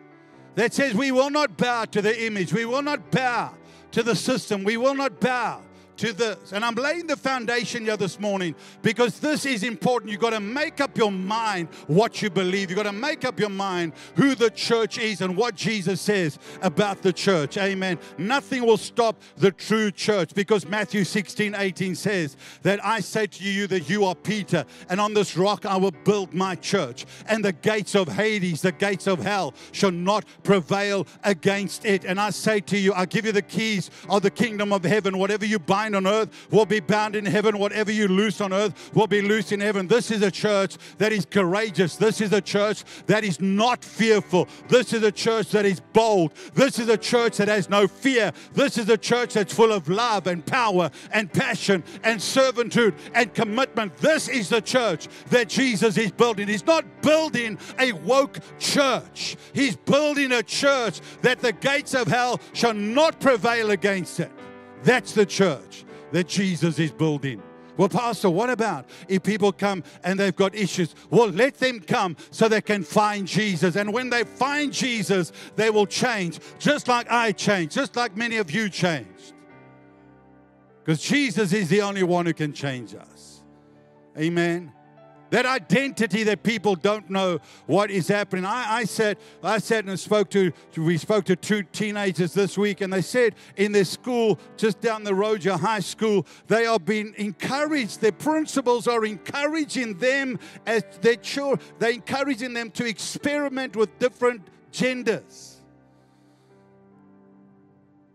that 0.56 0.74
says 0.74 0.94
we 0.94 1.12
will 1.12 1.30
not 1.30 1.56
bow 1.56 1.84
to 1.84 2.02
the 2.02 2.26
image, 2.26 2.52
we 2.52 2.64
will 2.64 2.82
not 2.82 3.10
bow 3.12 3.54
to 3.92 4.02
the 4.02 4.16
system, 4.16 4.64
we 4.64 4.76
will 4.76 4.94
not 4.94 5.20
bow 5.20 5.62
to 6.01 6.14
this. 6.14 6.53
And 6.53 6.64
I'm 6.64 6.74
laying 6.74 7.07
the 7.07 7.16
foundation 7.16 7.84
here 7.84 7.96
this 7.96 8.18
morning 8.18 8.55
because 8.80 9.20
this 9.20 9.44
is 9.44 9.62
important. 9.62 10.11
You've 10.11 10.20
got 10.20 10.30
to 10.30 10.40
make 10.40 10.80
up 10.80 10.96
your 10.96 11.12
mind 11.12 11.68
what 11.88 12.22
you 12.22 12.30
believe. 12.30 12.70
You've 12.70 12.78
got 12.78 12.84
to 12.84 12.92
make 12.92 13.26
up 13.26 13.38
your 13.38 13.51
mind 13.51 13.92
who 14.16 14.34
the 14.34 14.48
church 14.48 14.98
is 14.98 15.20
and 15.20 15.36
what 15.36 15.55
Jesus 15.55 16.01
says 16.01 16.38
about 16.62 17.03
the 17.03 17.12
church. 17.12 17.59
Amen. 17.59 17.98
Nothing 18.16 18.64
will 18.64 18.78
stop 18.78 19.20
the 19.36 19.51
true 19.51 19.90
church 19.90 20.32
because 20.34 20.66
Matthew 20.66 21.05
16, 21.05 21.55
18 21.55 21.94
says 21.94 22.36
that 22.62 22.82
I 22.84 23.01
say 23.01 23.26
to 23.26 23.44
you 23.44 23.66
that 23.66 23.90
you 23.90 24.07
are 24.07 24.14
Peter, 24.14 24.64
and 24.88 25.01
on 25.01 25.12
this 25.12 25.36
rock 25.36 25.66
I 25.66 25.76
will 25.76 25.90
build 25.90 26.32
my 26.32 26.55
church, 26.55 27.05
and 27.26 27.44
the 27.44 27.53
gates 27.53 27.94
of 27.94 28.09
Hades, 28.09 28.62
the 28.62 28.72
gates 28.72 29.07
of 29.07 29.22
hell, 29.22 29.53
shall 29.72 29.90
not 29.90 30.24
prevail 30.44 31.07
against 31.24 31.84
it. 31.84 32.07
And 32.07 32.18
I 32.18 32.30
say 32.30 32.61
to 32.61 32.78
you, 32.78 32.94
I 32.94 33.05
give 33.05 33.26
you 33.26 33.32
the 33.32 33.42
keys 33.42 33.90
of 34.09 34.22
the 34.22 34.30
kingdom 34.30 34.72
of 34.72 34.82
heaven. 34.84 35.18
Whatever 35.18 35.44
you 35.44 35.59
bind 35.59 35.89
bind 35.91 36.07
on 36.07 36.12
earth 36.12 36.49
will 36.51 36.66
be 36.66 36.80
bound 36.80 37.16
in 37.16 37.24
heaven. 37.24 37.59
Whatever 37.59 37.91
you 37.91 38.09
loose 38.09 38.41
on 38.41 38.53
earth 38.53 38.95
will 38.95 39.07
be 39.07 39.22
loose 39.22 39.53
in 39.53 39.61
heaven. 39.61 39.86
This 39.86 40.11
is 40.11 40.22
a 40.22 40.30
church 40.30 40.76
that 40.99 41.12
is 41.12 41.24
courageous. 41.24 41.97
This 41.97 42.20
is 42.20 42.32
a 42.32 42.41
church 42.41 42.84
that 43.07 43.24
is 43.24 43.41
not 43.41 43.84
fearful. 43.84 44.49
This 44.68 44.93
is 44.93 45.03
a 45.03 45.12
church 45.12 45.51
that 45.51 45.64
is 45.64 45.80
bold. 45.93 46.32
This 46.55 46.78
is 46.78 46.88
a 46.88 46.97
church 46.97 47.38
that 47.38 47.49
has 47.49 47.68
no 47.68 47.86
fear. 47.86 48.32
This 48.53 48.78
is 48.78 48.88
a 48.88 48.97
church 48.97 49.34
that's 49.34 49.53
full 49.53 49.72
of 49.72 49.88
love 49.88 50.26
and 50.26 50.45
power 50.45 50.91
and 51.12 51.32
passion 51.32 51.82
and 52.05 52.20
servitude 52.20 52.95
and 53.14 53.32
commitment. 53.34 53.97
This 53.99 54.28
is 54.28 54.49
the 54.49 54.61
church 54.61 55.09
that 55.30 55.49
Jesus 55.49 55.97
is 55.97 56.12
building. 56.12 56.49
He's 56.49 56.66
not 56.66 56.84
building 57.03 57.59
a 57.78 57.93
woke 57.93 58.38
church, 58.59 59.36
He's 59.53 59.76
building 59.76 60.32
a 60.32 60.43
church 60.43 61.01
that 61.22 61.41
the 61.41 61.53
gates 61.53 61.95
of 61.95 62.07
hell 62.07 62.41
shall 62.53 62.74
not 62.74 63.20
prevail 63.20 63.70
against 63.70 64.20
it. 64.20 64.30
That's 64.83 65.12
the 65.12 65.26
church 65.26 65.85
that 66.12 66.26
Jesus 66.26 66.78
is 66.78 66.91
building. 66.91 67.43
Well, 67.76 67.89
Pastor, 67.89 68.28
what 68.28 68.51
about 68.51 68.87
if 69.09 69.22
people 69.22 69.53
come 69.53 69.83
and 70.05 70.20
they've 70.20 70.37
got 70.37 70.55
issues? 70.55 70.95
Well, 71.09 71.28
let 71.28 71.55
them 71.55 71.81
come 71.81 72.16
so 72.31 72.47
they 72.47 72.61
can 72.61 72.83
find 72.83 73.26
Jesus. 73.26 73.76
And 73.76 73.93
when 73.93 74.11
they 74.11 74.24
find 74.24 74.72
Jesus, 74.72 75.33
they 75.57 75.70
will 75.70 75.87
change, 75.87 76.41
just 76.59 76.89
like 76.89 77.11
I 77.11 77.33
changed, 77.33 77.72
just 77.72 77.97
like 77.97 78.16
many 78.16 78.37
of 78.37 78.51
you 78.51 78.68
changed. 78.68 79.33
Because 80.85 81.01
Jesus 81.01 81.53
is 81.53 81.68
the 81.68 81.83
only 81.83 82.03
one 82.03 82.26
who 82.26 82.35
can 82.35 82.53
change 82.53 82.95
us. 82.95 83.43
Amen. 84.18 84.72
That 85.31 85.47
identity 85.47 86.24
that 86.24 86.43
people 86.43 86.74
don't 86.74 87.09
know 87.09 87.39
what 87.66 87.91
is 87.91 88.09
happening. 88.09 88.45
I, 88.45 88.78
I 88.78 88.85
said, 88.85 89.16
I 89.43 89.59
said 89.59 89.87
and 89.87 89.99
spoke 89.99 90.28
to, 90.31 90.53
we 90.76 90.99
spoke 90.99 91.24
to 91.26 91.37
two 91.37 91.62
teenagers 91.62 92.35
this 92.35 92.59
week, 92.59 92.81
and 92.81 92.93
they 92.93 93.03
said 93.03 93.37
in 93.57 93.70
their 93.72 93.85
school, 93.85 94.41
just 94.57 94.81
down 94.81 95.05
the 95.05 95.14
road, 95.14 95.45
your 95.45 95.57
high 95.57 95.81
school, 95.81 96.26
they 96.49 96.66
are 96.66 96.81
being 96.81 97.14
encouraged. 97.16 98.01
Their 98.01 98.12
principals 98.12 98.89
are 98.89 99.05
encouraging 99.05 99.99
them 99.99 100.39
as 100.66 100.83
their 101.01 101.16
children, 101.16 101.61
they're 101.78 101.93
encouraging 101.93 102.53
them 102.53 102.70
to 102.72 102.85
experiment 102.85 103.76
with 103.76 103.97
different 103.99 104.49
genders. 104.72 105.61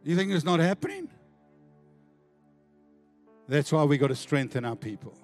You 0.03 0.16
think 0.16 0.32
it's 0.32 0.45
not 0.45 0.59
happening? 0.59 1.09
That's 3.47 3.72
why 3.72 3.84
we 3.84 3.97
got 3.97 4.07
to 4.07 4.16
strengthen 4.16 4.66
our 4.66 4.76
people. 4.76 5.18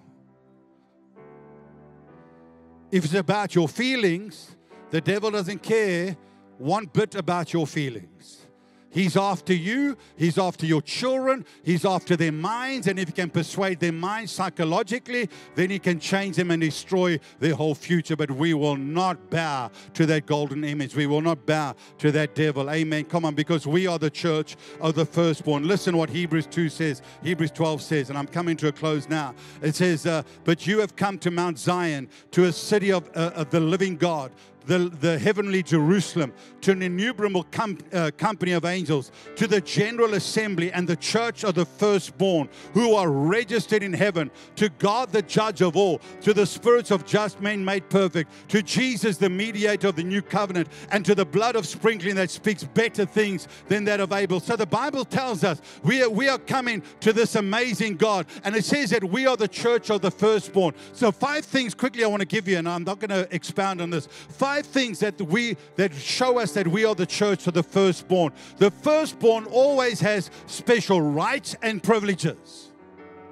If 2.91 3.05
it's 3.05 3.13
about 3.13 3.55
your 3.55 3.69
feelings, 3.69 4.57
the 4.89 4.99
devil 4.99 5.31
doesn't 5.31 5.63
care 5.63 6.17
one 6.57 6.85
bit 6.85 7.15
about 7.15 7.53
your 7.53 7.65
feelings. 7.65 8.45
He's 8.91 9.15
after 9.15 9.53
you, 9.53 9.97
he's 10.17 10.37
after 10.37 10.65
your 10.65 10.81
children, 10.81 11.45
he's 11.63 11.85
after 11.85 12.17
their 12.17 12.33
minds, 12.33 12.87
and 12.87 12.99
if 12.99 13.07
he 13.07 13.13
can 13.13 13.29
persuade 13.29 13.79
their 13.79 13.93
minds 13.93 14.33
psychologically, 14.33 15.29
then 15.55 15.69
he 15.69 15.79
can 15.79 15.99
change 15.99 16.35
them 16.35 16.51
and 16.51 16.61
destroy 16.61 17.17
their 17.39 17.55
whole 17.55 17.73
future. 17.73 18.17
But 18.17 18.31
we 18.31 18.53
will 18.53 18.75
not 18.75 19.29
bow 19.29 19.71
to 19.93 20.05
that 20.07 20.25
golden 20.25 20.65
image. 20.65 20.93
We 20.93 21.07
will 21.07 21.21
not 21.21 21.45
bow 21.45 21.75
to 21.99 22.11
that 22.11 22.35
devil. 22.35 22.69
Amen. 22.69 23.05
Come 23.05 23.23
on, 23.23 23.33
because 23.33 23.65
we 23.65 23.87
are 23.87 23.97
the 23.97 24.09
church 24.09 24.57
of 24.81 24.95
the 24.95 25.05
firstborn. 25.05 25.67
Listen 25.67 25.95
what 25.95 26.09
Hebrews 26.09 26.47
2 26.47 26.67
says, 26.67 27.01
Hebrews 27.23 27.51
12 27.51 27.81
says, 27.81 28.09
and 28.09 28.17
I'm 28.17 28.27
coming 28.27 28.57
to 28.57 28.67
a 28.67 28.71
close 28.73 29.07
now. 29.07 29.33
It 29.61 29.75
says, 29.75 30.05
uh, 30.05 30.23
But 30.43 30.67
you 30.67 30.79
have 30.79 30.97
come 30.97 31.17
to 31.19 31.31
Mount 31.31 31.57
Zion, 31.57 32.09
to 32.31 32.45
a 32.45 32.51
city 32.51 32.91
of, 32.91 33.09
uh, 33.15 33.31
of 33.35 33.51
the 33.51 33.59
living 33.59 33.95
God 33.95 34.31
the, 34.65 34.89
the 34.99 35.17
heavenly 35.17 35.63
Jerusalem, 35.63 36.33
to 36.61 36.71
an 36.71 36.81
innumerable 36.81 37.43
com- 37.51 37.77
uh, 37.93 38.11
company 38.17 38.51
of 38.51 38.65
angels, 38.65 39.11
to 39.35 39.47
the 39.47 39.61
general 39.61 40.13
assembly 40.13 40.71
and 40.71 40.87
the 40.87 40.95
church 40.95 41.43
of 41.43 41.55
the 41.55 41.65
firstborn 41.65 42.49
who 42.73 42.93
are 42.95 43.09
registered 43.09 43.83
in 43.83 43.93
heaven, 43.93 44.31
to 44.55 44.69
God 44.69 45.11
the 45.11 45.21
judge 45.21 45.61
of 45.61 45.75
all, 45.75 45.99
to 46.21 46.33
the 46.33 46.45
spirits 46.45 46.91
of 46.91 47.05
just 47.05 47.41
men 47.41 47.63
made 47.63 47.89
perfect, 47.89 48.31
to 48.49 48.61
Jesus 48.61 49.17
the 49.17 49.29
mediator 49.29 49.87
of 49.87 49.95
the 49.95 50.03
new 50.03 50.21
covenant, 50.21 50.67
and 50.91 51.05
to 51.05 51.15
the 51.15 51.25
blood 51.25 51.55
of 51.55 51.65
sprinkling 51.65 52.15
that 52.15 52.29
speaks 52.29 52.63
better 52.63 53.05
things 53.05 53.47
than 53.67 53.83
that 53.85 53.99
of 53.99 54.11
Abel. 54.11 54.39
So 54.39 54.55
the 54.55 54.65
Bible 54.65 55.05
tells 55.05 55.43
us 55.43 55.61
we 55.83 56.03
are, 56.03 56.09
we 56.09 56.29
are 56.29 56.37
coming 56.37 56.83
to 56.99 57.13
this 57.13 57.35
amazing 57.35 57.97
God, 57.97 58.25
and 58.43 58.55
it 58.55 58.65
says 58.65 58.91
that 58.91 59.03
we 59.03 59.25
are 59.25 59.37
the 59.37 59.47
church 59.47 59.89
of 59.89 60.01
the 60.01 60.11
firstborn. 60.11 60.73
So, 60.93 61.11
five 61.11 61.45
things 61.45 61.73
quickly 61.73 62.03
I 62.03 62.07
want 62.07 62.21
to 62.21 62.27
give 62.27 62.47
you, 62.47 62.57
and 62.57 62.67
I'm 62.67 62.83
not 62.83 62.99
going 62.99 63.09
to 63.09 63.27
expound 63.33 63.81
on 63.81 63.89
this. 63.89 64.07
Five 64.07 64.50
five 64.51 64.65
things 64.65 64.99
that 64.99 65.21
we 65.21 65.55
that 65.77 65.93
show 65.93 66.37
us 66.37 66.51
that 66.51 66.67
we 66.67 66.83
are 66.83 66.93
the 66.93 67.05
church 67.05 67.47
of 67.47 67.53
the 67.53 67.63
firstborn. 67.63 68.33
The 68.57 68.69
firstborn 68.69 69.45
always 69.45 70.01
has 70.01 70.29
special 70.45 70.99
rights 71.01 71.55
and 71.61 71.81
privileges. 71.81 72.69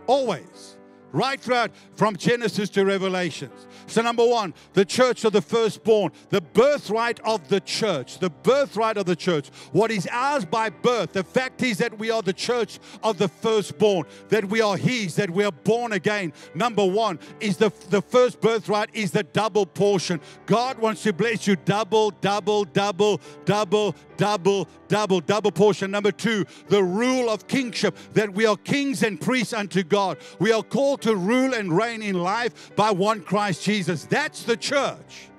Always. 0.07 0.78
Right 1.12 1.39
throughout 1.39 1.72
from 1.95 2.16
Genesis 2.16 2.70
to 2.72 2.86
Revelations. 2.86 3.68
So, 3.88 4.03
number 4.03 4.26
one, 4.26 4.53
the 4.74 4.86
church 4.86 5.26
of 5.26 5.34
the 5.34 5.41
firstborn, 5.41 6.12
the 6.30 6.41
birthright 6.41 7.20
of 7.22 7.47
the 7.49 7.60
church, 7.60 8.20
the 8.20 8.30
birthright 8.30 8.97
of 8.97 9.07
the 9.07 9.16
church. 9.16 9.49
What 9.72 9.89
is 9.89 10.07
ours 10.12 10.45
by 10.45 10.70
birth, 10.70 11.14
the 11.14 11.24
fact 11.24 11.64
is 11.64 11.80
that 11.80 11.97
we 11.97 12.12
are 12.12 12.22
the 12.22 12.34
church 12.34 12.80
of 13.01 13.18
the 13.18 13.28
firstborn, 13.28 14.05
that 14.30 14.45
we 14.45 14.62
are 14.62 14.78
His, 14.78 15.16
that 15.16 15.32
we 15.32 15.43
are 15.43 15.51
born 15.51 15.93
again. 15.93 16.34
Number 16.53 16.86
one 16.86 17.18
is 17.39 17.57
the, 17.57 17.72
the 17.89 18.01
first 18.01 18.41
birthright 18.41 18.89
is 18.93 19.10
the 19.10 19.24
double 19.24 19.66
portion. 19.66 20.22
God 20.45 20.78
wants 20.78 21.01
to 21.03 21.14
bless 21.14 21.47
you 21.47 21.55
double, 21.55 22.12
double, 22.12 22.66
double, 22.66 23.20
double, 23.45 23.95
double, 24.20 24.67
double, 24.89 25.22
double 25.22 25.51
portion. 25.51 25.89
Number 25.89 26.11
two, 26.11 26.45
the 26.67 26.84
rule 26.84 27.30
of 27.30 27.47
kingship, 27.47 27.97
that 28.13 28.32
we 28.34 28.45
are 28.45 28.57
kings 28.57 29.01
and 29.01 29.20
priests 29.20 29.53
unto 29.53 29.82
God. 29.82 30.17
We 30.39 30.51
are 30.51 30.61
called 30.61 31.01
to 31.03 31.15
rule 31.15 31.53
and 31.53 31.76
reign 31.76 32.03
in 32.03 32.22
life 32.22 32.76
by 32.76 32.91
one 32.91 33.22
Christ 33.22 33.63
Jesus. 33.63 34.03
That's 34.05 34.43
the 34.43 34.57
church. 34.57 35.30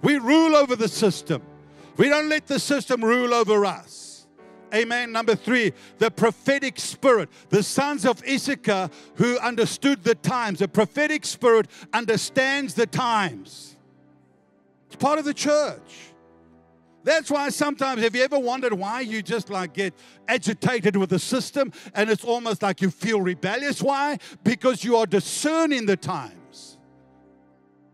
We 0.00 0.16
rule 0.16 0.56
over 0.56 0.74
the 0.74 0.88
system. 0.88 1.42
We 1.98 2.08
don't 2.08 2.30
let 2.30 2.46
the 2.46 2.58
system 2.58 3.04
rule 3.04 3.34
over 3.34 3.66
us. 3.66 4.26
Amen. 4.74 5.12
Number 5.12 5.34
three, 5.34 5.72
the 5.98 6.10
prophetic 6.10 6.78
spirit. 6.80 7.28
The 7.50 7.62
sons 7.62 8.06
of 8.06 8.22
Issachar 8.26 8.90
who 9.16 9.38
understood 9.38 10.02
the 10.02 10.14
times. 10.14 10.60
The 10.60 10.68
prophetic 10.68 11.26
spirit 11.26 11.68
understands 11.92 12.74
the 12.74 12.86
times. 12.86 13.76
It's 14.86 14.96
part 14.96 15.18
of 15.18 15.26
the 15.26 15.34
church. 15.34 16.07
That's 17.04 17.30
why 17.30 17.48
sometimes, 17.50 18.02
have 18.02 18.14
you 18.14 18.22
ever 18.22 18.38
wondered 18.38 18.72
why 18.72 19.00
you 19.00 19.22
just 19.22 19.50
like 19.50 19.72
get 19.72 19.94
agitated 20.26 20.96
with 20.96 21.10
the 21.10 21.18
system 21.18 21.72
and 21.94 22.10
it's 22.10 22.24
almost 22.24 22.62
like 22.62 22.82
you 22.82 22.90
feel 22.90 23.20
rebellious? 23.20 23.80
Why? 23.80 24.18
Because 24.44 24.84
you 24.84 24.96
are 24.96 25.06
discerning 25.06 25.86
the 25.86 25.96
times. 25.96 26.78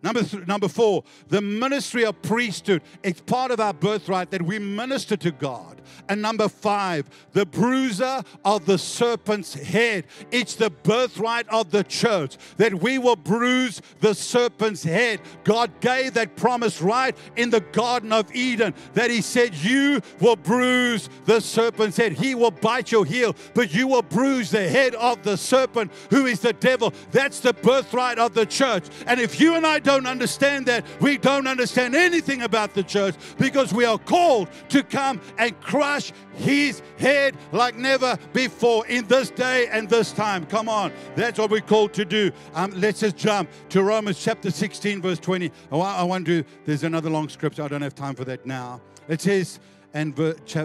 Number, 0.02 0.22
th- 0.22 0.46
number 0.46 0.68
four, 0.68 1.04
the 1.28 1.40
ministry 1.40 2.04
of 2.04 2.20
priesthood. 2.20 2.82
It's 3.02 3.22
part 3.22 3.50
of 3.50 3.58
our 3.58 3.72
birthright 3.72 4.30
that 4.32 4.42
we 4.42 4.58
minister 4.58 5.16
to 5.16 5.30
God. 5.30 5.80
And 6.08 6.22
number 6.22 6.48
five, 6.48 7.08
the 7.32 7.46
bruiser 7.46 8.22
of 8.44 8.66
the 8.66 8.78
serpent's 8.78 9.54
head. 9.54 10.04
It's 10.30 10.54
the 10.54 10.70
birthright 10.70 11.48
of 11.48 11.70
the 11.70 11.84
church 11.84 12.36
that 12.56 12.74
we 12.74 12.98
will 12.98 13.16
bruise 13.16 13.80
the 14.00 14.14
serpent's 14.14 14.82
head. 14.82 15.20
God 15.44 15.70
gave 15.80 16.14
that 16.14 16.36
promise 16.36 16.80
right 16.80 17.16
in 17.36 17.50
the 17.50 17.60
Garden 17.60 18.12
of 18.12 18.34
Eden 18.34 18.74
that 18.94 19.10
He 19.10 19.20
said, 19.20 19.54
You 19.54 20.00
will 20.20 20.36
bruise 20.36 21.08
the 21.24 21.40
serpent's 21.40 21.96
head. 21.96 22.12
He 22.12 22.34
will 22.34 22.50
bite 22.50 22.92
your 22.92 23.04
heel, 23.04 23.34
but 23.54 23.74
you 23.74 23.88
will 23.88 24.02
bruise 24.02 24.50
the 24.50 24.68
head 24.68 24.94
of 24.94 25.22
the 25.22 25.36
serpent, 25.36 25.92
who 26.10 26.26
is 26.26 26.40
the 26.40 26.52
devil. 26.52 26.92
That's 27.10 27.40
the 27.40 27.52
birthright 27.52 28.18
of 28.18 28.34
the 28.34 28.46
church. 28.46 28.84
And 29.06 29.20
if 29.20 29.40
you 29.40 29.54
and 29.54 29.66
I 29.66 29.78
don't 29.78 30.06
understand 30.06 30.66
that, 30.66 30.84
we 31.00 31.18
don't 31.18 31.46
understand 31.46 31.94
anything 31.94 32.42
about 32.42 32.74
the 32.74 32.82
church 32.82 33.14
because 33.38 33.72
we 33.72 33.84
are 33.84 33.98
called 33.98 34.48
to 34.68 34.82
come 34.82 35.20
and 35.38 35.58
crush 35.74 36.12
his 36.36 36.82
head 36.98 37.36
like 37.50 37.74
never 37.74 38.16
before 38.32 38.86
in 38.86 39.04
this 39.08 39.30
day 39.30 39.66
and 39.72 39.88
this 39.88 40.12
time. 40.12 40.46
Come 40.46 40.68
on, 40.68 40.92
that's 41.16 41.36
what 41.36 41.50
we're 41.50 41.60
called 41.60 41.92
to 41.94 42.04
do. 42.04 42.30
Um, 42.54 42.70
let's 42.76 43.00
just 43.00 43.16
jump 43.16 43.50
to 43.70 43.82
Romans 43.82 44.22
chapter 44.22 44.52
16, 44.52 45.02
verse 45.02 45.18
20. 45.18 45.50
I 45.72 45.76
want, 45.76 45.98
I 45.98 46.04
want 46.04 46.26
to, 46.26 46.44
there's 46.64 46.84
another 46.84 47.10
long 47.10 47.28
scripture. 47.28 47.64
I 47.64 47.68
don't 47.68 47.82
have 47.82 47.96
time 47.96 48.14
for 48.14 48.24
that 48.24 48.46
now. 48.46 48.80
It 49.08 49.20
says, 49.20 49.58
and 49.92 50.16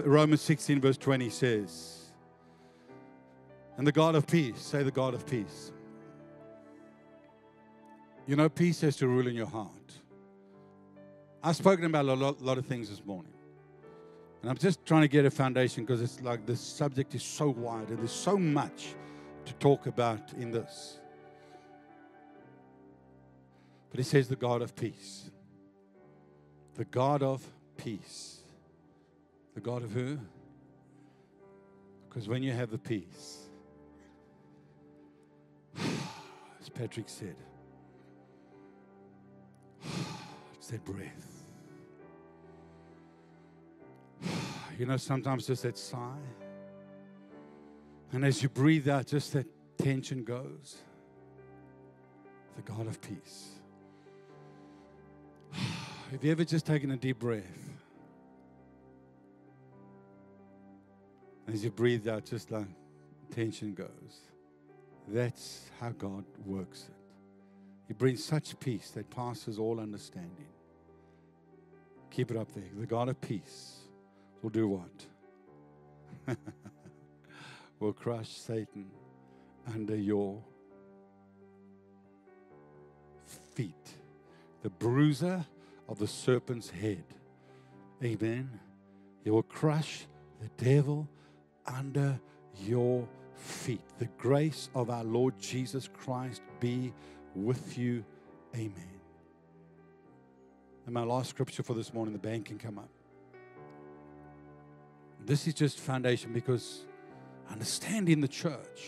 Romans 0.05 0.41
16, 0.41 0.80
verse 0.80 0.97
20 0.97 1.30
says, 1.32 2.12
and 3.78 3.88
the 3.88 3.91
God 3.91 4.14
of 4.14 4.28
peace, 4.28 4.60
say 4.60 4.84
the 4.84 4.91
God 4.91 5.16
of 5.16 5.26
peace. 5.26 5.72
You 8.28 8.36
know, 8.36 8.47
peace 8.47 8.82
has 8.82 8.95
to 8.97 9.07
rule 9.07 9.26
in 9.26 9.34
your 9.34 9.47
heart. 9.47 9.72
I've 11.41 11.55
spoken 11.55 11.86
about 11.86 12.05
a 12.05 12.14
lot, 12.14 12.41
lot 12.43 12.60
of 12.60 12.68
things 12.68 12.89
this 12.89 13.03
morning. 13.03 13.34
And 14.42 14.50
I'm 14.50 14.58
just 14.58 14.86
trying 14.86 15.02
to 15.02 15.08
get 15.08 15.26
a 15.26 15.32
foundation 15.32 15.84
because 15.84 16.02
it's 16.02 16.22
like 16.22 16.46
the 16.46 16.56
subject 16.56 17.14
is 17.14 17.24
so 17.24 17.50
wide 17.50 17.90
and 17.90 18.00
there's 18.00 18.12
so 18.12 18.38
much 18.38 18.96
to 19.46 19.54
talk 19.56 19.86
about 19.86 20.34
in 20.34 20.52
this. 20.52 21.00
But 23.90 24.00
he 24.00 24.04
says, 24.04 24.28
the 24.28 24.36
God 24.36 24.62
of 24.62 24.76
peace. 24.76 25.30
The 26.76 26.86
God 26.86 27.24
of 27.24 27.44
peace. 27.78 28.38
The 29.56 29.62
God 29.62 29.84
of 29.84 29.92
who? 29.92 30.20
Because 32.08 32.30
when 32.30 32.44
you 32.44 32.54
have 32.54 32.72
the 32.72 32.78
peace, 32.78 33.50
as 36.62 36.70
Patrick 36.74 37.10
said, 37.10 37.36
it's 40.54 40.68
that 40.68 40.86
breath. 40.86 41.39
You 44.80 44.86
know, 44.86 44.95
sometimes 44.95 45.45
just 45.45 45.63
that 45.63 45.77
sigh. 45.77 46.23
And 48.13 48.23
as 48.23 48.41
you 48.41 48.47
breathe 48.47 48.88
out, 48.88 49.07
just 49.07 49.34
that 49.34 49.45
tension 49.77 50.23
goes. 50.23 50.77
The 52.55 52.61
God 52.61 52.88
of 52.88 53.01
peace. 53.01 53.49
Have 56.11 56.23
you 56.23 56.32
ever 56.32 56.45
just 56.45 56.65
taken 56.65 56.91
a 56.91 56.95
deep 56.95 57.19
breath? 57.19 57.43
As 61.51 61.61
you 61.61 61.71
breathe 61.71 62.07
out, 62.07 62.23
just 62.23 62.49
like 62.49 62.67
tension 63.32 63.73
goes. 63.73 64.21
That's 65.09 65.69
how 65.82 65.89
God 65.89 66.23
works 66.45 66.86
it. 66.88 66.95
He 67.89 67.93
brings 67.93 68.23
such 68.23 68.57
peace 68.61 68.91
that 68.91 69.09
passes 69.09 69.59
all 69.59 69.82
understanding. 69.82 70.47
Keep 72.11 72.32
it 72.32 72.38
up 72.38 72.53
there. 72.53 72.63
The 72.77 72.86
God 72.86 73.09
of 73.09 73.19
peace 73.19 73.78
will 74.42 74.50
do 74.50 74.68
what? 74.68 76.38
will 77.80 77.94
crush 77.94 78.30
Satan 78.30 78.92
under 79.74 79.96
your 79.96 80.42
feet. 83.54 83.74
The 84.62 84.70
bruiser 84.70 85.46
of 85.88 86.00
the 86.00 86.08
serpent's 86.08 86.70
head. 86.70 87.04
Amen. 88.04 88.60
He 89.24 89.30
will 89.30 89.44
crush 89.44 90.06
the 90.42 90.50
devil 90.64 91.08
under 91.66 92.20
your 92.64 93.08
feet. 93.36 93.82
The 93.98 94.10
grace 94.18 94.70
of 94.76 94.90
our 94.90 95.04
Lord 95.04 95.38
Jesus 95.40 95.90
Christ 95.92 96.42
be 96.60 96.94
with 97.36 97.78
you. 97.78 98.04
Amen. 98.56 99.00
And 100.86 100.94
my 100.94 101.04
last 101.04 101.30
scripture 101.30 101.64
for 101.64 101.74
this 101.74 101.94
morning, 101.94 102.14
the 102.14 102.20
band 102.20 102.46
can 102.46 102.58
come 102.58 102.80
up. 102.80 102.90
This 105.30 105.45
is 105.45 105.53
just 105.53 105.80
foundation 105.80 106.34
because 106.34 106.88
understanding 107.51 108.19
the 108.19 108.27
church, 108.27 108.88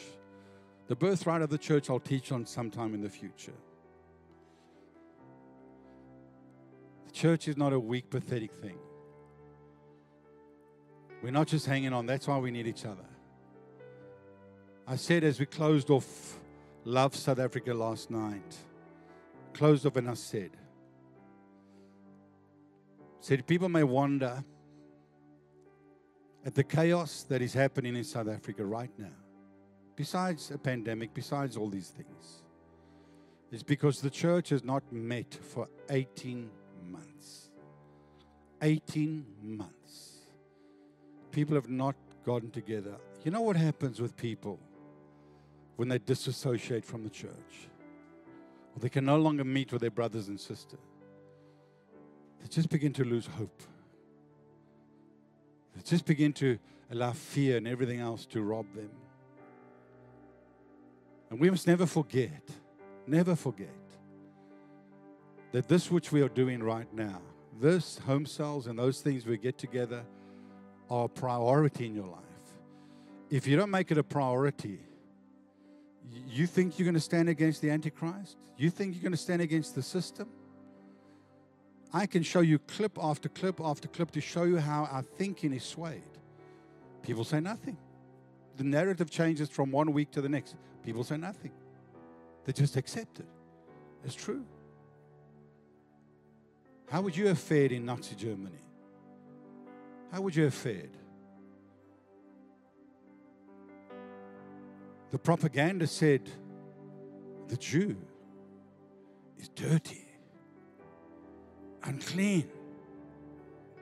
the 0.88 0.96
birthright 0.96 1.44
of 1.44 1.52
the 1.52 1.58
church, 1.60 1.88
I'll 1.88 2.00
teach 2.00 2.32
on 2.32 2.48
sometime 2.48 2.96
in 2.96 3.02
the 3.02 3.12
future. 3.12 3.54
The 7.06 7.12
church 7.12 7.48
is 7.48 7.58
not 7.58 7.74
a 7.74 7.80
weak, 7.80 8.10
pathetic 8.10 8.56
thing. 8.56 8.80
We're 11.22 11.30
not 11.30 11.46
just 11.46 11.68
hanging 11.68 11.94
on, 11.94 12.08
that's 12.08 12.28
why 12.28 12.40
we 12.40 12.50
need 12.50 12.66
each 12.66 12.86
other. 12.86 13.06
I 14.88 14.96
said 14.96 15.24
as 15.24 15.40
we 15.40 15.46
closed 15.46 15.92
off 15.92 16.40
Love 16.86 17.16
South 17.16 17.38
Africa 17.38 17.72
last 17.72 18.10
night, 18.10 18.58
closed 19.54 19.86
off 19.86 19.96
and 19.96 20.10
I 20.10 20.16
said, 20.16 20.50
said 23.20 23.46
people 23.46 23.70
may 23.70 23.84
wonder 23.84 24.44
at 26.46 26.56
the 26.56 26.64
chaos 26.64 27.24
that 27.30 27.42
is 27.42 27.54
happening 27.54 27.96
in 27.96 28.04
South 28.04 28.28
Africa 28.28 28.66
right 28.66 28.92
now, 28.98 29.14
besides 29.96 30.52
a 30.52 30.58
pandemic, 30.58 31.14
besides 31.14 31.56
all 31.56 31.70
these 31.70 31.90
things, 31.90 32.44
is 33.52 33.64
because 33.64 34.02
the 34.02 34.10
church 34.10 34.50
has 34.50 34.64
not 34.64 34.82
met 34.92 35.34
for 35.34 35.68
18 35.90 36.50
months. 36.90 37.50
18 38.62 39.26
months. 39.42 40.20
People 41.32 41.56
have 41.56 41.70
not 41.70 41.96
gotten 42.26 42.50
together. 42.50 42.96
You 43.24 43.32
know 43.32 43.42
what 43.42 43.56
happens 43.56 44.02
with 44.02 44.16
people 44.16 44.60
when 45.76 45.90
they 45.90 46.00
disassociate 46.00 46.86
from 46.86 47.04
the 47.04 47.10
church? 47.10 47.70
Or 48.76 48.80
they 48.80 48.90
can 48.90 49.06
no 49.06 49.18
longer 49.18 49.44
meet 49.44 49.72
with 49.72 49.82
their 49.82 49.92
brothers 49.92 50.28
and 50.28 50.40
sisters. 50.40 50.80
They 52.42 52.48
just 52.48 52.70
begin 52.70 52.94
to 52.94 53.04
lose 53.04 53.28
hope. 53.28 53.62
They 55.82 55.90
just 55.90 56.06
begin 56.06 56.32
to 56.34 56.60
allow 56.92 57.12
fear 57.12 57.58
and 57.58 57.68
everything 57.68 58.00
else 58.00 58.28
to 58.28 58.44
rob 58.44 58.68
them. 58.76 58.92
And 61.32 61.40
we 61.40 61.50
must 61.50 61.66
never 61.66 61.88
forget, 61.88 62.44
never 63.08 63.36
forget, 63.36 63.70
that 65.54 65.68
this 65.68 65.90
which 65.90 66.12
we 66.12 66.22
are 66.22 66.30
doing 66.30 66.62
right 66.62 66.92
now, 66.94 67.20
this 67.60 67.98
home 68.00 68.28
cells 68.28 68.68
and 68.68 68.78
those 68.78 69.02
things 69.02 69.26
we 69.26 69.38
get 69.38 69.58
together 69.58 70.04
are 70.88 71.06
a 71.06 71.10
priority 71.10 71.88
in 71.88 71.96
your 71.96 72.08
life. 72.08 72.20
If 73.32 73.48
you 73.48 73.58
don't 73.58 73.72
make 73.72 73.90
it 73.90 73.98
a 73.98 74.04
priority, 74.04 74.82
you 76.28 76.46
think 76.46 76.78
you're 76.78 76.86
going 76.86 76.94
to 76.94 77.00
stand 77.00 77.28
against 77.28 77.60
the 77.62 77.72
Antichrist? 77.72 78.38
You 78.56 78.70
think 78.70 78.94
you're 78.94 79.04
going 79.04 79.14
to 79.14 79.18
stand 79.18 79.42
against 79.42 79.74
the 79.74 79.82
system? 79.82 80.30
I 81.94 82.06
can 82.06 82.24
show 82.24 82.42
you 82.42 82.60
clip 82.60 82.98
after 83.02 83.28
clip 83.28 83.60
after 83.60 83.88
clip 83.88 84.12
to 84.12 84.22
show 84.22 84.44
you 84.44 84.58
how 84.58 84.86
our 84.86 85.02
thinking 85.02 85.54
is 85.54 85.64
swayed. 85.64 86.02
People 87.04 87.24
say 87.24 87.40
nothing. 87.40 87.78
The 88.58 88.64
narrative 88.64 89.10
changes 89.10 89.50
from 89.50 89.72
one 89.72 89.92
week 89.92 90.12
to 90.12 90.22
the 90.22 90.30
next. 90.30 90.56
People 90.84 91.04
say 91.04 91.18
nothing. 91.18 91.52
They 92.46 92.54
just 92.54 92.78
accept 92.78 93.20
it. 93.20 93.28
It's 94.06 94.16
true. 94.16 94.46
How 96.90 97.02
would 97.02 97.16
you 97.16 97.28
have 97.28 97.40
fared 97.40 97.72
in 97.72 97.86
Nazi 97.86 98.16
Germany? 98.16 98.60
How 100.12 100.22
would 100.22 100.36
you 100.36 100.44
have 100.44 100.54
fared? 100.54 100.92
The 105.12 105.20
propaganda 105.20 105.88
said 105.88 106.30
the 107.48 107.58
Jew 107.58 107.98
is 109.38 109.50
dirty 109.50 110.01
unclean, 111.84 112.50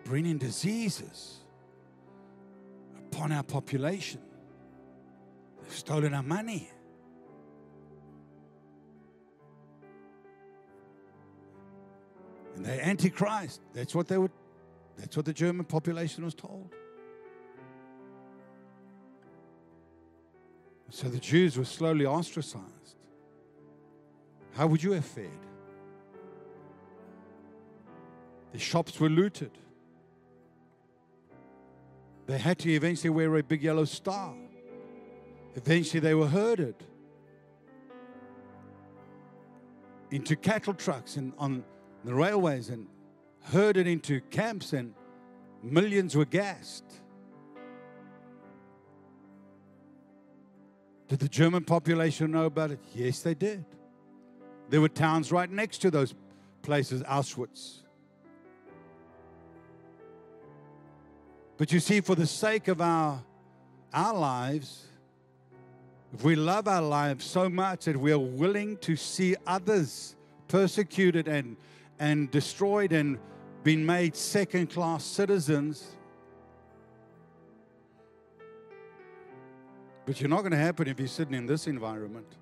bringing 0.04 0.38
diseases 0.38 1.38
upon 2.97 3.32
our 3.32 3.43
population. 3.43 4.22
They've 5.62 5.74
stolen 5.76 6.14
our 6.14 6.24
money. 6.24 6.70
And 12.56 12.66
they're 12.66 12.82
antichrist. 12.82 13.62
That's 13.74 13.95
what 13.95 14.08
they 14.08 14.18
would 14.18 14.32
that's 14.97 15.16
what 15.16 15.26
the 15.26 15.34
German 15.34 15.66
population 15.66 16.26
was 16.26 16.36
told. 16.36 16.74
So 20.89 21.08
the 21.08 21.20
Jews 21.20 21.58
were 21.58 21.66
slowly 21.66 22.06
ostracized. 22.06 22.97
How 24.56 24.68
would 24.68 24.84
you 24.84 24.91
have 24.91 25.06
fared? 25.06 25.49
The 28.52 28.60
shops 28.60 29.00
were 29.00 29.10
looted. 29.10 29.52
They 32.26 32.38
had 32.38 32.60
to 32.60 32.72
eventually 32.72 33.10
wear 33.10 33.36
a 33.38 33.43
big 33.43 33.64
yellow 33.64 33.86
star. 33.86 34.36
Eventually, 35.56 36.00
they 36.00 36.14
were 36.14 36.28
herded 36.28 36.76
into 40.12 40.36
cattle 40.36 40.74
trucks 40.74 41.16
and 41.18 41.34
on 41.38 41.64
the 42.04 42.14
railways 42.14 42.70
and 42.70 42.88
herded 43.41 43.88
into 43.88 44.22
camps, 44.30 44.74
and 44.74 44.93
millions 45.64 46.16
were 46.16 46.26
gassed. 46.26 46.86
Did 51.08 51.20
the 51.20 51.30
German 51.30 51.64
population 51.64 52.32
know 52.32 52.45
about 52.45 52.72
it? 52.72 52.80
Yes, 52.93 53.22
they 53.22 53.34
did. 53.34 53.66
There 54.70 54.82
were 54.82 54.89
towns 54.89 55.32
right 55.32 55.50
next 55.50 55.80
to 55.80 55.89
those 55.89 56.14
places, 56.62 57.02
Auschwitz. 57.04 57.80
But 61.60 61.74
you 61.74 61.82
see, 61.82 61.99
for 61.99 62.16
the 62.16 62.26
sake 62.26 62.70
of 62.70 62.80
our, 62.80 63.22
our 63.93 64.14
lives, 64.14 64.86
if 66.14 66.24
we 66.24 66.38
love 66.38 66.70
our 66.70 66.82
lives 66.82 67.26
so 67.26 67.49
much 67.49 67.84
that 67.84 67.97
we 67.97 68.14
are 68.14 68.18
willing 68.18 68.78
to 68.78 68.95
see 68.95 69.36
others 69.45 70.16
persecuted 70.47 71.28
and, 71.28 71.57
and 71.99 72.32
destroyed 72.32 72.93
and 72.93 73.20
being 73.66 73.86
made 73.86 74.16
second 74.16 74.70
class 74.70 75.03
citizens, 75.03 75.97
but 80.05 80.22
you're 80.22 80.30
not 80.30 80.39
going 80.39 80.51
to 80.51 80.57
happen 80.57 80.88
if 80.88 80.97
you're 80.97 81.10
sitting 81.10 81.34
in 81.34 81.45
this 81.45 81.68
environment 81.68 82.38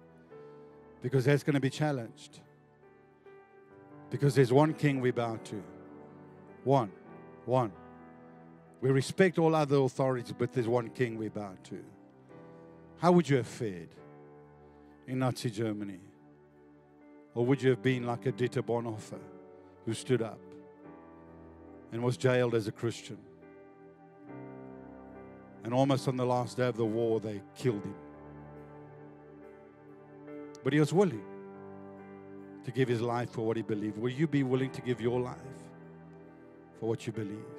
because 1.02 1.26
that's 1.26 1.42
going 1.42 1.56
to 1.56 1.60
be 1.60 1.72
challenged. 1.72 2.40
Because 4.12 4.36
there's 4.36 4.54
one 4.54 4.76
king 4.76 5.02
we 5.02 5.10
bow 5.10 5.38
to. 5.46 5.64
One. 6.64 6.92
One. 7.46 7.72
We 8.82 8.92
respect 8.92 9.40
all 9.40 9.56
other 9.56 9.78
authorities, 9.78 10.34
but 10.38 10.54
there's 10.54 10.68
one 10.68 10.90
king 10.90 11.18
we 11.18 11.30
bow 11.30 11.54
to. 11.66 11.84
How 13.00 13.12
would 13.12 13.28
you 13.30 13.38
have 13.38 13.48
fared 13.48 13.90
in 15.08 15.20
Nazi 15.20 15.50
Germany? 15.50 16.00
Or 17.34 17.46
would 17.46 17.62
you 17.62 17.72
have 17.72 17.82
been 17.82 18.06
like 18.06 18.26
a 18.26 18.32
Dieter 18.32 18.64
Bonhoeffer 18.64 19.20
who 19.86 19.94
stood 19.94 20.22
up 20.22 20.40
and 21.92 22.04
was 22.04 22.18
jailed 22.18 22.56
as 22.56 22.68
a 22.68 22.72
Christian? 22.72 23.18
And 25.64 25.74
almost 25.74 26.08
on 26.08 26.16
the 26.16 26.26
last 26.26 26.58
day 26.58 26.68
of 26.68 26.78
the 26.78 26.86
war, 26.86 27.20
they 27.20 27.42
killed 27.56 27.84
him. 27.84 27.96
But 30.64 30.74
he 30.74 30.80
was 30.80 30.94
willing 30.94 31.24
to 32.64 32.72
give 32.72 32.88
his 32.88 33.02
life 33.02 33.32
for 33.32 33.46
what 33.46 33.58
he 33.58 33.64
believed. 33.64 33.98
Will 33.98 34.12
you 34.12 34.28
be 34.28 34.44
willing 34.44 34.72
to 34.72 34.82
give 34.82 35.02
your 35.02 35.20
life 35.20 35.38
for 36.80 36.90
what 36.90 37.06
you 37.06 37.14
believe? 37.14 37.57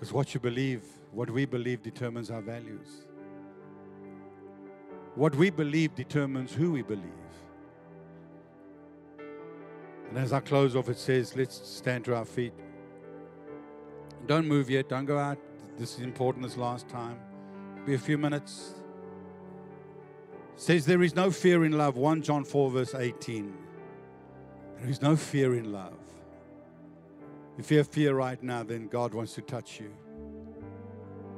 Because 0.00 0.14
what 0.14 0.32
you 0.32 0.40
believe, 0.40 0.82
what 1.12 1.28
we 1.28 1.44
believe, 1.44 1.82
determines 1.82 2.30
our 2.30 2.40
values. 2.40 3.04
What 5.14 5.34
we 5.34 5.50
believe 5.50 5.94
determines 5.94 6.54
who 6.54 6.72
we 6.72 6.80
believe. 6.80 7.04
And 10.08 10.16
as 10.16 10.32
I 10.32 10.40
close 10.40 10.74
off, 10.74 10.88
it 10.88 10.96
says, 10.96 11.36
let's 11.36 11.54
stand 11.68 12.06
to 12.06 12.16
our 12.16 12.24
feet. 12.24 12.54
Don't 14.26 14.48
move 14.48 14.70
yet. 14.70 14.88
Don't 14.88 15.04
go 15.04 15.18
out. 15.18 15.36
This 15.78 15.96
is 15.96 16.00
important 16.00 16.46
this 16.46 16.56
last 16.56 16.88
time. 16.88 17.18
Be 17.84 17.92
a 17.92 17.98
few 17.98 18.16
minutes. 18.16 18.76
Says 20.56 20.86
there 20.86 21.02
is 21.02 21.14
no 21.14 21.30
fear 21.30 21.66
in 21.66 21.72
love. 21.72 21.98
1 21.98 22.22
John 22.22 22.44
4, 22.44 22.70
verse 22.70 22.94
18. 22.94 23.54
There 24.78 24.88
is 24.88 25.02
no 25.02 25.14
fear 25.14 25.56
in 25.56 25.70
love. 25.70 25.98
If 27.58 27.70
you 27.70 27.78
have 27.78 27.88
fear 27.88 28.14
right 28.14 28.42
now, 28.42 28.62
then 28.62 28.88
God 28.88 29.12
wants 29.12 29.34
to 29.34 29.42
touch 29.42 29.80
you. 29.80 29.92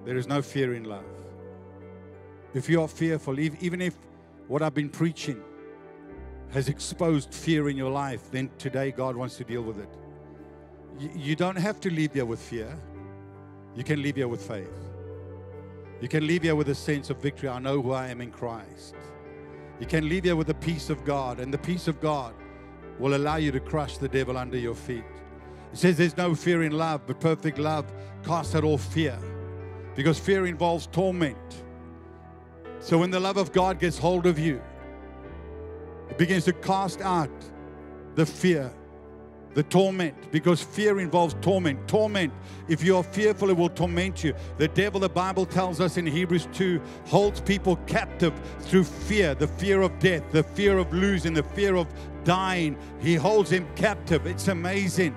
There 0.04 0.16
is 0.16 0.26
no 0.26 0.42
fear 0.42 0.74
in 0.74 0.84
love. 0.84 1.04
If 2.54 2.68
you 2.68 2.82
are 2.82 2.88
fearful, 2.88 3.38
ev- 3.38 3.62
even 3.62 3.80
if 3.80 3.94
what 4.48 4.62
I've 4.62 4.74
been 4.74 4.90
preaching 4.90 5.42
has 6.50 6.68
exposed 6.68 7.32
fear 7.32 7.68
in 7.68 7.76
your 7.76 7.90
life, 7.90 8.30
then 8.30 8.50
today 8.58 8.90
God 8.90 9.16
wants 9.16 9.36
to 9.38 9.44
deal 9.44 9.62
with 9.62 9.78
it. 9.78 9.88
You 11.16 11.34
don't 11.34 11.56
have 11.56 11.80
to 11.80 11.90
leave 11.90 12.12
here 12.12 12.26
with 12.26 12.40
fear. 12.40 12.76
You 13.74 13.84
can 13.84 14.02
leave 14.02 14.16
here 14.16 14.28
with 14.28 14.46
faith. 14.46 14.68
You 16.00 16.08
can 16.08 16.26
leave 16.26 16.42
here 16.42 16.54
with 16.54 16.68
a 16.68 16.74
sense 16.74 17.10
of 17.10 17.22
victory. 17.22 17.48
I 17.48 17.58
know 17.58 17.80
who 17.80 17.92
I 17.92 18.08
am 18.08 18.20
in 18.20 18.30
Christ. 18.30 18.94
You 19.80 19.86
can 19.86 20.08
leave 20.08 20.24
here 20.24 20.36
with 20.36 20.48
the 20.48 20.54
peace 20.54 20.90
of 20.90 21.04
God, 21.04 21.40
and 21.40 21.52
the 21.54 21.58
peace 21.58 21.88
of 21.88 22.00
God 22.00 22.34
will 22.98 23.14
allow 23.14 23.36
you 23.36 23.50
to 23.52 23.60
crush 23.60 23.96
the 23.96 24.08
devil 24.08 24.36
under 24.36 24.58
your 24.58 24.74
feet. 24.74 25.04
It 25.72 25.78
says 25.78 25.96
there's 25.96 26.16
no 26.16 26.34
fear 26.34 26.62
in 26.62 26.72
love, 26.72 27.02
but 27.06 27.18
perfect 27.20 27.58
love 27.58 27.90
casts 28.24 28.54
out 28.54 28.64
all 28.64 28.78
fear 28.78 29.18
because 29.94 30.18
fear 30.18 30.46
involves 30.46 30.86
torment. 30.86 31.64
So 32.80 32.98
when 32.98 33.10
the 33.10 33.20
love 33.20 33.36
of 33.36 33.52
God 33.52 33.78
gets 33.78 33.98
hold 33.98 34.26
of 34.26 34.38
you, 34.38 34.60
it 36.10 36.18
begins 36.18 36.44
to 36.44 36.52
cast 36.52 37.00
out 37.00 37.30
the 38.16 38.26
fear, 38.26 38.70
the 39.54 39.62
torment, 39.62 40.30
because 40.30 40.62
fear 40.62 41.00
involves 41.00 41.34
torment. 41.40 41.86
Torment, 41.88 42.32
if 42.68 42.82
you 42.84 42.96
are 42.96 43.02
fearful, 43.02 43.48
it 43.50 43.56
will 43.56 43.68
torment 43.68 44.22
you. 44.22 44.34
The 44.58 44.68
devil, 44.68 45.00
the 45.00 45.08
Bible 45.08 45.46
tells 45.46 45.80
us 45.80 45.96
in 45.96 46.06
Hebrews 46.06 46.48
2, 46.52 46.80
holds 47.06 47.40
people 47.40 47.76
captive 47.86 48.34
through 48.60 48.84
fear 48.84 49.34
the 49.34 49.46
fear 49.46 49.80
of 49.80 49.98
death, 49.98 50.30
the 50.32 50.42
fear 50.42 50.76
of 50.76 50.92
losing, 50.92 51.32
the 51.32 51.42
fear 51.42 51.76
of 51.76 51.86
dying. 52.24 52.76
He 53.00 53.14
holds 53.14 53.50
them 53.50 53.66
captive. 53.74 54.26
It's 54.26 54.48
amazing. 54.48 55.14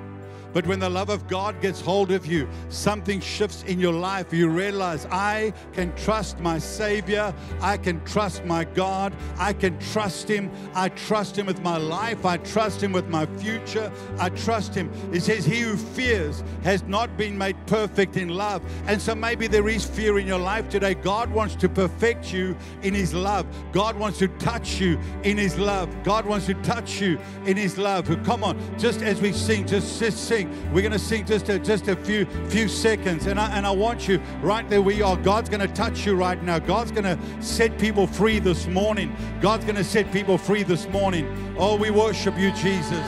But 0.56 0.66
when 0.68 0.80
the 0.80 0.89
love 0.89 1.10
of 1.10 1.28
God 1.28 1.60
gets 1.60 1.82
hold 1.82 2.12
of 2.14 2.26
you, 2.26 2.47
something 2.70 3.20
shifts 3.20 3.64
in 3.64 3.78
your 3.78 3.91
life. 3.91 4.32
You 4.32 4.47
realize 4.47 5.06
I 5.12 5.51
can 5.74 5.93
trust 5.97 6.39
my 6.39 6.60
Savior. 6.60 7.34
I 7.60 7.76
can 7.76 8.01
trust 8.06 8.45
my 8.45 8.64
God. 8.64 9.14
I 9.38 9.51
can 9.51 9.78
trust 9.80 10.30
Him. 10.30 10.49
I 10.74 10.88
trust 10.88 11.38
Him 11.38 11.45
with 11.45 11.62
my 11.62 11.76
life. 11.76 12.26
I 12.26 12.38
trust 12.38 12.82
Him 12.82 12.93
with 12.93 13.10
my 13.10 13.26
future. 13.26 13.91
I 14.18 14.30
trust 14.30 14.74
Him. 14.74 14.89
It 15.12 15.24
says, 15.24 15.43
He 15.43 15.60
who 15.60 15.76
fears 15.76 16.41
has 16.64 16.84
not 16.84 17.18
been 17.18 17.38
made 17.38 17.58
perfect 17.68 18.16
in 18.16 18.30
love. 18.30 18.64
And 18.88 19.01
so 19.01 19.14
maybe 19.14 19.47
there 19.47 19.68
is 19.68 19.84
fear 19.84 20.20
in 20.20 20.26
your 20.26 20.39
life 20.39 20.70
today. 20.70 20.93
God 20.93 21.30
wants 21.32 21.56
to 21.56 21.68
perfect 21.68 22.32
you 22.32 22.56
in 22.82 22.93
His 22.93 23.14
love. 23.14 23.45
God 23.74 23.99
wants 23.99 24.20
to 24.20 24.30
touch 24.30 24.80
you 24.80 24.97
in 25.24 25.38
His 25.38 25.58
love. 25.58 25.89
God 26.06 26.26
wants 26.26 26.45
to 26.45 26.53
touch 26.53 27.01
you 27.01 27.20
in 27.45 27.58
His 27.58 27.78
love. 27.78 28.08
Come 28.24 28.45
on, 28.45 28.58
just 28.80 29.01
as 29.01 29.20
we 29.20 29.34
sing, 29.34 29.68
just, 29.68 29.99
just 29.99 30.26
sing. 30.30 30.44
We're 30.73 30.81
going 30.81 30.91
to 30.91 30.99
sing 30.99 31.25
just 31.25 31.49
a, 31.49 31.59
just 31.59 31.87
a 31.87 31.95
few 31.95 32.25
few 32.49 32.67
seconds, 32.67 33.27
and 33.27 33.39
I, 33.39 33.55
and 33.55 33.65
I 33.65 33.71
want 33.71 34.07
you 34.07 34.19
right 34.41 34.67
there 34.69 34.81
where 34.81 34.95
you 34.95 35.05
are. 35.05 35.17
God's 35.17 35.49
going 35.49 35.67
to 35.67 35.73
touch 35.73 36.05
you 36.05 36.15
right 36.15 36.41
now. 36.43 36.59
God's 36.59 36.91
going 36.91 37.03
to 37.03 37.17
set 37.41 37.77
people 37.77 38.07
free 38.07 38.39
this 38.39 38.67
morning. 38.67 39.15
God's 39.41 39.65
going 39.65 39.75
to 39.75 39.83
set 39.83 40.11
people 40.11 40.37
free 40.37 40.63
this 40.63 40.87
morning. 40.89 41.55
Oh, 41.57 41.75
we 41.75 41.91
worship 41.91 42.37
you, 42.37 42.51
Jesus. 42.51 43.05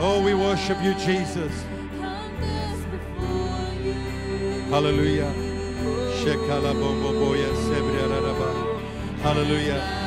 Oh, 0.00 0.22
we 0.24 0.34
worship 0.34 0.82
you, 0.82 0.94
Jesus. 0.94 1.52
Hallelujah. 4.70 5.30
Hallelujah. 9.22 10.03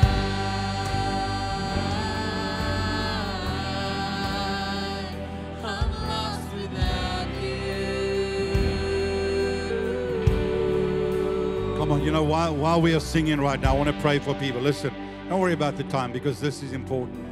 Come 11.88 12.00
on, 12.00 12.04
you 12.04 12.12
know, 12.12 12.22
while, 12.22 12.54
while 12.54 12.82
we 12.82 12.94
are 12.94 13.00
singing 13.00 13.40
right 13.40 13.58
now, 13.58 13.72
I 13.72 13.74
want 13.74 13.88
to 13.88 13.98
pray 14.02 14.18
for 14.18 14.34
people. 14.34 14.60
Listen, 14.60 14.92
don't 15.26 15.40
worry 15.40 15.54
about 15.54 15.78
the 15.78 15.84
time 15.84 16.12
because 16.12 16.38
this 16.38 16.62
is 16.62 16.74
important. 16.74 17.26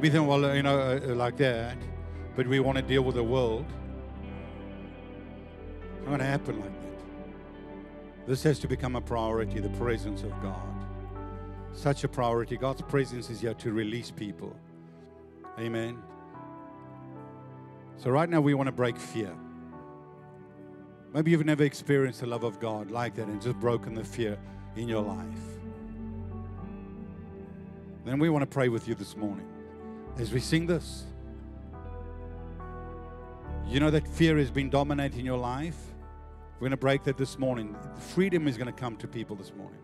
We 0.00 0.08
think, 0.08 0.28
well, 0.28 0.54
you 0.54 0.62
know, 0.62 0.78
uh, 0.78 1.12
like 1.16 1.36
that, 1.38 1.76
but 2.36 2.46
we 2.46 2.60
want 2.60 2.76
to 2.76 2.82
deal 2.82 3.02
with 3.02 3.16
the 3.16 3.24
world. 3.24 3.66
It's 5.96 6.02
not 6.02 6.06
going 6.06 6.20
to 6.20 6.24
happen 6.24 6.60
like 6.60 6.70
that. 6.70 8.28
This 8.28 8.44
has 8.44 8.60
to 8.60 8.68
become 8.68 8.94
a 8.94 9.00
priority 9.00 9.58
the 9.58 9.70
presence 9.70 10.22
of 10.22 10.40
God. 10.40 10.86
Such 11.72 12.04
a 12.04 12.08
priority. 12.08 12.56
God's 12.56 12.82
presence 12.82 13.28
is 13.28 13.40
here 13.40 13.54
to 13.54 13.72
release 13.72 14.12
people. 14.12 14.54
Amen. 15.58 16.00
So, 17.96 18.10
right 18.10 18.28
now, 18.28 18.40
we 18.40 18.54
want 18.54 18.68
to 18.68 18.72
break 18.72 18.96
fear. 18.96 19.34
Maybe 21.12 21.32
you've 21.32 21.44
never 21.44 21.64
experienced 21.64 22.20
the 22.20 22.26
love 22.26 22.44
of 22.44 22.60
God 22.60 22.90
like 22.90 23.16
that 23.16 23.26
and 23.26 23.42
just 23.42 23.58
broken 23.58 23.94
the 23.94 24.04
fear 24.04 24.38
in 24.76 24.88
your 24.88 25.02
life. 25.02 25.26
Then 28.04 28.18
we 28.18 28.30
want 28.30 28.42
to 28.42 28.46
pray 28.46 28.68
with 28.68 28.86
you 28.86 28.94
this 28.94 29.16
morning 29.16 29.46
as 30.18 30.32
we 30.32 30.40
sing 30.40 30.66
this. 30.66 31.04
You 33.66 33.80
know 33.80 33.90
that 33.90 34.06
fear 34.06 34.38
has 34.38 34.50
been 34.50 34.70
dominating 34.70 35.24
your 35.26 35.38
life? 35.38 35.76
We're 36.54 36.66
going 36.66 36.70
to 36.72 36.76
break 36.76 37.04
that 37.04 37.16
this 37.16 37.38
morning. 37.38 37.76
Freedom 38.14 38.46
is 38.46 38.56
going 38.56 38.66
to 38.66 38.72
come 38.72 38.96
to 38.98 39.08
people 39.08 39.34
this 39.34 39.52
morning. 39.54 39.78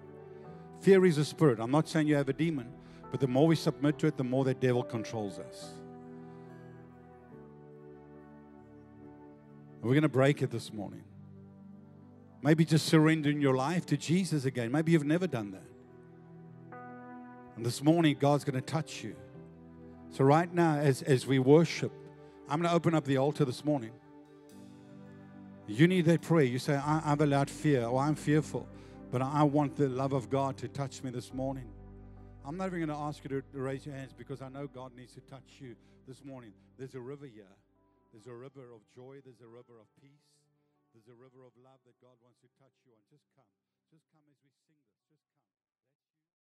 Fear 0.80 1.06
is 1.06 1.18
a 1.18 1.24
spirit. 1.24 1.58
I'm 1.58 1.70
not 1.70 1.88
saying 1.88 2.06
you 2.06 2.16
have 2.16 2.28
a 2.28 2.32
demon, 2.32 2.72
but 3.10 3.20
the 3.20 3.26
more 3.26 3.46
we 3.46 3.56
submit 3.56 3.98
to 4.00 4.06
it, 4.06 4.16
the 4.16 4.24
more 4.24 4.44
that 4.44 4.60
devil 4.60 4.82
controls 4.82 5.38
us. 5.38 5.70
We're 9.82 9.92
going 9.92 10.02
to 10.02 10.08
break 10.08 10.42
it 10.42 10.50
this 10.50 10.72
morning. 10.72 11.02
Maybe 12.46 12.64
just 12.64 12.86
surrendering 12.86 13.40
your 13.40 13.56
life 13.56 13.86
to 13.86 13.96
Jesus 13.96 14.44
again. 14.44 14.70
Maybe 14.70 14.92
you've 14.92 15.02
never 15.04 15.26
done 15.26 15.50
that. 15.50 16.78
And 17.56 17.66
this 17.66 17.82
morning, 17.82 18.16
God's 18.20 18.44
going 18.44 18.54
to 18.54 18.60
touch 18.60 19.02
you. 19.02 19.16
So, 20.10 20.22
right 20.22 20.54
now, 20.54 20.76
as, 20.76 21.02
as 21.02 21.26
we 21.26 21.40
worship, 21.40 21.90
I'm 22.48 22.60
going 22.60 22.70
to 22.70 22.76
open 22.76 22.94
up 22.94 23.04
the 23.04 23.16
altar 23.16 23.44
this 23.44 23.64
morning. 23.64 23.90
You 25.66 25.88
need 25.88 26.04
that 26.04 26.22
prayer. 26.22 26.44
You 26.44 26.60
say, 26.60 26.76
I, 26.76 27.02
I've 27.04 27.20
allowed 27.20 27.50
fear, 27.50 27.84
or 27.84 28.00
I'm 28.00 28.14
fearful, 28.14 28.68
but 29.10 29.22
I 29.22 29.42
want 29.42 29.74
the 29.74 29.88
love 29.88 30.12
of 30.12 30.30
God 30.30 30.56
to 30.58 30.68
touch 30.68 31.02
me 31.02 31.10
this 31.10 31.34
morning. 31.34 31.66
I'm 32.44 32.56
not 32.56 32.68
even 32.68 32.78
going 32.86 32.96
to 32.96 33.04
ask 33.06 33.24
you 33.24 33.42
to 33.42 33.58
raise 33.58 33.84
your 33.84 33.96
hands 33.96 34.12
because 34.16 34.40
I 34.40 34.50
know 34.50 34.68
God 34.68 34.92
needs 34.96 35.14
to 35.14 35.20
touch 35.22 35.56
you 35.58 35.74
this 36.06 36.24
morning. 36.24 36.52
There's 36.78 36.94
a 36.94 37.00
river 37.00 37.26
here. 37.26 37.56
There's 38.12 38.28
a 38.28 38.34
river 38.34 38.72
of 38.72 38.82
joy. 38.94 39.16
There's 39.24 39.40
a 39.40 39.48
river 39.48 39.80
of 39.80 39.88
peace. 40.00 40.35
There's 40.96 41.12
a 41.12 41.20
river 41.28 41.44
of 41.44 41.52
love 41.60 41.84
that 41.84 42.00
God 42.00 42.16
wants 42.24 42.40
to 42.40 42.48
touch 42.56 42.72
you 42.88 42.96
on. 42.96 43.04
Just 43.12 43.28